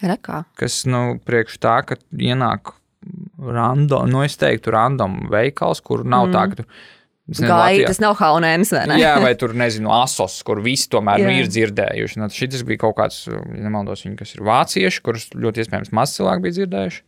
Rekā. 0.00 0.42
Kas, 0.56 0.82
nu, 0.88 1.20
priekš 1.24 1.58
tā, 1.60 1.76
ka 1.86 1.98
ienāk 2.16 2.74
random, 3.40 4.08
nu, 4.10 4.24
es 4.24 4.36
teiktu, 4.40 4.72
random 4.74 5.26
veikals, 5.32 5.82
kur 5.84 6.04
nav 6.04 6.28
mm. 6.28 6.34
tā, 6.36 6.46
ka 6.50 6.60
tu. 6.60 6.66
Gaita, 7.38 7.86
tas 7.92 8.00
nav 8.02 8.16
haunēns, 8.18 8.72
vai 8.74 8.82
ne? 8.90 8.96
Jā, 8.98 9.12
vai 9.22 9.30
tur, 9.38 9.52
nezinu, 9.58 9.92
asos, 9.94 10.40
kur 10.46 10.58
visi 10.64 10.88
tomēr 10.90 11.22
nu, 11.22 11.30
ir 11.38 11.50
dzirdējuši. 11.50 12.18
Nu, 12.18 12.26
šis 12.34 12.64
bija 12.66 12.82
kaut 12.82 12.96
kāds, 12.98 13.22
ja 13.30 13.62
nemaldos, 13.62 14.02
viņi, 14.06 14.16
kas 14.18 14.34
ir 14.34 14.42
vācieši, 14.48 15.02
kurus 15.06 15.28
ļoti 15.36 15.62
iespējams 15.62 15.92
maz 15.94 16.16
cilvēku 16.16 16.46
bija 16.48 16.56
dzirdējuši. 16.58 17.04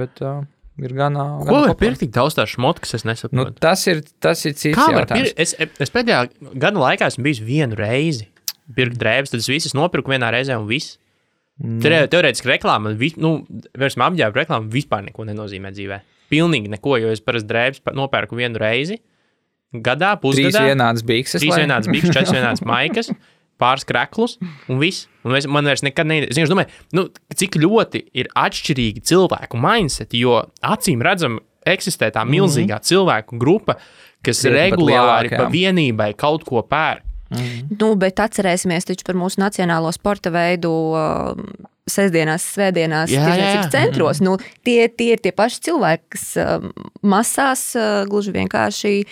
Bet, 0.00 0.22
uh, 0.24 0.46
ir 0.80 0.96
gan. 0.96 1.20
Ko 1.44 1.60
var 1.66 1.76
pirkt 1.80 2.00
tik 2.00 2.14
daudz 2.16 2.38
tā 2.38 2.46
šmotu, 2.48 2.86
kas 2.86 2.96
es 2.96 3.06
nesaprotu? 3.08 3.36
Nu, 3.36 3.46
tas, 3.52 3.84
ir, 3.92 4.00
tas 4.24 4.40
ir 4.48 4.56
cits 4.56 4.78
Kā 4.78 4.88
jautājums. 4.96 5.36
Es, 5.36 5.52
es 5.60 5.92
pēdējā 5.92 6.24
gada 6.56 6.86
laikā 6.86 7.12
esmu 7.12 7.28
bijis 7.28 7.44
vienu 7.44 7.76
reizi 7.76 8.30
pirkt 8.72 8.96
drēbes, 9.00 9.34
tad 9.34 9.44
es 9.44 9.52
visas 9.52 9.76
nopirku 9.76 10.14
vienā 10.14 10.32
reizē 10.32 10.56
un 10.56 10.68
viss. 10.70 10.96
Mm. 11.60 12.08
Teorētiski 12.08 12.48
reklāma, 12.48 12.94
nu, 13.20 13.36
apģērbu 13.76 14.38
reklāma 14.40 14.72
vispār 14.72 15.04
neko 15.10 15.28
nenozīmē 15.28 15.74
dzīvē. 15.76 15.98
Pilnīgi 16.32 16.70
neko, 16.72 16.96
jo 17.02 17.10
es 17.12 17.20
parasti 17.20 17.50
drēbes 17.50 17.82
nopērku 17.92 18.38
vienu 18.38 18.56
reizi 18.62 19.02
gadā, 19.72 20.16
pusgadā. 20.20 20.50
Trīs 20.50 20.72
vienādas 20.72 21.06
bikses. 21.06 21.40
Trīs 21.42 21.56
vienādas 21.56 21.90
bikses, 21.92 22.14
četras 22.14 22.34
vienādas 22.38 22.66
maikas. 22.66 23.12
pāris 23.62 23.84
kreklus, 23.86 24.38
un 24.66 24.80
viss. 24.80 25.06
Un 25.22 25.36
es, 25.38 25.46
man 25.46 25.68
vairs 25.68 25.84
nekad 25.86 26.08
neiet. 26.08 26.32
Es 26.34 26.50
domāju, 26.50 26.72
nu, 26.98 27.04
cik 27.38 27.60
ļoti 27.62 28.00
ir 28.18 28.26
atšķirīgi 28.34 29.04
cilvēku 29.06 29.60
mindset, 29.60 30.16
jo 30.18 30.40
acīm 30.66 31.04
redzam, 31.04 31.38
eksistē 31.68 32.10
tā 32.10 32.24
milzīgā 32.26 32.74
mm 32.74 32.80
-hmm. 32.80 32.88
cilvēku 32.90 33.38
grupa, 33.38 33.76
kas 34.24 34.42
Kriet 34.42 34.56
regulāri 34.56 35.30
pa 35.30 35.48
vienībai 35.50 36.12
kaut 36.18 36.44
ko 36.44 36.62
pērk. 36.62 37.04
Mm 37.30 37.38
-hmm. 37.38 37.76
nu, 37.80 37.94
bet 37.96 38.20
atcerēsimies 38.20 39.04
par 39.06 39.14
mūsu 39.14 39.38
nacionālo 39.38 39.92
sporta 39.92 40.30
veidu. 40.30 40.70
Uh, 40.70 41.68
Sēdesdienās, 41.82 42.44
svētdienās, 42.54 43.10
tirdzniecības 43.10 43.70
centros. 43.70 44.20
Mm 44.20 44.26
-hmm. 44.26 44.30
nu, 44.30 44.38
tie, 44.64 44.88
tie 44.88 45.12
ir 45.12 45.18
tie 45.18 45.32
paši 45.32 45.60
cilvēki, 45.60 46.02
kas 46.08 46.36
uh, 46.36 46.70
masās 47.02 47.74
uh, 47.74 48.08
gluži 48.08 48.30
vienkārši 48.30 49.04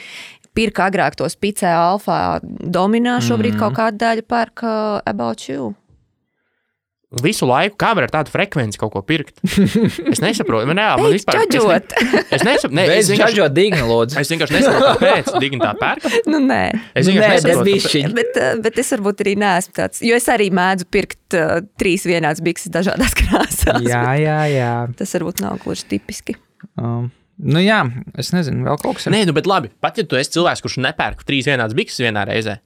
pirka 0.61 0.89
agrāk 0.91 1.17
tos 1.21 1.39
picē 1.41 1.73
alfa 1.73 2.41
dominā, 2.45 3.19
šobrīd 3.25 3.57
mm. 3.57 3.61
kaut 3.65 3.79
kāda 3.81 4.05
daļa 4.07 4.27
pērk 4.29 4.67
uh, 4.67 4.99
about 5.09 5.49
you. 5.49 5.73
Visu 7.11 7.43
laiku, 7.43 7.75
kā 7.75 7.89
var 7.99 8.05
ar 8.07 8.13
tādu 8.13 8.31
frekvenci 8.31 8.79
kaut 8.79 8.93
ko 8.95 9.01
pirkt? 9.03 9.41
Es 10.13 10.21
nesaprotu, 10.23 10.69
man, 10.71 10.79
reāli, 10.79 11.03
man 11.03 11.15
vispār 11.17 11.41
es, 11.43 11.51
ne, 11.51 11.79
es 12.37 12.45
nesaprotu, 12.47 12.77
ne, 12.79 12.85
es 12.95 13.11
vienkārši 13.11 13.49
digni, 13.57 13.81
lūdzu. 13.83 14.19
Es 14.21 14.31
vienkārši 14.31 14.55
nesaprotu, 14.55 14.93
kāpēc 15.01 15.33
Digni 15.43 15.59
tā 15.59 15.73
pērk. 15.81 16.07
Nu, 16.31 16.39
nē, 16.45 16.63
Es 16.95 17.09
Nu, 17.09 17.17
vienkārši 17.17 17.49
nē, 17.49 17.57
nesaprotu. 17.67 18.15
bet, 18.15 18.39
eh, 18.39 18.55
bet 18.63 18.79
es 18.79 18.95
varbūt 18.95 19.25
arī 19.27 19.35
neesmu 19.43 19.75
tāds, 19.81 20.05
jo 20.07 20.15
es 20.23 20.31
arī 20.31 20.53
mēdzu 20.55 20.87
pirkt 20.95 21.39
uh, 21.39 21.57
trīs 21.83 22.07
vienādas 22.07 22.45
bikses 22.47 22.71
dažādās 22.79 23.19
krāsās. 23.19 23.83
Jā, 23.91 24.05
jā, 24.23 24.41
jā. 24.55 24.75
Tas 25.01 25.19
varbūt 25.19 25.43
nav 25.43 25.59
gluži 25.65 25.91
tipiski. 25.91 26.39
Um, 26.79 27.11
nu 27.41 27.63
jā, 27.63 27.81
es 28.21 28.33
nezinu, 28.35 28.65
vēl 28.67 28.81
kaut 28.83 28.99
kas 28.99 29.09
ir. 29.09 29.15
Nē, 29.15 29.23
nu, 29.29 29.35
bet 29.37 29.49
labi, 29.49 29.73
pat 29.83 30.01
ja 30.01 30.05
tu 30.07 30.19
esi 30.21 30.35
cilvēks, 30.37 30.63
kurš 30.65 30.81
nepērk 30.85 31.25
trīs 31.29 31.49
vienādas 31.49 31.77
bikses 31.79 32.03
vienā 32.05 32.27
reizē. 32.29 32.59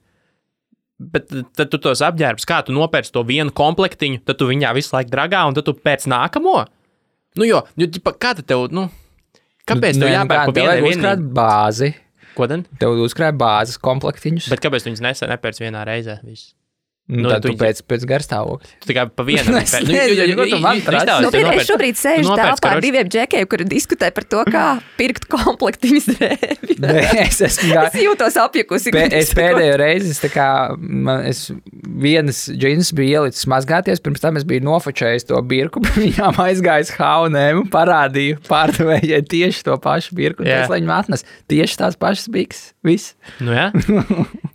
Bet 0.99 1.27
tad 1.57 1.71
tu 1.73 1.79
tos 1.83 1.99
apģērbs, 2.07 2.47
kā 2.47 2.61
tu 2.63 2.75
nopērci 2.75 3.11
to 3.15 3.25
vienu 3.27 3.51
komplektiņu, 3.55 4.21
tad 4.27 4.39
tu 4.39 4.47
viņā 4.47 4.71
visu 4.77 4.95
laiku 4.95 5.11
dragā, 5.11 5.43
un 5.49 5.57
tad 5.57 5.67
tu 5.67 5.75
pēc 5.75 6.07
nākamo. 6.11 6.61
Nu, 7.35 7.47
jo, 7.47 7.65
jo 7.75 7.87
ģipa, 7.97 8.15
kā 8.15 8.31
tad 8.37 8.47
tev, 8.47 8.69
nu, 8.75 8.87
kāpēc 9.67 9.99
tev 9.99 10.13
jāpērk 10.13 10.51
pa 10.51 10.55
vienai 10.55 10.77
vienai? 10.85 11.15
bāzi? 11.35 11.91
Ko 12.35 12.47
tad? 12.51 12.67
Tev 12.79 12.95
uzkrāt 13.03 13.35
bāzes 13.39 13.79
komplektiņus. 13.83 14.47
Bet 14.51 14.63
kāpēc 14.63 14.85
tu 14.85 14.91
viņus 14.91 15.03
nesen 15.03 15.31
nepērci 15.31 15.67
vienā 15.67 15.83
reizē? 15.87 16.21
Visu? 16.23 16.53
Nu, 17.07 17.21
nu, 17.21 17.29
tad 17.29 17.43
tu 17.45 17.51
pēc, 17.59 17.83
pēc 17.85 18.03
garstāvokļa. 18.09 18.69
Tu 18.81 18.89
tikai 18.89 19.03
pa 19.13 19.23
ko 19.25 20.45
tu 20.51 20.57
man 20.63 20.79
prasi. 20.81 21.17
Nu, 21.21 21.29
es 21.53 21.67
šobrīd 21.69 21.99
sēžu 21.99 22.33
telpā 22.33 22.71
ar 22.73 22.81
diviem 22.81 23.09
džekiem, 23.11 23.45
kuri 23.51 23.67
diskutē 23.69 24.09
par 24.15 24.25
to, 24.25 24.41
kā 24.49 24.63
pirkt 24.97 25.27
komplektiņus 25.29 26.07
drēbju. 26.15 26.77
Nē, 26.81 27.03
es 27.27 27.43
esmu 27.45 27.69
gā... 27.75 27.83
Es 27.91 27.99
jūtos 28.01 28.39
apjukusi. 28.41 28.93
Pē, 28.95 29.03
es 29.19 29.29
pēdējo 29.37 29.77
reizi, 29.83 30.15
es, 30.15 30.23
kā, 30.33 30.47
man, 30.79 31.21
es 31.29 31.43
vienas 31.85 32.41
džins 32.49 32.89
biju 32.97 33.21
ielicis 33.21 33.45
mazgāties, 33.53 34.01
pirms 34.01 34.25
tam 34.25 34.41
es 34.41 34.47
biju 34.49 34.65
nofočējis 34.65 35.29
to 35.29 35.43
birku, 35.45 35.85
viņām 36.01 36.41
aizgājis 36.47 36.95
H&M 36.97 37.61
un 37.61 37.69
parādīju 37.73 38.41
pārdevējai 38.49 39.21
tieši 39.29 39.67
to 39.69 39.77
pašu 39.81 40.17
birku, 40.17 40.41
tas, 40.47 40.73
lai 40.73 40.81
viņi 40.81 40.93
atnes 40.97 41.27
tieši 41.53 41.81
tās 41.83 42.01
pašas 42.01 42.33
biks, 42.33 42.67
viss. 42.85 43.13
Nu, 43.37 43.53
jā. 43.53 43.69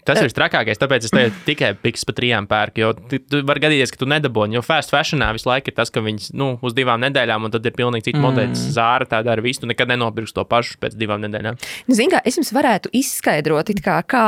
Tas 0.06 0.20
ir 0.22 0.32
trakākais, 0.34 0.78
tāpēc 0.80 1.06
es 1.06 1.14
tev 1.14 1.34
tikai 1.46 1.72
piks 1.80 2.06
pa 2.08 2.14
trijām 2.16 2.46
pērku. 2.50 2.82
Jo 2.82 2.92
tu, 2.96 3.20
tu 3.20 3.42
var 3.46 3.60
gadīties, 3.62 3.92
ka 3.92 4.00
tu 4.00 4.08
nedabūji. 4.10 4.56
Jo 4.56 4.62
fast 4.64 4.92
fashionā 4.94 5.30
visu 5.36 5.50
laiku 5.50 5.72
ir 5.72 5.76
tas, 5.76 5.92
ka 5.92 6.02
viņas 6.04 6.30
nu, 6.36 6.52
uz 6.64 6.76
divām 6.76 7.02
nedēļām, 7.04 7.46
un 7.46 7.54
tad 7.54 7.66
ir 7.68 7.76
pilnīgi 7.76 8.10
cits 8.10 8.18
mm. 8.18 8.24
modelis. 8.24 8.62
Zāra 8.76 9.08
tā 9.08 9.22
dara 9.26 9.44
visu, 9.44 9.64
tu 9.64 9.70
nekad 9.70 9.90
nenopirksi 9.92 10.36
to 10.36 10.46
pašu 10.48 10.78
pēc 10.82 10.96
divām 11.00 11.22
nedēļām. 11.26 11.58
Nu, 11.88 11.96
zini, 11.96 12.12
kā, 12.14 12.22
es 12.26 12.40
jums 12.40 12.52
varētu 12.56 12.92
izskaidrot, 13.00 13.72
kā, 13.84 13.98
kā 14.08 14.26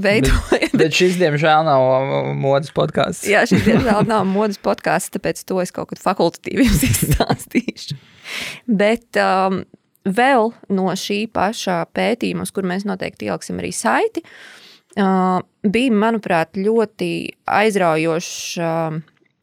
veidojam. 0.00 0.78
Bet 0.80 0.96
šis, 0.96 1.18
diemžēl, 1.20 1.66
nav 1.66 2.30
modes 2.38 2.72
podkāsts. 2.76 3.26
Jā, 3.28 3.44
šis 3.48 3.66
diemžēl 3.66 4.06
nav 4.08 4.24
modes 4.28 4.60
podkāsts, 4.62 5.12
tāpēc 5.16 5.42
to 5.48 5.60
es 5.62 5.74
kaut 5.74 5.92
kad 5.92 6.00
fakultatīvi 6.02 6.64
jums 6.68 6.86
izstāstīšu. 6.90 7.98
Bet 8.80 9.20
um, 9.20 9.64
vēl 10.06 10.54
no 10.72 10.88
šī 10.96 11.24
paša 11.34 11.82
pētījuma, 11.96 12.46
uz 12.46 12.54
kur 12.54 12.68
mēs 12.68 12.86
noteikti 12.88 13.28
ieliksim 13.28 13.60
arī 13.60 13.74
saiti, 13.76 14.24
uh, 14.24 14.59
bija, 15.00 15.94
manuprāt, 15.94 16.58
ļoti 16.58 17.10
aizraujošs. 17.60 18.60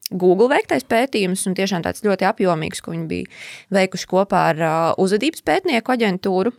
Google 0.07 0.47
veiktais 0.53 0.85
pētījums, 0.87 1.43
un 1.49 1.55
tiešām 1.57 1.83
tāds 1.83 1.99
ļoti 2.05 2.23
apjomīgs, 2.29 2.79
ko 2.79 2.93
viņi 2.93 3.07
bija 3.09 3.31
veikuši 3.75 4.07
kopā 4.07 4.43
ar 4.53 4.61
uh, 4.63 4.75
uzvedības 5.03 5.43
pētnieku 5.43 5.91
aģentūru. 5.91 6.53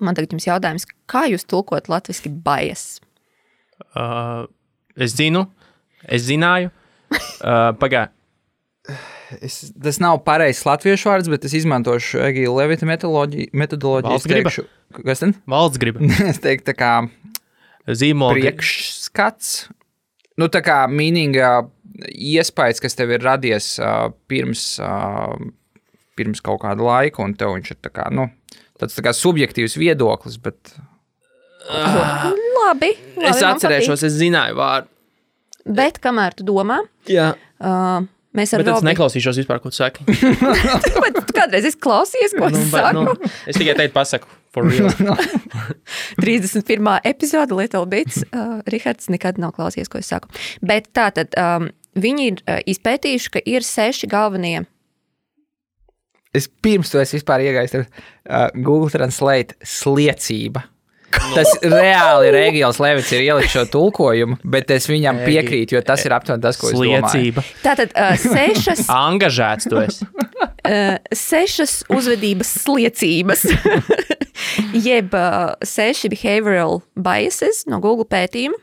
Man 0.00 0.16
tagad 0.16 0.32
jums 0.32 0.48
jautājums, 0.48 0.88
kā 1.10 1.26
jūs 1.28 1.44
tulkot 1.44 1.90
latviešu 1.92 2.32
bajas? 2.46 2.86
Uh, 3.92 4.48
es 4.96 5.12
zinu, 5.18 5.44
es 6.08 6.24
zināju. 6.24 6.72
Uh, 7.12 7.74
Pagaidā, 7.76 8.08
Es, 9.40 9.72
tas 9.80 9.96
nav 10.02 10.18
pareizs 10.26 10.60
latviešu 10.68 11.08
vārds, 11.08 11.28
bet 11.32 11.46
es 11.48 11.54
izmantošu 11.56 12.20
Egīla 12.26 12.58
Levita 12.60 12.84
metodoloģiju. 12.84 13.48
Valsts 14.04 14.28
griba. 14.28 14.50
teikšu, 14.50 14.64
kas 15.06 15.22
ten? 15.22 15.32
valsts 15.48 15.80
griba. 15.80 16.04
es 16.30 16.40
teiktu, 16.44 16.68
tā 16.68 16.74
kā 16.76 16.90
Zīmola 17.84 18.38
priekšskats. 18.38 19.54
Nu, 20.40 20.48
tā 20.50 20.64
kā 20.64 20.80
mīnīga 20.90 21.50
iespējas, 22.10 22.80
kas 22.82 22.96
tev 22.98 23.12
ir 23.14 23.22
radies 23.22 23.74
uh, 23.78 24.08
pirms, 24.30 24.64
uh, 24.82 25.34
pirms 26.18 26.42
kaut 26.44 26.62
kāda 26.64 26.82
laika, 26.82 27.22
un 27.22 27.36
tev 27.38 27.54
viņš 27.54 27.74
ir 27.74 27.78
tā 27.84 27.92
kā, 27.94 28.08
nu, 28.14 28.26
tāds 28.80 28.96
tā 28.96 29.04
kā 29.04 29.12
subjektīvs 29.14 29.78
viedoklis, 29.78 30.40
bet 30.42 30.74
Labi. 31.64 32.40
labi 32.58 32.90
Es 33.24 33.40
atcerēšos, 33.46 34.02
es 34.04 34.18
zināju 34.18 34.58
vārdu. 34.58 34.90
Bet 35.64 35.96
kamēr 36.04 36.34
tu 36.36 36.44
domā, 36.44 36.82
Jā, 37.08 37.30
uh, 37.64 38.04
mēs 38.36 38.52
ar 38.56 38.64
Robi- 38.64 38.88
neklausīšos 38.90 39.38
vispār, 39.42 39.60
ko 39.62 39.70
tu 39.72 39.78
saki. 39.78 40.04
Vai 41.02 41.10
tu 41.14 41.24
kādreiz 41.36 41.68
esi 41.70 41.78
klausies, 41.80 42.34
ko 42.36 42.50
nu, 42.50 42.58
es 42.60 42.72
bet, 42.72 42.88
saku? 42.88 43.04
nu, 43.06 43.32
es 43.50 43.60
tikai 43.60 43.76
teicu, 43.78 43.94
pasaku, 43.94 44.28
for 44.54 44.66
real. 44.68 44.90
31. 46.24 47.00
epizode 47.04 47.54
Little 47.56 47.86
Bits. 47.90 48.22
Uh, 48.30 48.60
Rihards 48.70 49.08
nekad 49.12 49.38
nav 49.42 49.54
klausies, 49.56 49.90
ko 49.92 50.02
es 50.02 50.10
saku. 50.12 50.30
Bet 50.64 50.90
tā 50.96 51.08
tad 51.14 51.34
um, 51.40 51.70
viņi 51.94 52.28
ir 52.30 52.42
uh, 52.44 52.60
izpētījuši, 52.74 53.34
ka 53.36 53.44
ir 53.46 53.66
seši 53.66 54.10
galvenie. 54.10 54.64
es 56.34 56.48
pirms 56.50 56.90
to 56.90 56.98
es 56.98 57.12
vispār 57.14 57.44
iegāju 57.46 57.70
tur, 57.70 57.84
uh, 58.26 58.48
Google 58.54 58.90
Translate 58.90 59.54
sliecība. 59.62 60.64
Tas 61.36 61.50
reāli 61.62 62.28
ir 62.30 62.38
Egīls 62.38 62.80
Levits, 62.82 63.12
ir 63.14 63.24
ielicis 63.24 63.54
šo 63.54 63.64
tulkojumu, 63.72 64.38
bet 64.54 64.70
es 64.74 64.88
viņam 64.90 65.22
piekrītu, 65.24 65.78
jo 65.78 65.82
tas 65.86 66.04
ir 66.06 66.14
aptuveni 66.16 66.44
tas, 66.44 66.58
ko 66.60 66.70
es 66.70 66.78
domāju. 66.78 67.44
Tātad 67.64 67.94
uh, 67.94 68.14
sešas, 68.20 68.84
Angažēts 69.04 69.70
tu 69.70 69.80
esi. 69.82 70.08
uh, 70.68 70.96
sešas 71.14 71.82
uzvedības 71.92 72.52
sliecības, 72.64 73.46
jeb 74.86 75.16
uh, 75.18 75.54
seši 75.64 76.12
behavioral 76.12 76.82
biases 76.94 77.64
no 77.70 77.80
Google 77.84 78.08
pētījuma. 78.10 78.60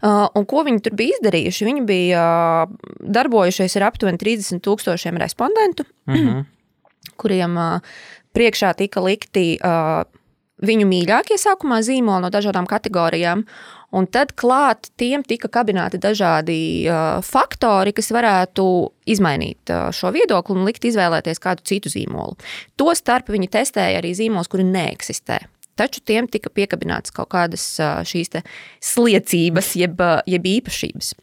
Uh, 0.00 0.28
un 0.38 0.46
ko 0.48 0.62
viņi 0.64 0.84
tur 0.86 0.94
bija 0.96 1.18
izdarījuši? 1.18 1.66
Viņi 1.66 1.82
bija 1.88 2.22
uh, 2.22 2.94
darbojušies 3.02 3.74
ar 3.80 3.88
aptuveni 3.90 4.20
30 4.20 4.62
tūkstošiem 4.64 5.18
respondentu, 5.20 5.84
mm 6.08 6.14
-hmm. 6.14 6.46
kuriem 7.20 7.58
uh, 7.58 7.82
priekšā 8.36 8.72
tika 8.78 9.02
likti 9.04 9.58
uh, 9.58 10.06
viņu 10.64 10.88
mīļākie 10.88 11.38
sākumā 11.40 11.80
zīmoli 11.86 12.24
no 12.24 12.30
dažādām 12.32 12.68
kategorijām. 12.70 13.44
Un 13.90 14.06
tad 14.06 14.36
klāt 14.38 14.92
tiem 15.00 15.24
tika 15.26 15.48
kabināti 15.50 15.98
dažādi 15.98 16.56
uh, 16.86 17.18
faktori, 17.26 17.90
kas 17.96 18.12
varētu 18.14 18.64
izmainīt 19.10 19.72
uh, 19.74 19.88
šo 19.94 20.12
viedokli 20.14 20.54
un 20.54 20.68
likt 20.68 20.86
izvēlēties 20.86 21.42
kādu 21.42 21.66
citu 21.66 21.90
zīmolu. 21.90 22.38
Tostarp 22.78 23.32
viņi 23.34 23.50
testēja 23.50 23.98
arī 23.98 24.12
zīmolus, 24.14 24.50
kuri 24.52 24.68
neeksistē. 24.68 25.40
Taču 25.80 26.04
tiem 26.06 26.28
tika 26.30 26.52
piekabināts 26.54 27.10
kaut 27.16 27.32
kādas 27.34 27.64
uh, 27.82 28.04
šīs 28.06 28.30
sliecības, 28.92 29.72
jeb, 29.80 29.98
uh, 29.98 30.20
jeb 30.28 30.46
īpašības. 30.46 31.16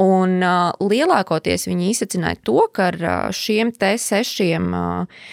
Un 0.00 0.40
uh, 0.44 0.72
lielākoties 0.80 1.68
viņi 1.68 1.90
izsacināja 1.92 2.40
to, 2.44 2.62
ka 2.72 2.90
ar 2.92 2.98
uh, 3.02 3.16
šiem 3.34 3.72
te 3.76 3.94
sešiem 4.00 4.72
uh, 4.76 5.28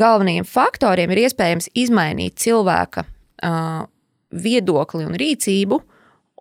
galvenajiem 0.00 0.46
faktoriem 0.48 1.12
ir 1.14 1.24
iespējams 1.26 1.70
izmainīt 1.78 2.38
cilvēka 2.42 3.04
uh, 3.04 3.84
viedokli 4.30 5.06
un 5.08 5.16
rīcību 5.18 5.80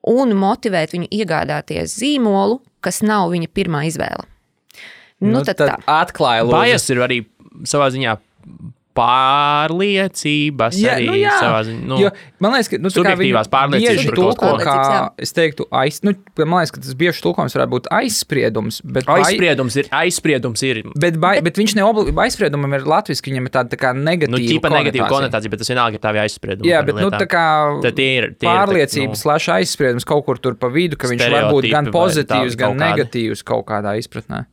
un 0.08 0.34
motivēt 0.38 0.94
viņu 0.96 1.10
iegādāties 1.20 1.98
zīmolu, 2.00 2.62
kas 2.84 3.02
nav 3.04 3.32
viņa 3.34 3.52
pirmā 3.54 3.84
izvēle. 3.90 4.28
Nu, 5.24 5.42
tad, 5.42 5.58
tad 5.58 5.74
tā. 5.74 5.78
atklāja, 5.90 6.46
lūdzu. 6.46 6.54
Bajas 6.54 6.90
ir 6.94 7.02
arī 7.02 7.22
savā 7.68 7.90
ziņā 7.94 8.14
pārliecības. 8.98 10.78
Jā, 10.82 10.96
arī 10.98 11.08
nu 11.10 11.16
jā. 11.20 11.34
savā 11.42 11.62
ziņā. 11.68 11.84
Nu, 11.88 11.98
Jo, 12.02 12.12
man 12.44 12.54
liekas, 12.56 12.70
ka 12.72 12.80
nu, 12.82 12.92
subjektīvās 12.94 13.50
pārliecības 13.52 14.08
par 14.08 14.18
kaut 14.18 14.42
Pārliecības, 14.42 14.90
jā. 14.94 15.02
es 15.26 15.34
teiktu, 15.38 15.66
aiz, 15.74 16.00
nu, 16.06 16.14
man 16.44 16.60
liekas, 16.62 16.74
ka 16.76 16.84
tas 16.84 16.98
bieži 17.00 17.24
tulkojums 17.26 17.56
varētu 17.58 17.74
būt 17.74 17.90
aizspriedums, 17.98 18.80
bet, 18.86 19.08
Aizspriedums 19.18 19.78
ir, 19.82 19.90
aizspriedums 20.02 20.64
ir. 20.68 20.82
bet, 21.00 21.18
bai, 21.22 21.36
bet 21.46 21.58
viņš 21.62 21.76
neobligāti 21.80 22.24
aizspriedumam 22.28 22.76
ir 22.78 22.86
latviski, 22.90 23.32
viņam 23.34 23.50
ir 23.50 23.56
tāda 23.56 23.74
tā 23.74 23.80
kā 23.82 23.94
negatīva. 23.98 24.36
Nu, 24.36 24.42
ķipa 24.44 24.74
negatīva 24.74 25.10
konotācija. 25.12 25.54
bet 25.54 25.64
tas 25.64 25.72
vienalga 25.74 25.98
ir 26.00 26.04
tā 26.06 26.14
aizspriedums. 26.26 26.68
Jā, 26.70 26.84
bet 26.86 27.00
nu, 27.02 27.10
tā 27.14 27.26
kā 27.30 27.46
Tad 27.88 27.98
tie 27.98 28.10
ir- 28.20 28.30
tie 28.38 28.46
ir 28.48 28.52
pārliecības, 28.52 29.18
tā, 29.18 29.24
slash 29.24 29.50
aizspriedums 29.58 30.06
kaut 30.08 30.26
kur 30.26 30.38
tur 30.38 30.56
pa 30.60 30.68
vidu, 30.70 30.98
ka 31.00 31.08
viņš 31.08 31.26
var 31.32 31.50
būt 31.54 31.72
gan 31.72 31.92
pozitīvs, 31.94 32.58
gan 32.60 32.78
negatīvs 32.78 33.44
kaut 33.48 33.66
kādā 33.70 33.98
izpratnē. 33.98 34.46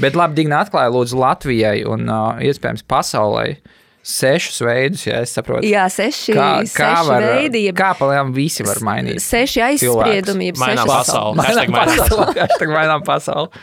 Bet 0.00 0.14
labi, 0.16 0.34
Digna 0.38 0.62
atklāja 0.64 0.88
lūdzu 0.88 1.18
Latvijai 1.20 1.82
un 1.84 2.08
uh, 2.08 2.38
iespējams 2.40 2.80
pasaulē 2.88 3.58
sešus 4.02 4.60
veidus, 4.66 5.04
ja 5.06 5.20
es 5.22 5.30
saprotu. 5.36 5.66
Jā, 5.68 5.84
seši, 5.92 6.34
Kā, 6.34 6.46
kā 6.66 6.88
seši 6.96 7.08
var, 7.08 7.26
veidi, 7.36 7.64
jeb 7.68 7.76
kā 7.78 7.92
palielam 7.98 8.32
visi 8.34 8.64
var 8.66 8.80
mainīt? 8.82 9.20
seši 9.22 9.62
aizspriedumi, 9.68 10.52
Mainām 10.58 10.90
pasauli. 10.90 11.38
Mainām 11.38 11.76
pasauli. 11.76 12.34
Hashtag 12.42 12.72
mainām 12.74 13.04
pasauli. 13.06 13.62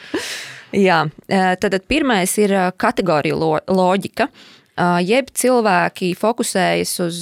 Jā, 0.80 1.02
eh, 1.28 1.56
tad 1.60 1.76
pirmais 1.90 2.38
ir 2.40 2.54
eh, 2.54 2.70
kategoriju 2.78 3.36
lo- 3.42 3.66
loģika. 3.68 4.30
Jeb 5.06 5.30
cilvēki 5.36 6.12
fokusējas 6.20 6.94
uz 7.06 7.20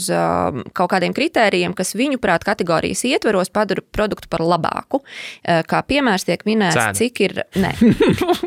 kaut 0.78 0.92
kādiem 0.92 1.16
kritērijiem, 1.18 1.76
kas 1.78 1.96
viņuprāt 1.98 2.46
kategorijas 2.48 3.04
ietveros 3.10 3.52
padara 3.54 3.82
produktu 3.82 4.30
par 4.32 4.44
labāku. 4.46 5.02
Kā 5.44 5.82
piemērs 5.88 6.28
tiek 6.28 6.46
minēts, 6.48 6.78
Cena. 6.78 6.94
cik 6.98 7.22
ir. 7.26 7.36
Nē. 7.58 7.74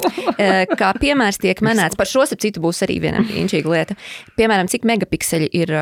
Kā 0.80 0.92
piemērs 1.00 1.40
tiek 1.42 1.61
minēts, 1.64 1.98
par 1.98 2.08
šo 2.11 2.26
starp 2.28 2.42
citu 2.42 2.62
būs 2.64 2.82
arī 2.86 3.00
viena 3.02 3.22
inčīga 3.24 3.74
lieta. 3.74 3.98
Piemēram, 4.38 4.70
cik 4.70 4.86
megapikseļi 4.88 5.50
ir 5.62 5.76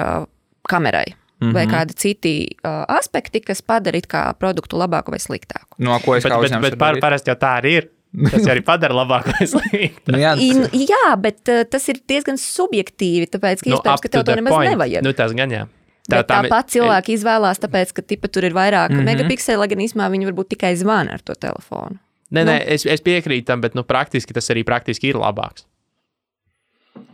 kamerai. 0.68 1.06
Mm 1.38 1.48
-hmm. 1.48 1.54
Vai 1.54 1.66
kādi 1.66 1.94
citi 1.94 2.46
uh, 2.66 2.84
aspekti, 2.88 3.40
kas 3.40 3.62
padara 3.62 4.34
produktu 4.38 4.78
labāku 4.78 5.10
vai 5.10 5.18
sliktāku. 5.18 5.78
No 5.78 6.00
ko 6.04 6.16
es 6.16 6.24
kā 6.24 6.40
bet, 6.40 6.60
bet 6.60 6.78
par, 6.78 6.98
parasti 7.00 7.30
jau 7.30 7.36
tā 7.36 7.60
arī 7.60 7.76
ir. 7.78 7.88
Tas 8.08 8.46
arī 8.48 8.62
padara 8.64 8.96
labāk 8.96 9.28
vai 9.34 9.46
sliktāk. 9.52 10.12
Nu, 10.12 10.20
jā, 10.22 10.32
In, 10.40 10.64
jā, 10.88 11.10
bet 11.20 11.50
uh, 11.52 11.64
tas 11.68 11.84
ir 11.92 12.00
diezgan 12.08 12.40
subjektīvi, 12.40 13.28
tāpēc, 13.34 13.64
ka 13.64 13.72
iespējams, 13.74 14.04
ka 14.04 14.12
tev 14.14 14.24
to 14.28 14.38
nemaz 14.40 14.56
nevajag. 14.64 15.04
Nu, 15.04 15.12
tas 15.16 15.34
gan 15.36 15.52
jā. 15.52 15.66
Tā, 16.08 16.22
ir- 16.22 16.28
tāpat 16.30 16.72
cilvēki 16.72 17.18
izvēlās, 17.18 17.60
tāpēc, 17.60 17.92
ka 17.92 18.04
tipa, 18.14 18.30
tur 18.32 18.48
ir 18.48 18.56
vairāk 18.56 18.94
mm. 18.94 18.96
-hmm. 18.96 19.10
megapikseli, 19.12 19.60
lai 19.60 19.68
gan 19.68 19.82
īstenībā 19.84 20.08
viņi 20.14 20.30
varbūt 20.30 20.54
tikai 20.56 20.72
zvana 20.80 21.18
ar 21.18 21.20
to 21.20 21.36
telefonu. 21.36 22.00
Nē, 22.32 22.44
Nu. 22.44 22.50
nē, 22.50 22.62
es, 22.66 22.86
es 22.86 23.00
piekrītu 23.00 23.46
tam, 23.48 23.60
bet 23.60 23.74
nu, 23.74 23.84
praktiski 23.84 24.34
tas 24.36 24.48
arī 24.52 24.64
praktiski 24.64 25.08
ir 25.08 25.16
labāks. 25.20 25.64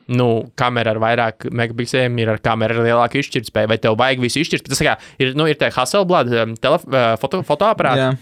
Nu, 0.07 0.51
kamera 0.55 0.93
ar 0.93 0.99
vairāk 1.01 1.47
megapikseliem 1.51 2.19
ir 2.19 2.29
ar 2.35 2.39
kameru 2.45 2.77
ar 2.77 2.85
lielāku 2.85 3.19
izšķirtspēju, 3.23 3.71
vai 3.71 3.79
tev 3.79 3.97
vajag 3.97 4.21
visu 4.21 4.43
izšķirt. 4.43 4.69
Tas 4.69 4.83
kā 4.85 4.97
ir, 5.23 5.33
nu, 5.39 5.47
ir 5.49 5.57
tie 5.57 5.71
Hasselblad 5.73 6.29
um, 6.29 6.55
uh, 6.61 7.15
foto, 7.21 7.41
uh, 7.41 8.17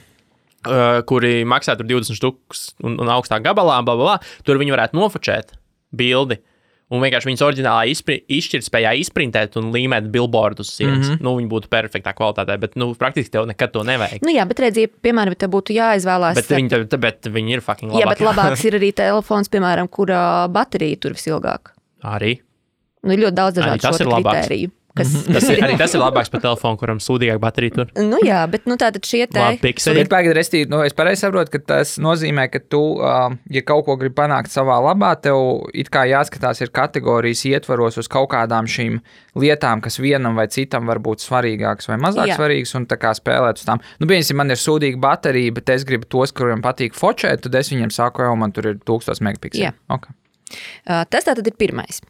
kuri 1.08 1.42
maksā 1.48 1.76
tur 1.78 1.88
20 1.88 2.18
stūkus 2.18 2.72
un, 2.84 2.96
un 3.02 3.12
augstā 3.12 3.40
gabalā, 3.42 3.80
bla, 3.84 3.96
bla, 3.98 4.14
bla. 4.14 4.16
Tur 4.46 4.60
viņi 4.62 4.74
varētu 4.76 4.98
nofočēt 4.98 5.54
bildi. 5.92 6.40
Un 6.92 7.00
vienkārši 7.00 7.30
viņas 7.30 7.42
oriģinālā 7.46 7.86
izšķirtspējā 8.28 8.90
izprintēt 9.00 9.54
un 9.56 9.70
līmēt 9.72 10.10
billboardus 10.12 10.68
uz 10.68 10.74
sienas. 10.76 11.06
Mm. 11.06 11.14
-hmm. 11.14 11.24
Nu, 11.24 11.32
viņi 11.38 11.48
būtu 11.48 11.70
perfektā 11.72 12.12
kvalitātē, 12.12 12.58
bet 12.60 12.76
nu, 12.76 12.90
praktiski 12.98 13.32
tev 13.32 13.46
nekad 13.48 13.72
to 13.72 13.84
nevajag. 13.88 14.20
Nu, 14.20 14.28
jā, 14.34 14.44
bet 14.48 14.60
redziet, 14.60 14.92
piemēram, 15.00 15.32
tev 15.40 15.54
būtu 15.54 15.72
jāizvēlās. 15.72 16.36
Bet 16.36 16.52
viņi, 16.52 16.68
te- 16.68 16.84
te- 16.84 17.00
bet 17.00 17.24
viņi 17.32 17.56
ir 17.56 17.64
fucking 17.64 17.92
labi. 17.92 18.02
Jā, 18.04 18.10
bet 18.12 18.20
labāks 18.20 18.64
ir 18.68 18.76
arī 18.76 18.92
telefons, 18.92 19.48
piemēram, 19.48 19.88
kurā 19.88 20.48
baterija 20.52 21.00
tur 21.00 21.16
visilgāk. 21.16 21.72
Arī. 22.04 22.42
Nu, 23.02 23.16
ir 23.16 23.24
ļoti 23.24 23.36
daudz 23.40 23.56
dažādu 23.56 23.98
te 23.98 24.04
labāks. 24.04 24.52
Kritēriju. 24.95 25.22
Kas, 25.32 25.43
Tas 25.43 25.49
ir, 25.49 25.62
arī 25.64 25.76
tas 25.80 25.95
ir 25.97 26.03
labāks 26.03 26.30
par 26.32 26.43
telefonu, 26.45 26.78
kuram 26.80 26.99
sūdīgāk 27.03 27.38
baterija 27.43 27.76
tur. 27.78 27.93
nu, 27.97 28.18
jā, 28.26 28.43
bet 28.53 28.66
nu, 28.68 28.76
tātad 28.80 29.05
šie 29.09 29.24
te. 29.32 29.45
Pikseli. 29.62 30.03
Bet, 30.03 30.11
pagaidi, 30.12 30.34
restīt, 30.36 30.70
nu, 30.72 30.82
es 30.84 30.93
pareizi 30.97 31.24
saprotu, 31.24 31.55
ka 31.55 31.61
tas 31.72 31.95
nozīmē, 32.03 32.49
ka 32.53 32.61
tu, 32.61 32.82
ja 33.01 33.64
kaut 33.68 33.86
ko 33.88 33.97
gribi 34.01 34.14
panākt 34.18 34.53
savā 34.53 34.76
labā, 34.84 35.14
tev 35.22 35.40
it 35.78 35.88
kā 35.93 36.05
jāskatās 36.11 36.61
ir 36.64 36.72
kategorijas 36.74 37.45
ietvaros 37.49 37.99
uz 38.03 38.11
kaut 38.12 38.30
kādām 38.34 38.68
šīm 38.68 39.01
lietām, 39.40 39.80
kas 39.84 39.97
vienam 40.03 40.36
vai 40.36 40.49
citam 40.53 40.88
var 40.90 41.01
būt 41.03 41.24
svarīgākas 41.24 41.88
vai 41.88 41.99
mazāk 42.03 42.32
Jā. 42.32 42.38
Svarīgas, 42.40 42.74
un 42.76 42.86
tā 42.90 42.99
kā 43.01 43.14
spēlēt 43.16 43.62
uz 43.62 43.68
tām. 43.68 43.80
Nu, 44.01 44.09
piemēram, 44.11 44.43
man 44.43 44.53
ir 44.53 44.61
sūdīga 44.61 45.01
baterija, 45.03 45.57
bet 45.57 45.72
es 45.72 45.86
gribu 45.88 46.09
tos, 46.12 46.34
kuriem 46.36 46.61
patīk 46.64 46.97
fočēt, 46.99 47.47
tad 47.47 47.57
es 47.61 47.72
viņiem 47.72 47.93
saku, 47.95 48.26
jau 48.28 48.36
man 48.36 48.53
tur 48.53 48.74
ir 48.74 48.80
1000 48.84 49.24
megapikseli. 49.24 49.72
Okay. 49.97 50.16
Uh, 50.84 51.05
Tas 51.09 51.24
tātad 51.24 51.47
ir 51.49 51.57
pirmais. 51.57 52.03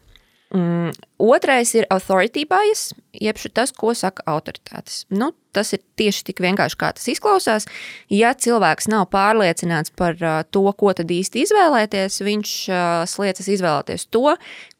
Mm, 0.53 0.91
otrais 1.17 1.71
ir 1.73 1.87
authority 1.89 2.43
bias, 2.45 2.91
jeb 3.17 3.39
tas, 3.57 3.71
ko 3.73 3.95
saka 3.97 4.21
autoritātes. 4.29 4.99
Nu, 5.09 5.31
tas 5.51 5.73
ir 5.73 5.81
tieši 5.97 6.27
tik 6.27 6.43
vienkārši, 6.45 6.77
kā 6.77 6.91
tas 6.93 7.07
izklausās. 7.09 7.65
Ja 8.13 8.35
cilvēks 8.37 8.85
nav 8.93 9.07
pārliecināts 9.13 9.95
par 9.97 10.13
uh, 10.21 10.43
to, 10.45 10.67
ko 10.77 10.93
tad 10.93 11.09
īsti 11.09 11.41
izvēlēties, 11.47 12.19
viņš 12.21 12.53
uh, 12.69 13.01
sliecas 13.09 13.49
izvēlēties 13.55 14.05
to, 14.13 14.35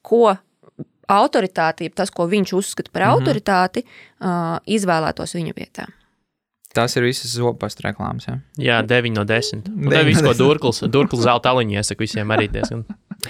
ko 0.06 0.36
autoritāte, 1.10 1.90
tas, 1.90 2.14
ko 2.14 2.30
viņš 2.30 2.54
uzskata 2.60 2.94
par 2.94 3.10
autoritāti, 3.10 3.84
uh, 4.22 4.62
izvēlētos 4.70 5.34
viņa 5.40 5.58
vietā. 5.58 5.90
Tas 6.74 6.96
ir 6.98 7.06
visas 7.06 7.34
zopastu 7.38 7.86
reklāmas. 7.86 8.26
Ja? 8.26 8.38
Jā, 8.58 8.78
9 8.86 9.14
no 9.14 9.26
10. 9.30 9.68
Un 9.70 9.90
Deviņi 9.90 9.98
tā 9.98 10.06
viss, 10.08 10.22
no 10.26 10.32
ko 10.32 10.38
Durklis, 10.40 10.82
Durklis 10.90 11.26
zelta 11.26 11.52
aliņu 11.54 11.78
iesaka 11.78 12.02
visiem 12.02 12.34
arī 12.34 12.48
diezgan. 12.50 12.82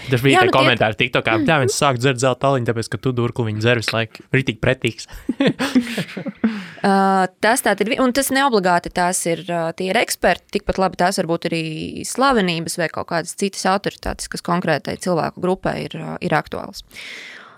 Tas 0.09 0.23
bija 0.25 0.41
tie 0.41 0.47
nu 0.47 0.51
tie- 0.51 0.57
komentāri, 0.57 0.97
TikTok, 0.99 1.25
kā 1.25 1.37
tā 1.45 1.59
viens 1.61 1.75
sāk 1.77 1.99
dzert 2.01 2.21
zelta 2.21 2.49
aliņu, 2.49 2.67
tāpēc, 2.69 2.89
ka 2.89 2.97
tu 2.97 3.13
Durkli 3.15 3.51
viņu 3.51 3.61
dzer 3.61 3.81
visu 3.81 3.95
laiku. 3.95 4.25
Ritīgi 4.33 4.61
pretīgs. 4.63 5.07
Uh, 6.83 7.29
tas 7.39 7.61
tā 7.63 7.71
ir, 7.79 7.93
un 8.03 8.11
tas 8.11 8.27
neobligāti 8.35 8.89
tās 8.91 9.21
ir, 9.23 9.45
uh, 9.47 9.69
tie 9.71 9.85
ir 9.87 9.95
eksperti, 10.01 10.57
tikpat 10.57 10.81
labi 10.81 10.97
tās 10.99 11.15
var 11.21 11.29
būt 11.29 11.45
arī 11.47 11.61
slavenības 12.03 12.75
vai 12.75 12.89
kaut 12.91 13.07
kādas 13.07 13.37
citas 13.39 13.63
autoritātes, 13.71 14.27
kas 14.27 14.43
konkrētai 14.43 14.97
cilvēku 14.99 15.39
grupai 15.45 15.85
ir, 15.85 15.95
uh, 15.95 16.17
ir 16.19 16.35
aktuāls. 16.35 16.83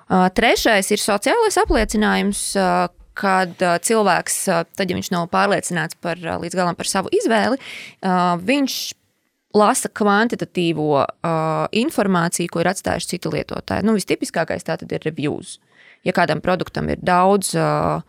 Uh, 0.05 0.27
Trešais 0.29 0.93
ir 0.93 1.01
sociālais 1.01 1.57
apliecinājums, 1.57 2.43
uh, 2.61 2.86
kad 3.17 3.57
uh, 3.65 3.79
cilvēks, 3.81 4.38
tad, 4.77 4.86
ja 4.86 4.99
viņš 4.99 5.09
nav 5.15 5.25
pārliecināts 5.33 5.97
par, 6.05 6.21
līdz 6.21 6.59
galam 6.61 6.77
par 6.77 6.91
savu 6.91 7.09
izvēli, 7.17 7.57
viņš 8.45 8.77
lasa 9.56 9.89
kvantitatīvo 9.89 10.89
uh, 10.99 11.68
informāciju, 11.76 12.51
ko 12.51 12.64
ir 12.64 12.72
atstājuši 12.72 13.16
citi 13.16 13.32
lietotāji. 13.32 13.86
Nu, 13.88 13.95
Vistipiskākais 13.97 14.68
tā 14.68 14.78
tad 14.82 14.91
ir 14.91 15.06
reviews. 15.06 15.58
Ja 16.06 16.14
kādam 16.16 16.41
produktam 16.43 16.89
ir 16.91 16.99
daudz 17.01 17.56
uh, 17.58 18.03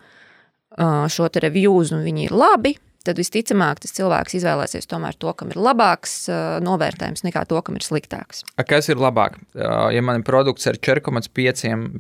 uh, 0.77 1.07
šo 1.13 1.31
reviews 1.41 1.95
un 1.95 2.05
viņi 2.05 2.29
ir 2.29 2.37
labi, 2.37 2.75
tad 3.07 3.21
visticamāk 3.21 3.81
tas 3.83 3.95
cilvēks 3.97 4.37
izvēlēsies 4.41 4.89
tomēr 4.91 5.17
to, 5.21 5.33
kam 5.39 5.53
ir 5.55 5.61
labāks 5.63 6.27
uh, 6.29 6.59
novērtējums 6.65 7.25
nekā 7.27 7.47
to, 7.49 7.61
kam 7.65 7.79
ir 7.79 7.87
sliktāks. 7.87 8.43
A, 8.59 8.67
Kas 8.67 8.91
ir 8.93 9.01
labāk? 9.01 9.39
Uh, 9.55 9.89
Ja 9.95 10.03
man 10.05 10.21
ir 10.21 10.27
produkts 10.27 10.67
ar 10.67 10.81
4,5 10.83 11.31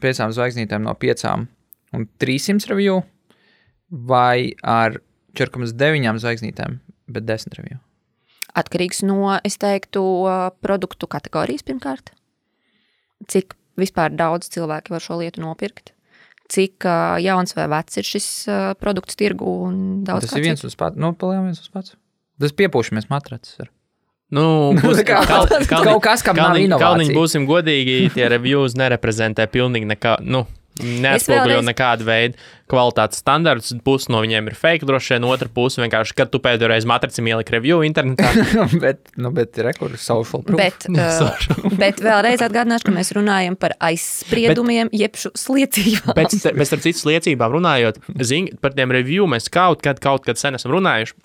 piecām 0.03 0.34
zvaigznītēm 0.34 0.86
no 0.86 0.97
5 0.99 1.26
un 1.97 2.09
300 2.20 2.72
review, 2.72 3.01
vai 3.88 4.53
ar 4.66 4.99
4,9 5.38 6.22
zvaigznītēm, 6.24 6.80
bet 7.14 7.28
10 7.28 7.61
review? 7.61 7.78
Atkarīgs 8.57 9.02
no, 9.04 9.34
es 9.44 9.59
teiktu, 9.61 10.02
produktu 10.64 11.09
kategorijas 11.12 11.64
pirmkārt. 11.66 12.12
Cik 13.28 13.52
vispār 13.80 14.14
daudz 14.16 14.48
cilvēki 14.52 14.92
var 14.94 15.04
šo 15.04 15.18
lietu 15.20 15.42
nopirkt? 15.44 15.92
Cik 16.52 16.84
uh, 16.86 17.16
jauns 17.20 17.57
vai 17.57 17.66
vecs 17.72 17.98
ir 18.00 18.07
šis 18.07 18.26
uh, 18.48 18.70
produkts 18.78 19.18
tirgu 19.18 19.50
un 19.66 19.78
daudz 20.07 20.28
Tas 20.28 20.36
ir 20.38 20.44
viens 20.46 20.61
citu. 20.62 20.70
uz 20.70 20.76
pats. 20.78 20.96
Nu, 20.96 21.11
palielināt 21.18 21.50
viens 21.50 21.64
uz 21.64 21.72
pats. 21.74 21.96
Tas 22.40 22.52
piepūšamies 22.54 23.09
matracis. 23.11 23.57
ar. 23.64 23.72
Nu, 24.30 24.44
būs, 24.82 25.02
kā- 25.07 25.24
kaut 25.26 25.50
kas, 26.04 26.22
kam 26.26 26.38
nav 26.38 26.57
inovācija. 26.59 26.86
Kalniņ, 26.86 27.11
būsim 27.16 27.48
godīgi, 27.50 27.98
tie 28.14 28.28
reviews 28.30 28.76
nereprezentē 28.78 29.48
pilnīgi 29.50 29.90
nekā, 29.90 30.16
nu, 30.22 30.44
neatspoguļo 30.82 31.58
vēlreiz- 31.58 31.68
nekādu 31.70 32.06
veidu 32.06 32.40
kvalitātes 32.70 33.20
standartus. 33.22 33.74
Pusi 33.86 34.10
no 34.12 34.20
viņiem 34.24 34.50
ir 34.50 34.56
fake, 34.58 34.86
droši 34.88 35.14
vien, 35.14 35.26
otra 35.30 35.48
puse 35.52 35.80
vienkārši, 35.82 36.16
kad 36.18 36.32
tu 36.32 36.40
pēdējo 36.42 36.70
reizi 36.72 36.90
matrici 36.90 37.22
ieliki 37.22 37.54
review 37.54 37.84
internetā. 37.86 38.32
bet, 38.84 39.12
nu, 39.16 39.30
bet 39.34 39.58
rekords 39.66 40.02
social 40.02 40.42
proof. 40.46 40.58
Bet, 40.58 40.88
uh, 40.90 41.70
bet 41.78 42.02
vēlreiz 42.04 42.42
atgādināšu, 42.46 42.88
ka 42.88 42.96
mēs 42.96 43.12
runājam 43.16 43.58
par 43.60 43.76
aizspriedumiem, 43.90 44.90
jeb 44.96 45.16
šo 45.20 45.32
sliecībām. 45.38 46.16
Pēc, 46.18 46.40
pēc 46.58 46.74
tam 46.74 46.84
citas 46.84 47.06
liecībām 47.08 47.56
runājot, 47.58 48.02
zin, 48.26 48.50
par 48.60 48.76
tiem 48.76 48.94
review 48.94 49.30
mēs 49.30 49.50
kaut 49.52 49.84
kad, 49.86 50.02
kaut 50.02 50.26
kad 50.26 50.40
sen 50.40 50.58
esam 50.58 50.74
runājuši, 50.74 51.16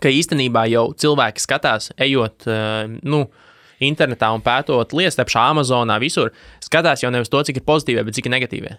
ka 0.00 0.12
īstenībā 0.12 0.66
jau 0.72 0.86
cilvēki 0.96 1.42
skatās, 1.42 1.90
ejot, 2.00 2.46
eh, 2.48 2.86
nu, 3.02 3.26
internetā 3.86 4.30
un 4.34 4.42
pētot 4.44 4.94
lietas, 4.96 5.18
tepšā 5.20 5.44
Amazonā, 5.52 5.98
visur, 6.02 6.32
skatās 6.64 7.04
jau 7.04 7.10
nevis 7.10 7.32
to, 7.32 7.42
cik 7.42 7.60
ir 7.60 7.68
pozitīvie, 7.68 8.04
bet 8.06 8.18
cik 8.18 8.28
ir 8.28 8.36
negatīvie. 8.36 8.74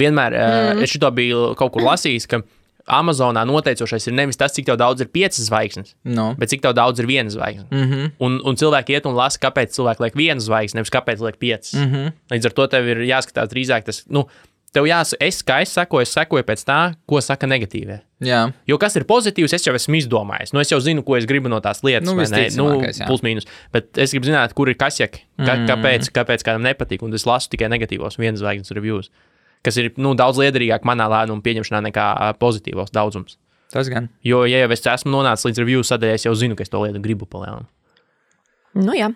Vienmēr 0.00 0.34
mm. 0.34 0.82
es 0.82 0.90
šo 0.90 1.10
biju 1.14 1.50
kaut 1.58 1.74
kur 1.74 1.84
lasījis, 1.86 2.26
ka 2.30 2.42
Amazonā 2.84 3.46
noteicošais 3.48 4.10
ir 4.10 4.16
nevis 4.16 4.36
tas, 4.36 4.52
cik 4.52 4.66
daudz 4.76 5.00
ir 5.00 5.08
piecas 5.08 5.46
zvaigznes, 5.46 5.94
No. 6.04 6.34
bet 6.36 6.52
cik 6.52 6.66
daudz 6.76 7.00
ir 7.00 7.08
viena 7.08 7.30
zvaigzne. 7.32 7.64
Mm 7.70 7.84
-hmm. 7.90 8.10
Un, 8.18 8.40
un 8.44 8.56
cilvēki 8.56 8.92
iet 8.92 9.06
un 9.06 9.14
lasa, 9.14 9.38
kāpēc 9.40 9.72
cilvēki 9.72 10.04
liek 10.04 10.14
vienu 10.14 10.40
zvaigzni, 10.40 10.78
nevis 10.78 10.92
kāpēc 10.92 11.22
liek 11.24 11.38
piecas. 11.38 11.72
Mm. 11.72 11.92
-hmm. 11.92 12.12
Līdz 12.30 12.46
ar 12.46 12.52
to 12.52 12.66
tev 12.66 12.88
ir 12.88 12.98
jāskatās 12.98 13.48
drīzāk 13.48 13.84
tas, 13.84 14.04
nu, 14.08 14.26
tev 14.74 14.86
jāsaka, 14.88 15.20
es 15.24 15.38
kā 15.46 15.60
es 15.64 15.72
sekoju, 15.76 16.02
es 16.06 16.12
sekoju 16.16 16.44
pēc 16.48 16.64
tā, 16.66 16.78
ko 17.08 17.20
saka 17.24 17.46
negatīvie. 17.50 18.00
Jā, 18.24 18.40
Jo 18.66 18.78
kas 18.80 18.94
ir 18.96 19.04
pozitīvs, 19.08 19.52
es 19.56 19.66
jau 19.66 19.74
esmu 19.76 19.98
izdomājis. 20.00 20.54
Nu, 20.56 20.60
es 20.62 20.70
jau 20.72 20.78
zinu, 20.80 21.02
ko 21.04 21.16
es 21.18 21.26
gribu 21.28 21.50
no 21.52 21.58
tās 21.64 21.82
lietas. 21.84 22.06
Nu, 22.08 22.14
nu, 22.16 22.80
plus 23.06 23.22
mīnus. 23.26 23.46
Bet 23.74 23.98
es 24.00 24.14
gribu 24.16 24.30
zināt, 24.30 24.54
kur 24.56 24.70
ir 24.72 24.78
kasjaki, 24.80 25.20
ka, 25.38 25.54
Mm. 25.58 25.66
kāpēc, 25.68 26.08
kāpēc 26.14 26.44
kādam 26.46 26.64
nepatīk. 26.64 27.02
Un 27.04 27.12
es 27.14 27.26
lasu 27.28 27.50
tikai 27.52 27.68
negatīvos 27.68 28.16
vienas 28.18 28.40
zvaigznes 28.40 28.72
reviews, 28.72 29.10
kas 29.62 29.76
ir 29.76 29.92
nu, 29.96 30.14
daudz 30.14 30.38
liederīgāk 30.40 30.82
manā 30.88 31.06
lēmuma 31.10 31.42
pieņemšanā 31.44 31.82
nekā 31.90 32.06
pozitīvos 32.40 32.90
daudzums. 32.90 33.36
tas 33.74 33.88
gan. 33.88 34.08
Jo, 34.22 34.44
ja 34.46 34.60
jau 34.64 34.70
es 34.72 34.80
esmu 34.86 35.10
nonācis 35.10 35.44
līdz 35.50 35.58
review 35.64 35.80
sadaļai, 35.82 36.14
es 36.14 36.24
jau 36.24 36.34
zinu, 36.34 36.54
ka 36.56 36.62
es 36.62 36.68
to 36.70 36.78
lietu 36.78 37.00
gribu 37.02 37.26
palielināt. 37.26 37.66
Nu, 38.74 38.92
jā. 38.94 39.12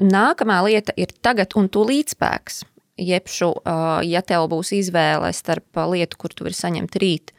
Nākamā 0.00 0.58
lieta 0.66 0.92
ir 0.98 1.12
tagad 1.22 1.52
un 1.56 1.68
tūlīt 1.68 2.14
spēks. 2.16 2.64
Jebšu, 3.00 3.50
ja 4.04 4.22
tev 4.26 4.46
būs 4.52 4.74
izvēle 4.76 5.32
starp 5.36 5.80
lietu, 5.92 6.20
kur 6.20 6.36
tu 6.36 6.46
vari 6.46 6.56
saņemt 6.56 7.00
rīt, 7.00 7.32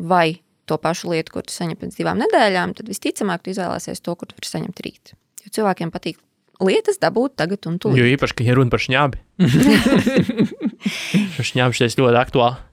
vai 0.00 0.40
to 0.70 0.78
pašu 0.80 1.12
lietu, 1.12 1.36
kur 1.36 1.46
tu 1.46 1.54
saņem 1.54 1.78
pēc 1.80 1.98
divām 1.98 2.20
nedēļām, 2.22 2.76
tad 2.78 2.88
visticamāk 2.88 3.44
tu 3.44 3.52
izvēlēsies 3.52 4.00
to, 4.00 4.14
kur 4.16 4.30
tu 4.30 4.38
vari 4.38 4.48
saņemt 4.48 4.84
rīt. 4.86 5.14
Jo 5.44 5.52
cilvēkiem 5.58 5.92
patīk 5.92 6.20
lietas 6.62 7.00
dabūt 7.02 7.36
tagad 7.40 7.66
un 7.68 7.78
tūlīt. 7.82 8.00
Jo 8.00 8.08
īpaši, 8.14 8.36
ka 8.38 8.46
ir 8.46 8.58
runa 8.58 8.72
par 8.72 8.82
šņābi. 8.82 9.20
šņābi 11.50 11.78
šeit 11.78 11.98
ļoti 11.98 12.20
aktuāli. 12.22 12.71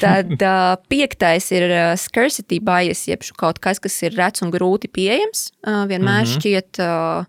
Tad 0.00 0.34
uh, 0.42 0.76
piektais 0.90 1.48
ir 1.54 1.66
uh, 1.70 1.80
scarcity 2.00 2.60
bias, 2.64 3.06
jeb 3.08 3.24
kaut 3.38 3.60
kas, 3.62 3.80
kas 3.82 3.98
ir 4.06 4.16
rets 4.18 4.44
un 4.44 4.52
grūti 4.54 4.90
pieejams. 4.92 5.50
Uh, 5.62 5.84
vienmēr 5.90 6.22
mm 6.22 6.28
-hmm. 6.28 6.38
šķiet 6.38 6.82
uh, 6.82 7.24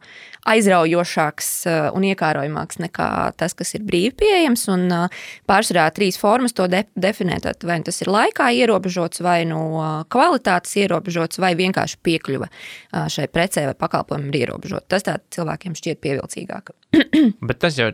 aizraujošāks 0.50 1.50
uh, 1.68 1.90
un 1.96 2.04
iekārojamāks 2.08 2.80
nekā 2.84 3.08
tas, 3.40 3.54
kas 3.54 3.74
ir 3.78 3.84
brīvi 3.88 4.14
pieejams. 4.24 4.68
Un, 4.74 4.86
uh, 4.92 5.24
pārsvarā 5.50 5.88
trīs 5.96 6.20
formas 6.20 6.54
to 6.54 6.68
de 6.68 6.84
definē. 6.96 7.40
Tad 7.44 7.64
vai 7.64 7.80
nu 7.80 7.88
tas 7.88 8.02
ir 8.02 8.12
laikā 8.12 8.50
ierobežots, 8.60 9.24
vai 9.24 9.44
nu 9.50 9.60
uh, 9.80 10.04
kvalitātes 10.14 10.76
ierobežots, 10.84 11.40
vai 11.40 11.54
vienkārši 11.56 12.00
piekļuve 12.04 12.50
uh, 12.50 13.08
šai 13.08 13.28
precē 13.28 13.66
vai 13.66 13.76
pakalpojumam 13.76 14.34
ir 14.34 14.48
ierobežota. 14.48 14.98
Tas 14.98 15.08
cilvēkiem 15.30 15.76
šķiet 15.80 16.02
pievilcīgāk. 16.04 16.74
Bet 17.48 17.60
tas 17.64 17.78
jau 17.80 17.92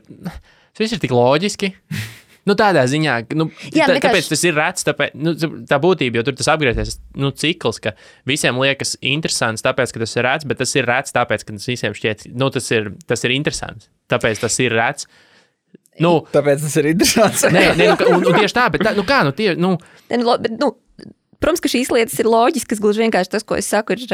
tas 0.74 0.91
ir 0.91 0.99
tik 1.01 1.12
loģiski. 1.12 1.74
Nu, 2.50 2.56
tādā 2.58 2.84
ziņā, 2.89 3.16
nu, 3.38 3.50
Jā, 3.76 3.86
tā, 3.91 4.00
tāpēc 4.08 4.32
tas 4.32 4.43
ir 4.47 4.58
rets. 4.58 4.86
Tāpēc, 4.88 5.16
nu, 5.22 5.36
tā 5.70 5.78
būtība, 5.82 6.20
jo 6.20 6.26
tur 6.26 6.38
tas 6.39 6.50
apgriezies 6.56 6.97
nu, 7.20 7.30
cikls, 7.36 7.82
ka 7.84 7.93
visiem 8.30 8.58
liekas 8.62 8.95
interesants, 9.06 9.66
tāpēc, 9.66 9.93
ka 9.93 10.04
tas 10.04 10.18
ir 10.18 10.26
rets, 10.26 10.50
bet 10.50 10.62
tas 10.64 10.74
ir 10.80 10.89
rets, 10.89 11.14
tāpēc, 11.16 11.45
ka 11.45 11.58
tas 11.60 11.70
visiem 11.70 11.95
šķiet, 11.97 12.30
nu, 12.34 12.50
tas 12.54 12.70
ir, 12.74 12.93
tas 13.10 13.26
ir 13.28 13.36
interesants. 13.38 13.91
Tāpēc 14.10 14.41
tas 14.41 14.60
ir 14.66 14.74
rets. 14.74 15.10
Nu, 16.02 16.16
tāpēc 16.34 16.66
tas 16.66 16.78
ir 16.82 16.91
interesants. 16.95 17.45
nē, 17.54 17.66
nē, 17.78 17.89
nu, 17.93 18.12
un, 18.16 18.30
un 18.32 18.41
tieši 18.41 18.58
tā, 18.58 18.70
bet 18.74 18.88
tā, 18.88 18.95
nu, 18.97 19.06
kā, 19.08 19.22
nu, 19.28 19.36
tie, 19.36 19.52
nu. 19.60 19.76
Ne, 20.10 20.24
nu, 20.24 20.38
bet, 20.41 20.56
nu, 20.58 20.74
Protams, 21.39 21.62
ka 21.64 21.72
šīs 21.72 21.88
lietas 21.95 22.20
ir 22.20 22.28
loģiskas. 22.28 22.82
Gluži 22.84 23.06
vienkārši 23.06 23.32
tas, 23.32 23.45
ko 23.47 23.56
es 23.56 23.70
saku, 23.72 23.95
ir, 23.95 24.12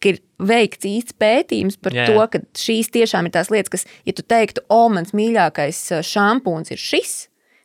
ka 0.00 0.08
ir 0.08 0.22
veikts 0.40 0.88
īsts 0.88 1.16
pētījums 1.20 1.76
par 1.80 1.96
yeah. 1.96 2.08
to, 2.08 2.22
ka 2.32 2.40
šīs 2.56 2.88
tiešām 2.94 3.28
ir 3.28 3.34
tās 3.36 3.52
lietas, 3.52 3.72
kas, 3.74 3.84
ja 4.08 4.14
tu 4.16 4.24
teiktu, 4.24 4.64
o, 4.72 4.86
mans 4.92 5.12
mīļākais 5.16 5.82
šampūns 6.08 6.72
ir 6.72 6.80
šis, 6.80 7.16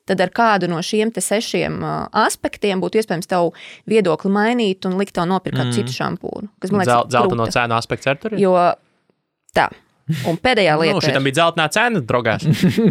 tad 0.10 0.24
ar 0.24 0.34
kādu 0.34 0.70
no 0.72 0.82
šiem 0.86 1.14
sešiem 1.14 1.80
aspektiem 2.24 2.82
būtu 2.82 3.02
iespējams 3.02 3.30
tavu 3.30 3.54
viedokli 3.90 4.32
mainīt 4.34 4.88
un 4.90 4.98
likt 5.02 5.16
tev 5.18 5.30
nopirkt 5.30 5.62
mm. 5.62 5.76
citu 5.78 5.96
šampūnu. 5.96 6.52
Kas 6.62 6.74
man 6.74 6.84
liekas, 6.84 7.14
Zelta 7.14 7.38
no 7.38 7.48
cēnu 7.52 7.78
aspekts 7.78 8.12
ar 8.12 8.20
tur 8.22 8.36
ir. 8.36 8.44
Jo 8.44 8.58
tā. 9.56 9.70
Un 10.28 10.38
pēdējā 10.42 10.76
lieta. 10.82 10.98
nu, 10.98 11.04
šitam 11.04 11.26
bija 11.28 11.38
zeltainā 11.40 11.68
cena, 11.74 12.02
draugās. 12.08 12.46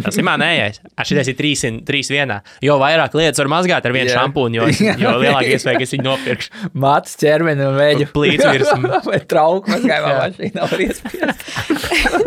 Tas 0.05 0.17
ir 0.17 0.25
manējais. 0.25 0.81
Šitais 1.07 1.31
ir 1.31 1.37
trīs, 1.37 1.63
trīs 1.87 2.11
vienā. 2.13 2.39
Jo 2.63 2.77
vairāk 2.81 3.15
lietas 3.17 3.41
var 3.43 3.51
mazgāt 3.51 3.87
ar 3.87 3.95
vienu 3.95 4.09
yeah. 4.09 4.17
šampūnu, 4.17 4.61
jo, 4.61 4.69
jo 5.01 5.13
lielāka 5.21 5.51
iespēja, 5.51 5.81
ka 5.81 5.87
es 5.87 5.95
viņu 5.95 6.07
nopirkšu. 6.07 6.71
Mācis 6.81 7.19
ķermeni 7.21 7.67
un 7.67 7.77
vēģi. 7.79 8.09
Plīts 8.15 8.47
virsmu. 8.47 8.93
Vai 9.11 9.21
trauku 9.29 9.75
mazgājumā 9.75 10.13
mašīnā 10.23 10.69
var 10.71 10.85
iespiest. 10.87 11.45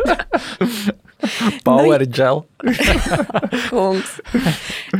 Power 1.65 1.99
nu, 1.99 2.07
gel. 2.07 2.45
Kungs. 3.71 4.19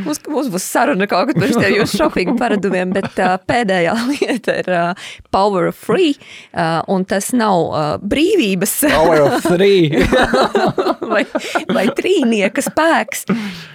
Mums, 0.01 0.19
mums 0.29 0.49
būs 0.53 0.65
saruna 0.65 1.07
kaut 1.09 1.29
kad 1.29 1.39
par 1.41 1.51
šiem 1.53 1.75
jūsu 1.79 1.99
shopping 1.99 2.33
paradumiem, 2.39 2.93
bet 2.95 3.19
uh, 3.21 3.35
pēdējā 3.45 3.93
lieta 4.11 4.57
ir 4.61 4.71
uh, 4.73 5.07
power 5.33 5.69
of 5.69 5.77
free, 5.77 6.15
uh, 6.53 6.81
un 6.91 7.05
tas 7.09 7.31
nav 7.35 7.67
uh, 7.69 7.83
brīvības. 8.01 8.75
power 8.95 9.25
of 9.27 9.45
three. 9.45 9.93
vai, 11.13 11.23
vai 11.69 11.87
trīnieka 11.93 12.65
spēks, 12.65 13.25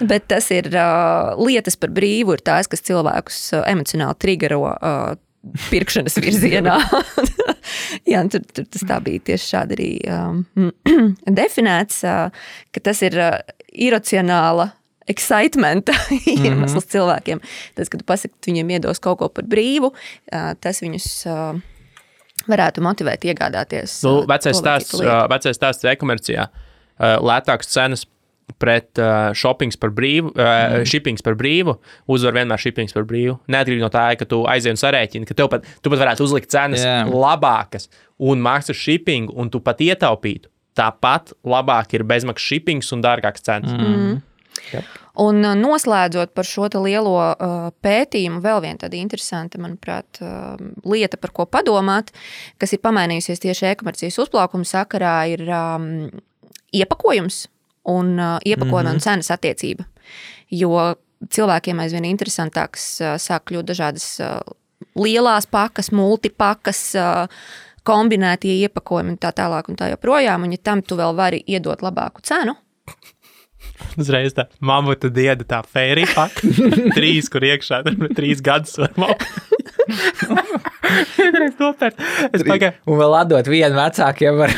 bet 0.03 0.28
tas 0.33 0.51
ir 0.55 0.70
uh, 0.74 1.37
lietas 1.39 1.78
par 1.81 1.95
brīvu, 1.95 2.35
ir 2.35 2.47
tās, 2.47 2.70
kas 2.70 2.87
cilvēkus 2.87 3.43
uh, 3.55 3.66
emocionāli 3.70 4.18
triggero. 4.20 4.64
Uh, 4.74 5.18
pirkšanas 5.70 6.18
virzienā. 6.20 6.76
Jā, 8.11 8.22
tur, 8.32 8.45
tur 8.55 8.66
tas 8.68 8.84
tā 8.86 8.99
bija 9.05 9.22
tieši 9.30 9.49
šādi 9.55 9.76
arī 9.78 9.88
um, 10.12 10.70
definēts, 11.41 12.03
uh, 12.05 12.53
ka 12.74 12.84
tas 12.91 13.01
ir 13.07 13.16
uh, 13.20 13.41
iracionāla 13.72 14.70
excitementa 15.11 15.95
iemesls 16.26 16.74
mm 16.74 16.78
-hmm. 16.78 16.91
cilvēkiem. 16.93 17.43
Tas, 17.74 17.88
kad 17.88 18.05
ka 18.07 18.16
viņiem 18.47 18.70
iedos 18.76 19.01
kaut 19.01 19.18
ko 19.18 19.28
par 19.28 19.45
brīvu, 19.45 19.91
uh, 19.91 20.53
tas 20.61 20.82
viņus 20.82 21.09
uh, 21.26 21.61
varētu 22.49 22.84
motivēt 22.84 23.24
iegādāties. 23.24 24.03
Nu, 24.05 24.24
vecais 24.28 24.57
stāsts, 24.57 25.01
uh, 25.01 25.26
vecais 25.30 25.57
stāsts 25.57 25.84
e-komercijā. 25.84 26.49
Uh, 27.01 27.16
lētākas 27.24 27.72
cenas 27.72 28.07
pret 28.59 29.01
uh, 29.01 29.30
shoppings 29.36 29.78
par 29.80 29.92
brīvu, 29.94 30.32
uh, 30.34 30.44
mm. 30.80 30.86
shippings 30.90 31.24
par 31.26 31.36
brīvu, 31.38 31.76
uzvar 32.11 32.36
vienmēr 32.38 32.62
shippings 32.62 32.96
par 32.96 33.07
brīvu. 33.09 33.36
Neatkarīgi 33.51 33.84
no 33.84 33.90
tā, 33.92 34.07
ka 34.20 34.28
tu 34.28 34.42
aizjūti 34.51 34.76
un 34.76 34.80
sarēķini, 34.82 35.28
ka 35.28 35.36
tev 35.38 35.51
pat, 35.53 35.68
tu 35.84 35.92
pat 35.92 36.03
varētu 36.05 36.26
uzlikt 36.26 36.53
cenas 36.53 36.84
yeah. 36.84 37.09
labākas 37.09 37.90
un 38.20 38.42
maksas 38.44 38.78
shipping, 38.78 39.30
un 39.32 39.53
tu 39.53 39.62
pat 39.64 39.80
ietaupītu. 39.84 40.51
Tāpat 40.78 41.34
labāk 41.44 41.94
ir 41.96 42.07
bezmaksas 42.09 42.46
shippings 42.46 42.90
un 42.94 43.05
dārgāks 43.05 43.46
cenas. 43.46 43.72
Mm. 43.76 43.94
Mm. 43.94 44.18
Yep. 44.70 44.96
Un 45.20 45.42
uh, 45.44 45.55
noslēdzot 45.59 46.32
par 46.36 46.46
šo 46.46 46.68
lielo 46.80 47.14
uh, 47.18 47.70
pētījumu, 47.84 48.40
vēl 48.44 48.62
viena 48.64 48.80
tāda 48.84 48.98
interesanta, 48.98 49.61
manuprāt, 49.62 50.20
uh, 50.22 50.57
lieta, 50.86 51.18
par 51.20 51.34
ko 51.36 51.46
padomāt, 51.51 52.12
kas 52.61 52.74
ir 52.74 52.82
pamainījusies 52.84 53.42
tieši 53.42 53.72
e-komercijas 53.72 54.20
uzplaukuma 54.22 54.68
sakarā, 54.68 55.16
ir 55.34 55.44
um, 55.48 55.88
iepakojums 56.76 57.44
un 57.89 58.18
uh, 58.18 58.39
iepakojuma 58.45 58.83
mm 58.83 58.87
-hmm. 58.87 58.91
un 58.91 58.97
mhm. 58.97 59.05
cenas 59.05 59.31
attiecība. 59.31 59.85
Jo 60.51 60.95
cilvēkiem 61.31 61.81
aizvien 61.81 62.05
interesantāks 62.05 63.01
uh, 63.01 63.16
sāk 63.16 63.51
kļūt 63.51 63.64
dažādas 63.64 64.20
uh, 64.20 64.41
lielās 64.95 65.47
pakas, 65.47 65.93
multipakas. 65.93 66.95
Uh, 66.95 67.26
kombinētie 67.83 68.61
iepakojumi 68.61 69.09
un 69.11 69.18
tā 69.18 69.33
tālāk, 69.33 69.68
un 69.68 69.76
tā 69.76 69.91
joprojām. 69.91 70.43
Un, 70.43 70.53
ja 70.53 70.59
tam 70.62 70.83
tu 70.83 70.97
vēl 70.97 71.16
vari 71.16 71.43
iedot 71.47 71.83
labāku 71.83 72.20
cenu, 72.22 72.55
Uzreiz 74.01 74.35
tā 74.37 74.47
mamuta 74.64 75.11
dieda, 75.12 75.45
tā 75.47 75.61
fērija 75.66 76.12
paka. 76.14 76.51
trīs, 76.97 77.28
kur 77.33 77.45
iekšā 77.45 77.83
tur 77.87 78.09
trīs 78.18 78.43
gadus 78.45 78.78
var 78.81 78.95
maukt. 79.01 79.26
Vienreiz 81.16 81.55
nopērt. 81.61 82.01
Es 82.30 82.45
pagāju. 82.47 82.74
Un 82.91 82.99
vēl 83.01 83.16
atdot 83.20 83.51
vienu 83.51 83.78
vecākiem. 83.78 84.41
Var... 84.41 84.55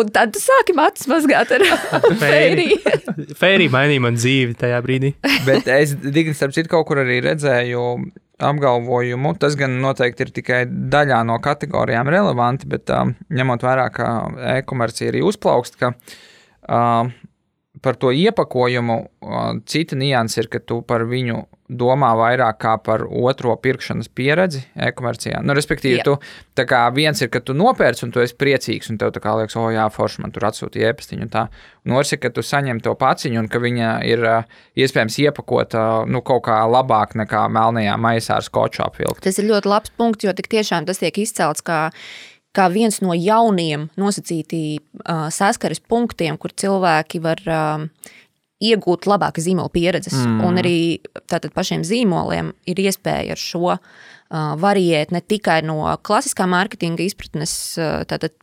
un 0.00 0.12
tad 0.14 0.34
tu 0.34 0.42
sāki 0.42 0.76
matus 0.76 1.08
mazgāt 1.10 1.54
ar 1.56 1.64
fēriju. 2.22 2.78
Fērija 3.38 3.72
mainīja 3.72 4.04
man 4.04 4.20
dzīvi 4.20 4.56
tajā 4.60 4.80
brīdī. 4.84 5.14
Bet 5.46 5.68
es, 5.72 5.96
Dignis, 6.04 6.38
starp 6.40 6.56
citu, 6.56 6.72
kaut 6.72 6.88
kur 6.90 7.02
arī 7.04 7.20
redzēju 7.24 7.86
apgalvojumu. 8.46 9.34
Tas 9.40 9.56
gan 9.58 9.78
noteikti 9.82 10.26
ir 10.26 10.32
tikai 10.40 10.62
daļā 10.68 11.22
no 11.28 11.38
kategorijām 11.44 12.10
relevanti, 12.12 12.68
bet 12.70 12.92
um, 12.92 13.14
ņemot 13.32 13.64
vērā, 13.64 13.86
ka 13.94 14.10
e-komercija 14.58 15.12
arī 15.12 15.24
uzplaukst, 15.24 15.78
ka 15.80 15.94
uh, 15.96 17.14
par 17.82 18.00
to 18.00 18.12
iepakojumu 18.12 18.98
cita 19.68 19.96
nianses 19.98 20.44
ir, 20.44 20.50
ka 20.52 20.60
tu 20.60 20.80
par 20.86 21.06
viņu 21.08 21.44
domā 21.68 22.12
vairāk 22.18 22.64
par 22.84 23.04
otro 23.06 23.54
pirkšanas 23.58 24.08
pieredzi 24.14 24.62
e-komercijā. 24.74 25.40
Nu, 25.42 25.54
respektīvi, 25.56 25.98
Jā. 25.98 26.16
tu 26.54 26.66
kā 26.68 26.82
viens 26.94 27.20
ir, 27.22 27.30
ka 27.32 27.40
tu 27.42 27.56
nopērci 27.56 28.06
un 28.06 28.12
tu 28.14 28.22
esi 28.22 28.36
priecīgs, 28.38 28.90
un 28.92 29.00
tev 29.00 29.12
tā 29.14 29.22
kā 29.24 29.34
liekas, 29.38 29.56
o, 29.58 29.66
jā, 29.74 29.86
forši 29.92 30.22
man 30.24 30.34
tur 30.34 30.46
atsūtīja 30.48 30.92
ēpastiņu. 30.94 31.28
Un 31.86 31.96
otrs 31.98 32.14
ir, 32.14 32.20
ka 32.22 32.30
tu 32.34 32.44
saņem 32.46 32.80
to 32.84 32.94
paciņu 32.98 33.42
un 33.42 33.50
ka 33.50 33.62
viņa 33.62 33.90
ir 34.06 34.22
iespējams 34.78 35.18
iepakota 35.26 35.82
nu, 36.10 36.22
kaut 36.26 36.46
kā 36.46 36.60
labāk 36.70 37.16
nekā 37.18 37.46
melnajā 37.52 37.98
maisā 37.98 38.38
ar 38.38 38.46
skoču 38.46 38.84
apvilkt. 38.86 39.24
Tas 39.26 39.42
ir 39.42 39.50
ļoti 39.50 39.70
labs 39.72 39.92
punkts, 39.98 40.26
jo 40.26 40.34
tik 40.36 40.50
tiešām 40.52 40.86
tas 40.88 41.02
tiek 41.02 41.18
izcelts 41.24 41.66
kā 41.66 41.88
kā 42.56 42.70
viens 42.72 43.02
no 43.04 43.12
jauniem 43.12 43.90
nosacītī 44.00 44.78
uh, 44.78 45.26
saskares 45.34 45.82
punktiem, 45.84 46.38
kur 46.40 46.54
cilvēki 46.56 47.20
var 47.20 47.42
uh, 47.44 48.14
iegūt 48.64 49.06
labākas 49.08 49.44
zīmola 49.46 49.72
pieredzes. 49.72 50.16
Mm. 50.16 50.40
Un 50.48 50.60
arī 50.62 50.76
tātad 51.28 51.52
pašiem 51.56 51.84
zīmoliem 51.84 52.54
ir 52.68 52.80
iespēja 52.86 53.36
ar 53.36 53.40
šo 53.40 53.74
uh, 53.76 53.80
variēt 54.60 55.12
ne 55.12 55.20
tikai 55.20 55.60
no 55.66 55.82
klasiskā 56.06 56.48
mārketinga 56.48 57.04
izpratnes, 57.04 57.52
uh, 57.80 58.00
tātad 58.08 58.36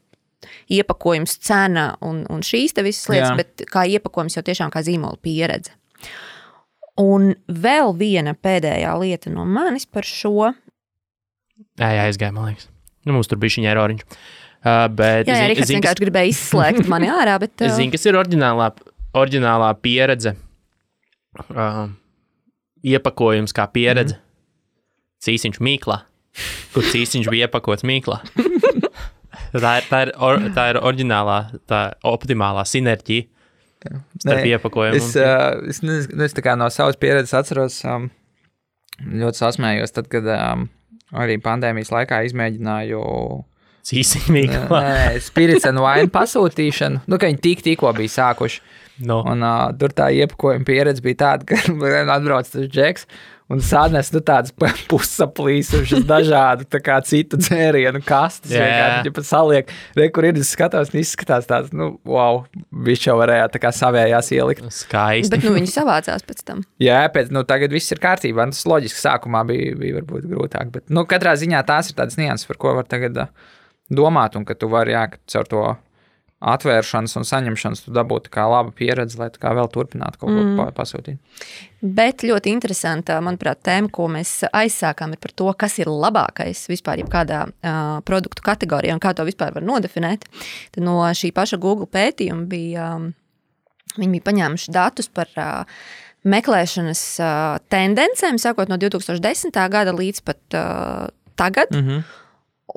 iepakojums, 0.74 1.38
cena 1.43 1.93
un, 2.03 2.24
un 2.32 2.43
šīs 2.45 2.76
visas 2.84 3.07
lietas, 3.09 3.32
Jā. 3.32 3.38
bet 3.39 3.66
kā 3.72 3.86
iepakojums 3.89 4.38
jau 4.38 4.43
tiešām 4.45 4.74
kā 4.74 4.84
zīmola 4.86 5.18
pieredze. 5.24 5.74
Un 6.99 7.32
vēl 7.49 7.95
viena 7.97 8.36
pēdējā 8.38 8.91
lieta 9.01 9.32
no 9.34 9.47
manis 9.49 9.88
par 9.89 10.05
šo. 10.05 10.51
Jā, 11.80 11.89
jā 11.89 12.05
aizgāja, 12.05 12.36
man 12.36 12.51
liekas. 12.51 12.70
Nu, 13.03 13.16
mums 13.16 13.32
tur 13.32 13.39
bija 13.41 13.55
šī 13.55 13.66
ēroriņš. 13.72 14.05
Uh, 14.64 14.86
bet, 14.95 15.28
jā, 15.28 15.36
jā 15.41 15.47
Rihards 15.49 15.72
vienkārši 15.74 16.05
gribēja 16.05 16.32
izslēgt 16.32 16.86
mani 16.91 17.09
ārā. 17.11 17.39
Bet, 17.41 17.55
uh... 17.66 17.74
Zinu, 17.74 17.91
kas 17.95 18.05
ir 18.07 18.20
oriģinālā, 18.20 18.70
oriģinālā 19.18 19.70
pieredze. 19.84 20.36
Uh, 21.49 21.88
iepakojums 22.86 23.55
kā 23.55 23.68
pieredze. 23.74 24.18
Mm. 24.18 24.24
Cīsiņš 25.24 25.61
mīklā. 25.64 26.01
Kur 26.74 26.86
cīsiņš 26.89 27.30
bija 27.32 27.47
iepakots 27.47 27.86
mīklā. 27.88 28.20
tā, 29.64 29.76
ir, 29.80 29.88
tā, 29.89 30.01
ir, 30.07 30.14
or, 30.18 30.41
tā 30.55 30.70
ir 30.74 30.82
oriģinālā, 30.82 31.38
tā 31.70 31.86
optimālā 32.09 32.66
sinerģija. 32.68 33.30
Starp 34.24 34.45
iepakojumu. 34.47 34.99
Es, 34.99 35.09
uh, 35.20 35.59
es, 35.68 35.82
nezinu, 35.84 36.24
es 36.24 36.38
no 36.55 36.70
savas 36.72 36.95
pieredzes 36.99 37.36
atceros, 37.36 37.82
um, 37.84 38.07
ļoti 39.03 39.41
sasmējos, 39.41 39.91
tad, 39.91 40.07
kad 40.11 40.28
um, 40.32 40.70
arī 41.20 41.36
pandēmijas 41.43 41.91
laikā 41.91 42.22
izmēģināju. 42.30 43.01
Nē, 44.72 45.20
Spirits 45.20 45.68
and 45.68 45.82
Wine 45.84 46.07
pasūtīšanu. 46.14 47.03
Nu, 47.11 47.20
ka 47.20 47.28
viņi 47.28 47.41
tik, 47.43 47.66
tikko 47.66 47.91
bija 47.97 48.14
sākuši. 48.14 48.61
No. 49.01 49.23
Un, 49.25 49.41
uh, 49.41 49.71
tur 49.79 49.93
tā 49.95 50.11
iepakojuma 50.13 50.67
pieredze 50.67 51.01
bija 51.01 51.21
tāda, 51.23 51.47
ka 51.49 51.57
atbrauc 52.17 52.49
tas 52.49 52.67
džeks 52.69 53.07
un 53.51 53.61
sānes 53.63 54.09
nu, 54.13 54.21
tādas 54.25 54.53
pusaplīsušas, 54.91 56.05
dažādu 56.07 56.67
tā 56.69 56.79
kā 56.83 56.97
citu 57.05 57.39
dzērienu 57.41 58.01
kastes. 58.05 58.53
Jā. 58.53 58.63
Yeah. 58.63 58.95
Viņa 59.03 59.15
pat 59.17 59.27
saliek, 59.27 59.73
re, 59.99 60.09
kur 60.13 60.27
ir 60.27 60.39
skatos, 60.47 60.93
un 60.93 61.01
izskatās 61.01 61.47
tāds, 61.49 61.73
nu, 61.75 61.93
wow, 62.07 62.43
viņš 62.87 63.07
jau 63.09 63.17
varēja 63.19 63.49
tā 63.53 63.61
kā 63.63 63.73
savējās 63.75 64.31
ielikt. 64.35 64.67
Skaisti. 64.73 65.33
Bet 65.33 65.47
nu, 65.47 65.55
viņi 65.57 65.73
savācās 65.73 66.25
pēc 66.27 66.43
tam. 66.47 66.63
Jā, 66.87 67.03
pēc 67.13 67.33
nu, 67.35 67.45
tagad 67.49 67.73
viss 67.75 67.93
ir 67.93 68.01
kārtībā. 68.03 68.47
Tas 68.53 68.65
loģiski 68.69 69.03
sākumā 69.03 69.43
bija, 69.49 69.77
bija 69.79 69.99
varbūt 69.99 70.29
grūtāk. 70.31 70.73
Bet, 70.73 70.87
nu, 70.93 71.05
katrā 71.09 71.35
ziņā 71.39 71.63
tās 71.67 71.91
ir 71.91 71.99
tādas 71.99 72.19
nianses, 72.19 72.47
par 72.49 72.61
ko 72.61 72.77
var 72.79 72.89
tagad 72.89 73.25
uh, 73.25 73.51
domāt, 73.93 74.37
un 74.39 74.47
ka 74.47 74.57
tu 74.57 74.71
vari, 74.71 74.95
jā, 74.95 75.07
ka 75.13 75.21
caur 75.35 75.49
to 75.49 75.65
atvēršanas 76.43 77.15
un 77.19 77.23
saņemšanas 77.27 77.85
tu 77.85 77.91
dabūtu 77.95 78.31
kā 78.33 78.43
labu 78.51 78.73
pieredzi, 78.75 79.17
lai 79.21 79.29
kā 79.31 79.53
vēl 79.55 79.69
turpinātu 79.71 80.19
kaut 80.19 80.29
ko 80.29 80.41
Mm. 80.43 80.57
pa- 80.59 80.71
pasūtīt. 80.83 81.17
Bet 81.81 82.23
ļoti 82.23 82.51
interesanta, 82.51 83.19
manuprāt, 83.23 83.61
tēma, 83.63 83.89
ko 83.91 84.07
mēs 84.07 84.43
aizsākām, 84.51 85.11
ir 85.15 85.17
par 85.23 85.31
to, 85.35 85.53
kas 85.53 85.79
ir 85.79 85.87
labākais 85.87 86.67
vispār 86.67 86.99
jebkādā 87.03 87.47
uh, 87.47 88.01
produktu 88.01 88.41
kategorijā 88.43 88.93
un 88.93 88.99
kā 88.99 89.13
to 89.15 89.23
vispār 89.23 89.53
var 89.53 89.63
nodefinēt. 89.63 90.23
Tad 90.71 90.83
no 90.83 90.99
šī 91.11 91.31
paša 91.33 91.59
Google 91.59 91.87
pētījuma 91.87 92.47
bija, 92.47 92.95
um, 92.95 93.13
viņi 93.97 94.11
bija 94.19 94.27
paņēmuši 94.31 94.71
datus 94.71 95.07
par 95.07 95.27
uh, 95.37 95.63
meklēšanas 96.25 97.01
uh, 97.19 97.59
tendencēm, 97.69 98.37
sākot 98.39 98.69
no 98.71 98.77
2010. 98.77 99.51
gada 99.69 99.91
līdz 99.91 100.21
pat 100.23 100.39
uh, 100.55 101.07
tagad. 101.35 101.71
Mm 101.71 101.87
-hmm. 101.87 102.03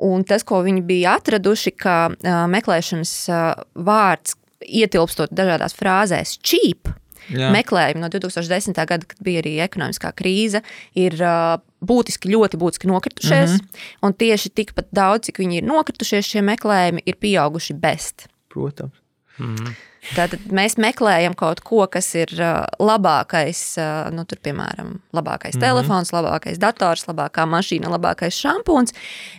Un 0.03 0.23
tas, 0.27 0.43
ko 0.43 0.59
viņi 0.65 0.83
bija 0.85 1.15
atraduši, 1.17 1.71
ka 1.79 1.95
uh, 2.11 2.43
meklēšanas 2.51 3.13
uh, 3.31 3.63
vārds 3.87 4.35
ietilpstot 4.67 5.31
dažādās 5.31 5.75
frāzēs, 5.77 6.35
cheap, 6.43 6.89
Jā. 7.31 7.49
meklējumi 7.55 8.01
no 8.01 8.09
2010. 8.11 8.77
gada, 8.87 9.07
kad 9.07 9.19
bija 9.23 9.41
arī 9.43 9.57
ekonomiskā 9.63 10.11
krīze, 10.17 10.61
ir 10.97 11.17
uh, 11.21 11.57
būtiski, 11.83 12.31
ļoti 12.33 12.59
būtiski 12.59 12.91
nokritušies. 12.91 13.57
Mm 13.57 13.63
-hmm. 13.63 13.89
Un 14.07 14.13
tieši 14.13 14.49
tikpat 14.49 14.91
daudz, 14.91 15.27
cik 15.27 15.39
viņi 15.43 15.61
ir 15.61 15.67
nokritušies, 15.67 16.25
šie 16.25 16.41
meklējumi 16.41 17.03
ir 17.05 17.15
pieauguši 17.15 17.73
best. 17.73 18.27
Protams. 18.53 18.95
Mm. 19.39 19.75
Tātad 20.15 20.47
mēs 20.55 20.77
meklējam 20.81 21.35
kaut 21.37 21.59
ko, 21.65 21.83
kas 21.91 22.07
ir 22.15 22.31
labākais, 22.79 23.61
nu, 24.15 24.23
tur, 24.29 24.39
piemēram, 24.43 24.97
labākais 25.13 25.55
mm 25.55 25.61
-hmm. 25.61 25.67
telefons, 25.67 26.13
labākais 26.15 26.57
dators, 26.61 27.07
labākā 27.09 27.45
mašīna, 27.49 27.91
labākais 27.91 28.37
šampūns. 28.39 28.95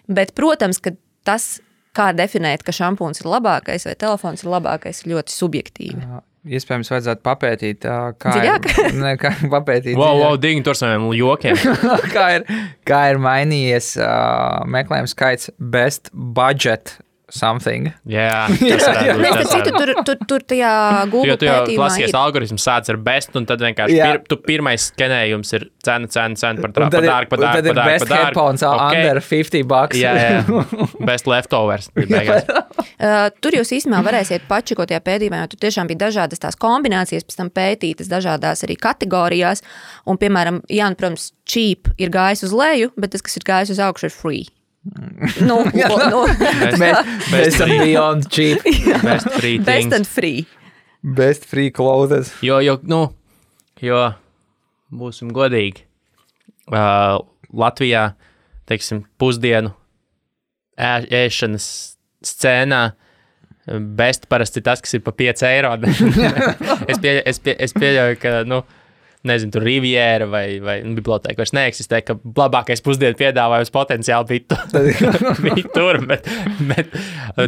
Bet, 0.08 0.34
protams, 0.34 0.78
ka 0.78 0.90
tas, 1.24 1.60
kā 1.96 2.12
definēt, 2.14 2.62
ka 2.62 2.72
šampūns 2.72 3.20
ir 3.20 3.30
labākais 3.30 3.86
vai 3.86 3.94
telefons 3.94 4.44
ir 4.44 4.50
labākais, 4.50 5.02
ir 5.04 5.14
ļoti 5.16 5.32
subjektīvi. 5.32 6.02
Jā, 6.04 6.22
Iespējams, 6.48 6.88
vajadzētu 6.92 7.20
papētīt, 7.26 7.82
kā 8.22 8.30
Dziļāk? 8.32 8.68
ir, 8.86 8.94
ne, 9.04 9.16
kā 9.20 9.32
papētīt, 9.56 9.96
Wow, 9.98 10.14
dziļāk. 10.14 10.22
wow, 10.24 10.36
dīgi 10.40 10.62
tur 10.64 10.78
saviem 10.78 11.08
jokiem. 11.12 11.56
kā, 12.16 12.28
ir, 12.38 12.46
kā 12.88 13.00
ir 13.10 13.18
mainījies 13.18 13.96
uh, 14.00 14.64
meklējuma 14.64 15.10
skaits 15.10 15.50
best 15.58 16.10
budget 16.14 16.98
something. 17.32 17.90
Jā, 18.08 18.46
tas 18.58 19.50
citu, 19.52 19.72
varētu- 19.74 19.74
tur, 19.76 19.92
tur, 20.06 20.20
tur 20.30 20.44
tajā 20.48 20.72
Jo 21.04 21.10
Google 21.12 21.36
tu 21.40 21.48
jau 21.48 21.58
klasiskais 21.68 22.12
ir. 22.12 22.18
algoritms 22.18 22.64
sāc 22.64 22.88
ar 22.92 22.98
best, 23.08 23.36
un 23.38 23.46
tad 23.48 23.62
vienkārši 23.64 23.98
pir, 24.00 24.20
tu 24.30 24.38
pirmais 24.40 24.88
skenējums 24.90 25.52
ir 25.58 25.66
cena, 25.84 26.08
cena, 26.08 26.38
cena 26.40 26.64
par 26.64 26.72
ir, 26.72 27.08
Dārgi, 27.08 27.30
par 27.30 27.40
un 27.40 27.44
dārgi, 27.44 27.60
tad 27.60 27.70
ir 27.70 27.80
best 27.80 28.12
headphones 28.12 28.64
okay. 28.64 28.86
Ok. 28.88 28.98
under 29.02 29.22
50 29.28 29.68
bucks. 29.68 30.00
Jā, 30.00 30.14
jā. 30.18 30.64
Best 31.08 31.30
leftovers. 31.30 31.90
Uh, 32.98 33.28
tur 33.38 33.54
jūs 33.54 33.70
īstenībā 33.76 34.00
varēsiet 34.02 34.48
pačikot 34.50 34.88
tajā 34.90 34.98
pētījumā, 35.06 35.44
jo 35.44 35.52
tur 35.52 35.60
tiešām 35.62 35.86
bija 35.86 36.00
dažādas 36.08 36.42
tās 36.42 36.56
kombinācijas, 36.58 37.22
pēc 37.28 37.36
tam 37.38 37.50
pētītas 37.54 38.10
dažādās 38.10 38.64
arī 38.66 38.74
kategorijās. 38.74 39.62
Un, 40.10 40.18
piemēram, 40.18 40.58
jā, 40.66 40.88
nu, 40.90 40.98
protams, 40.98 41.28
cheap 41.46 41.92
ir 41.94 42.10
gājis 42.10 42.42
uz 42.48 42.56
leju, 42.58 42.90
bet 42.98 43.14
tas, 43.14 43.22
kas 43.22 43.38
ir 43.38 43.46
gājis 43.46 43.76
uz 43.76 43.82
augšu, 43.86 44.10
ir 44.10 44.16
free. 44.16 44.48
Nu, 45.40 45.64
nu, 46.12 46.20
Best, 46.38 46.78
Best, 46.78 46.78
best, 46.78 47.30
best 47.30 47.60
and 47.60 47.70
free, 47.70 47.78
beyond 47.84 48.28
cheap. 48.30 48.62
best 49.02 49.30
free 49.30 49.58
best 49.58 49.66
things. 49.66 49.94
and 49.94 50.06
free. 50.06 50.46
Best 51.02 51.44
free 51.44 51.70
clothes. 51.70 52.32
Jo, 52.42 52.60
jo, 52.64 52.78
nu, 52.82 53.02
jo 53.82 54.04
būsim 54.94 55.30
godīgi. 55.34 55.84
Uh, 56.68 57.18
Latvijā, 57.54 58.12
teiksim, 58.68 59.04
pusdienu 59.20 59.74
ē, 60.78 60.94
ēšanas 61.24 61.68
scēnā. 62.28 62.82
Best 63.98 64.28
parasti 64.32 64.62
ir 64.62 64.64
tas, 64.64 64.80
kas 64.80 64.94
ir 64.96 65.02
pa 65.04 65.12
5 65.12 65.44
eiro. 65.48 65.74
es, 66.90 66.98
pieļauju, 67.02 67.24
es, 67.28 67.40
pie, 67.44 67.54
es 67.66 67.74
pieļauju, 67.76 68.18
ka, 68.22 68.34
nu, 68.48 68.62
nezinu, 69.28 69.52
tur 69.54 69.64
Riviera 69.66 70.26
vai, 70.30 70.58
vai 70.64 70.78
nu, 70.84 70.94
biblioteka 70.98 71.38
vairs 71.42 71.52
neeksistē, 71.56 72.00
ka 72.06 72.16
labākais 72.38 72.82
pusdienu 72.84 73.16
piedāvājums 73.18 73.72
potenciāli 73.74 74.28
bija, 74.32 74.44
tu, 74.50 74.82
bija 75.46 75.72
tur, 75.74 76.00
bet, 76.10 76.26
bet 76.72 76.92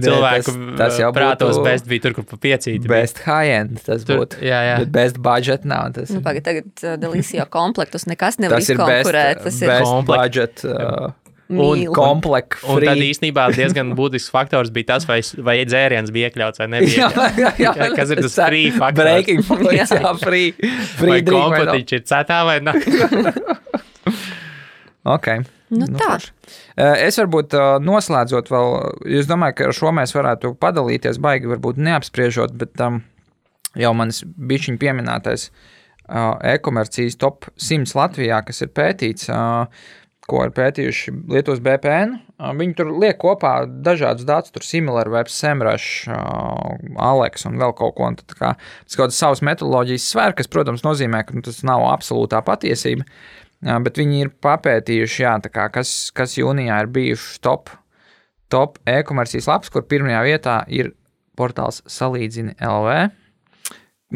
cilvēku 0.04 0.54
tas- 0.54 0.78
tas 0.80 0.98
jau 1.02 1.10
prātos 1.16 1.60
best 1.64 1.88
bija 1.90 2.06
tur, 2.06 2.16
kur 2.20 2.26
pa 2.30 2.38
piecīti. 2.42 2.88
Best 2.90 3.22
high 3.26 3.50
end 3.60 3.80
tas 3.86 4.04
Tur- 4.08 4.22
būtu. 4.22 4.40
jā, 4.44 4.60
jā. 4.70 4.76
Bet 4.84 4.92
best 4.96 5.20
budget 5.24 5.64
nav. 5.68 5.90
Tas, 5.96 6.10
Nu, 6.14 6.20
pagaid, 6.24 6.44
tagad 6.46 6.70
uh, 6.84 6.96
Delisija 7.00 7.44
komplektus 7.50 8.06
nekas 8.10 8.38
nevar 8.42 8.58
best, 8.60 8.72
izkonkurēt. 8.74 9.42
Tas 9.46 9.60
ir 9.62 9.68
best 9.74 9.88
Komplekt. 9.88 10.22
budget. 10.22 10.64
Uh, 10.64 11.10
un- 11.50 11.84
komplekts. 11.96 12.62
Un 12.70 12.80
tad 12.86 13.00
īstenībā 13.02 13.48
diezgan 13.56 13.90
būtisks 13.98 14.30
faktors 14.30 14.70
bija 14.74 14.92
tas, 14.94 15.06
vai, 15.08 15.20
vai 15.42 15.56
dzēriens 15.66 16.12
bija 16.14 16.30
iekļauts 16.30 16.62
vai 16.62 16.68
jā. 16.86 17.74
Kas 17.96 18.10
ir 18.14 18.22
tas 18.22 18.36
free 18.38 18.70
faktors? 18.70 19.00
Breaking 19.02 19.42
points, 19.48 19.90
jā, 19.94 20.14
free. 20.22 20.52
free 20.98 21.16
Vai 21.16 21.22
kompatiķi 21.26 22.00
ir 22.00 22.06
cetā 22.12 22.42
vai 22.48 22.58
nē? 22.64 22.76
Ok. 25.10 25.26
Nu, 25.70 25.86
tā. 25.96 26.06
forši. 26.10 26.32
Eh, 26.76 27.06
Es 27.06 27.16
varbūt 27.20 27.54
eh, 27.56 27.66
noslēdzot 27.86 28.50
vēl, 28.52 28.72
es 29.20 29.28
domāju, 29.30 29.56
ka 29.60 29.68
ar 29.70 29.76
šo 29.76 29.92
mēs 29.96 30.12
varētu 30.16 30.50
padalīties, 30.60 31.20
baigi 31.22 31.48
varbūt 31.50 31.78
neapspriežot, 31.80 32.52
bet 32.58 32.80
um, 32.84 32.98
jau 33.78 33.92
manis 33.96 34.20
bišķiņ 34.26 34.76
pieminētais 34.82 35.46
uh, 36.10 36.34
e-komercijas 36.52 37.16
top 37.22 37.46
100 37.56 37.94
Latvijā, 37.96 38.42
kas 38.48 38.60
ir 38.66 38.72
pētīts, 38.76 39.30
uh, 39.30 39.70
ko 40.30 40.44
ir 40.46 40.52
pētījuši 40.54 41.12
Lietuvas 41.32 41.60
BPN. 41.64 42.14
Viņi 42.56 42.76
tur 42.78 42.92
liek 43.02 43.18
kopā 43.20 43.54
dažādus 43.84 44.26
datus, 44.28 44.54
tur 44.54 44.64
SimilarWeb, 44.64 45.28
SEMrush, 45.30 46.08
uh, 46.08 46.78
Alex 47.10 47.44
un 47.48 47.58
vēl 47.60 47.74
kaut 47.78 47.96
ko. 47.98 48.08
tad 48.20 48.36
kā 48.38 48.52
Tas 48.56 48.96
kaut 48.96 49.08
kādas 49.08 49.20
savas 49.20 49.42
metodoloģijas 49.46 50.08
svēr, 50.12 50.36
kas, 50.38 50.48
protams, 50.50 50.84
nozīmē, 50.86 51.24
ka 51.26 51.36
nu, 51.36 51.44
tas 51.46 51.60
nav 51.66 51.84
absolūtā 51.90 52.40
patiesība. 52.46 53.06
Bet 53.60 53.98
viņi 54.00 54.22
ir 54.24 54.32
papētījuši, 54.40 55.22
jā, 55.26 55.34
kā, 55.52 55.66
kas, 55.74 55.92
kas 56.16 56.38
jūnijā 56.38 56.78
ir 56.80 56.88
bijuši 56.94 57.42
top, 57.44 57.68
top 58.48 58.78
e-komercijas 58.88 59.50
lapas, 59.50 59.72
kur 59.72 59.84
pirmajā 59.84 60.22
vietā 60.24 60.56
ir 60.72 60.94
portāls 61.36 61.82
Salīdzini 61.88 62.56
LV, 62.56 63.10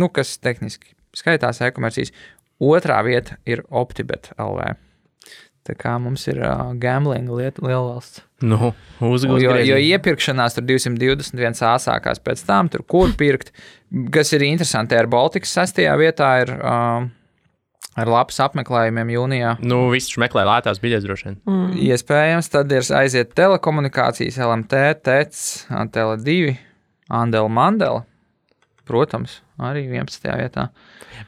nu, 0.00 0.08
kas 0.08 0.38
tehniski 0.40 0.96
skaitās 1.16 1.60
e-komercijas. 1.64 2.14
Otrā 2.62 3.00
vieta 3.04 3.36
ir 3.50 3.64
Optibet 3.68 4.30
LV. 4.38 4.83
Tā 5.64 5.72
kā 5.80 5.94
mums 5.96 6.26
ir 6.28 6.42
uh, 6.44 6.74
gambling 6.76 7.30
lieta 7.32 7.62
liela 7.64 7.94
valsts. 7.94 8.20
Nu, 8.44 8.74
Jo, 9.00 9.08
uzgūst. 9.16 9.44
jo 9.64 9.78
iepirkšanās 9.80 10.58
tur 10.58 10.66
221 10.68 11.56
sākās 11.80 12.20
pēc 12.20 12.42
tam, 12.44 12.68
tur 12.68 12.82
kur 12.84 13.14
pirkt. 13.16 13.54
Kas 14.12 14.34
ir 14.36 14.44
interesanti, 14.44 14.96
ar 14.98 15.08
Baltikas 15.08 15.54
sastajā 15.56 15.94
vietā 15.96 16.28
ir 16.42 16.52
um, 16.58 17.06
ar 17.96 18.10
labs 18.10 18.40
apmeklējumiem 18.44 19.14
jūnijā. 19.14 19.54
Nu, 19.64 19.86
viss 19.94 20.10
viņš 20.12 20.20
meklē 20.26 20.44
lētās 20.50 20.82
biļetes 20.82 21.06
droši 21.06 21.28
vien. 21.30 21.38
Mm. 21.48 21.72
Iespējams, 21.88 22.50
tad 22.52 22.72
ir 22.74 22.84
aiziet 23.00 23.32
telekomunikācijas, 23.38 24.36
LMT, 24.44 24.82
TEC, 25.06 25.40
Tele2, 25.96 26.56
Andela 27.08 27.48
Mandela. 27.48 28.04
Protams, 28.84 29.38
arī 29.62 29.84
11. 29.86 30.26
vietā. 30.38 30.68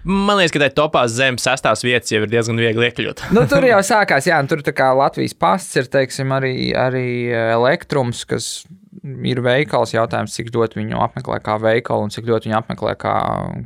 Man 0.03 0.39
liekas, 0.39 0.55
ka 0.55 0.63
tā 0.65 0.71
topā 0.75 1.05
zem 1.11 1.39
sestās 1.39 1.85
vietas 1.87 2.11
jau 2.11 2.23
ir 2.25 2.31
diezgan 2.31 2.59
viegli 2.59 2.89
iekļūt. 2.89 3.29
Nu, 3.37 3.45
tur 3.51 3.67
jau 3.67 3.79
sākās, 3.87 4.27
jā, 4.27 4.39
tur 4.51 4.65
tā 4.67 4.75
kā 4.77 4.91
Latvijas 4.97 5.37
pasts 5.39 5.79
ir, 5.79 5.87
teiksim, 5.93 6.35
arī, 6.35 6.55
arī 6.79 7.07
elektrums, 7.31 8.25
kas 8.29 8.67
ir 9.05 9.43
veikals. 9.45 9.95
Jautājums, 9.95 10.35
cik 10.35 10.51
ļoti 10.55 10.81
viņu 10.81 11.01
apmeklē 11.07 11.39
kā 11.45 11.59
veikalu 11.63 12.09
un 12.09 12.15
cik 12.15 12.27
ļoti 12.29 12.51
viņu 12.51 12.59
apmeklē 12.59 12.97
kā, 12.99 13.15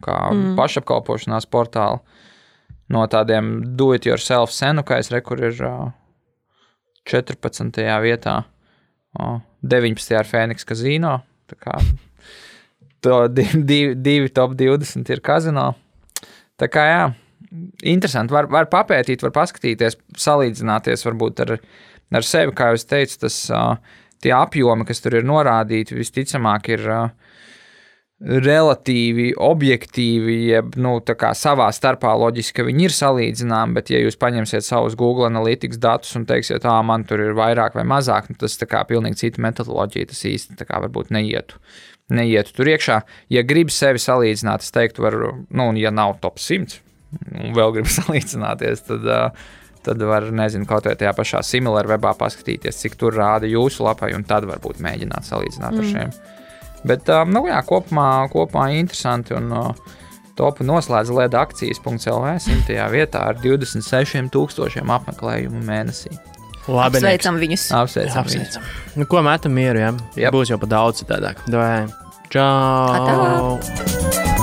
kā 0.04 0.18
mm. 0.34 0.52
pašapkalpošanās 0.60 1.48
portālu. 1.50 2.02
No 2.90 3.04
tādiem 3.06 3.76
do-it-yourself 3.78 4.52
senukais, 4.52 5.12
re, 5.14 5.22
kur 5.22 5.40
ir 5.46 5.60
uh, 5.62 5.92
14. 7.08 7.78
vietā, 8.02 8.40
uh, 9.16 9.36
19. 9.62 10.16
ar 10.18 10.28
Fēniks 10.28 10.66
Kazino. 10.66 11.20
Tā 11.50 11.58
kā 11.58 11.78
to 13.04 13.22
divi, 13.28 13.94
divi, 13.94 14.32
top 14.34 14.56
20 14.58 15.12
ir 15.14 15.22
kazino. 15.24 15.70
Tā 16.60 16.68
kā 16.72 16.84
jā, 16.88 17.04
interesanti. 17.88 18.34
Var, 18.36 18.50
var 18.52 18.68
papētīt, 18.72 19.24
var 19.24 19.34
paskatīties, 19.36 19.98
salīdzināties 20.20 21.06
varbūt 21.06 21.44
ar, 21.46 21.56
ar 22.12 22.26
sevi. 22.26 22.54
Kā 22.56 22.70
jau 22.72 22.82
teicu, 22.92 23.22
tas, 23.24 23.40
tie 24.20 24.34
apjomi, 24.36 24.86
kas 24.88 25.00
tur 25.00 25.16
ir 25.20 25.28
norādīti, 25.28 25.96
visticamāk, 25.96 26.68
ir 26.76 26.86
uh, 26.88 27.30
relatīvi 28.20 29.30
objektīvi, 29.40 30.34
jeb 30.50 30.74
nu, 30.80 30.98
savā 31.00 31.70
starpā 31.72 32.12
loģiski, 32.20 32.58
ka 32.58 32.66
viņi 32.66 32.84
ir 32.84 32.94
salīdzināmi, 32.94 33.76
bet, 33.78 33.92
ja 33.94 34.02
jūs 34.02 34.20
paņemsiet 34.20 34.66
savus 34.66 34.96
Google 35.00 35.30
Analytics 35.30 35.80
datus 35.80 36.12
un 36.18 36.26
teiksiet, 36.28 36.66
ah, 36.68 36.82
man 36.84 37.06
tur 37.08 37.22
ir 37.24 37.32
vairāk 37.38 37.78
vai 37.78 37.86
mazāk, 37.88 38.28
nu, 38.28 38.36
tas 38.40 38.58
ir 38.60 38.68
pilnīgi 38.90 39.22
cita 39.22 39.40
metodoloģija, 39.40 40.10
tas 40.12 40.20
īsti 40.28 40.68
varbūt 40.68 41.14
neietu. 41.16 41.56
Neietu 42.14 42.54
tur 42.56 42.70
iekšā. 42.72 43.00
Ja 43.32 43.44
gribi 43.46 43.74
sevi 43.74 44.02
salīdzināt, 44.02 44.64
es 44.66 44.74
teiktu, 44.74 45.04
var, 45.06 45.16
nu, 45.48 45.70
ja 45.78 45.92
nav 45.94 46.16
top 46.24 46.40
100, 46.42 46.80
un 47.38 47.54
vēl 47.56 47.76
gribi 47.78 47.92
salīdzināties, 47.98 48.84
tad, 48.88 49.08
tad 49.86 50.04
var, 50.10 50.28
nezinu, 50.34 50.68
kaut 50.68 50.88
vai 50.88 50.96
tajā 50.98 51.14
pašā 51.16 51.44
similar 51.46 51.88
webā 51.90 52.16
paskatīties, 52.18 52.82
cik 52.82 52.98
tur 53.00 53.16
rāda 53.16 53.50
jūsu 53.50 53.86
lapai, 53.86 54.12
un 54.18 54.26
tad 54.28 54.48
varbūt 54.50 54.82
mēģināt 54.84 55.30
salīdzināt 55.30 55.76
mm. 55.76 55.80
ar 55.80 55.90
šiem. 55.94 56.18
Bet, 56.90 57.10
nu, 57.28 57.44
jā, 57.50 57.60
kopumā, 57.68 58.10
kopumā 58.32 58.70
interesanti. 58.80 59.36
Un, 59.36 59.52
Topu 60.40 60.64
noslēdz 60.64 61.10
LED 61.12 61.34
akcijas.CLV 61.36 62.30
simtajā 62.40 62.86
vietā 62.88 63.26
ar 63.28 63.36
26,000 63.42 64.88
apmeklējumu 64.94 65.60
mēnesī. 65.66 66.14
Labi, 66.70 67.00
apsveicam 67.00 67.40
viņus. 67.42 67.68
Apsveicam, 67.76 68.24
apsveicam. 68.24 68.66
Viņus. 68.66 68.98
Nu, 69.00 69.08
ko 69.10 69.22
metam 69.26 69.56
mieru, 69.56 69.82
ja? 69.82 69.94
Yep. 70.18 70.34
Būs 70.36 70.52
jau 70.52 70.60
pa 70.62 70.70
daudz 70.70 71.02
citādāk. 71.02 71.42
Čau! 72.30 73.58
Atā. 73.60 74.39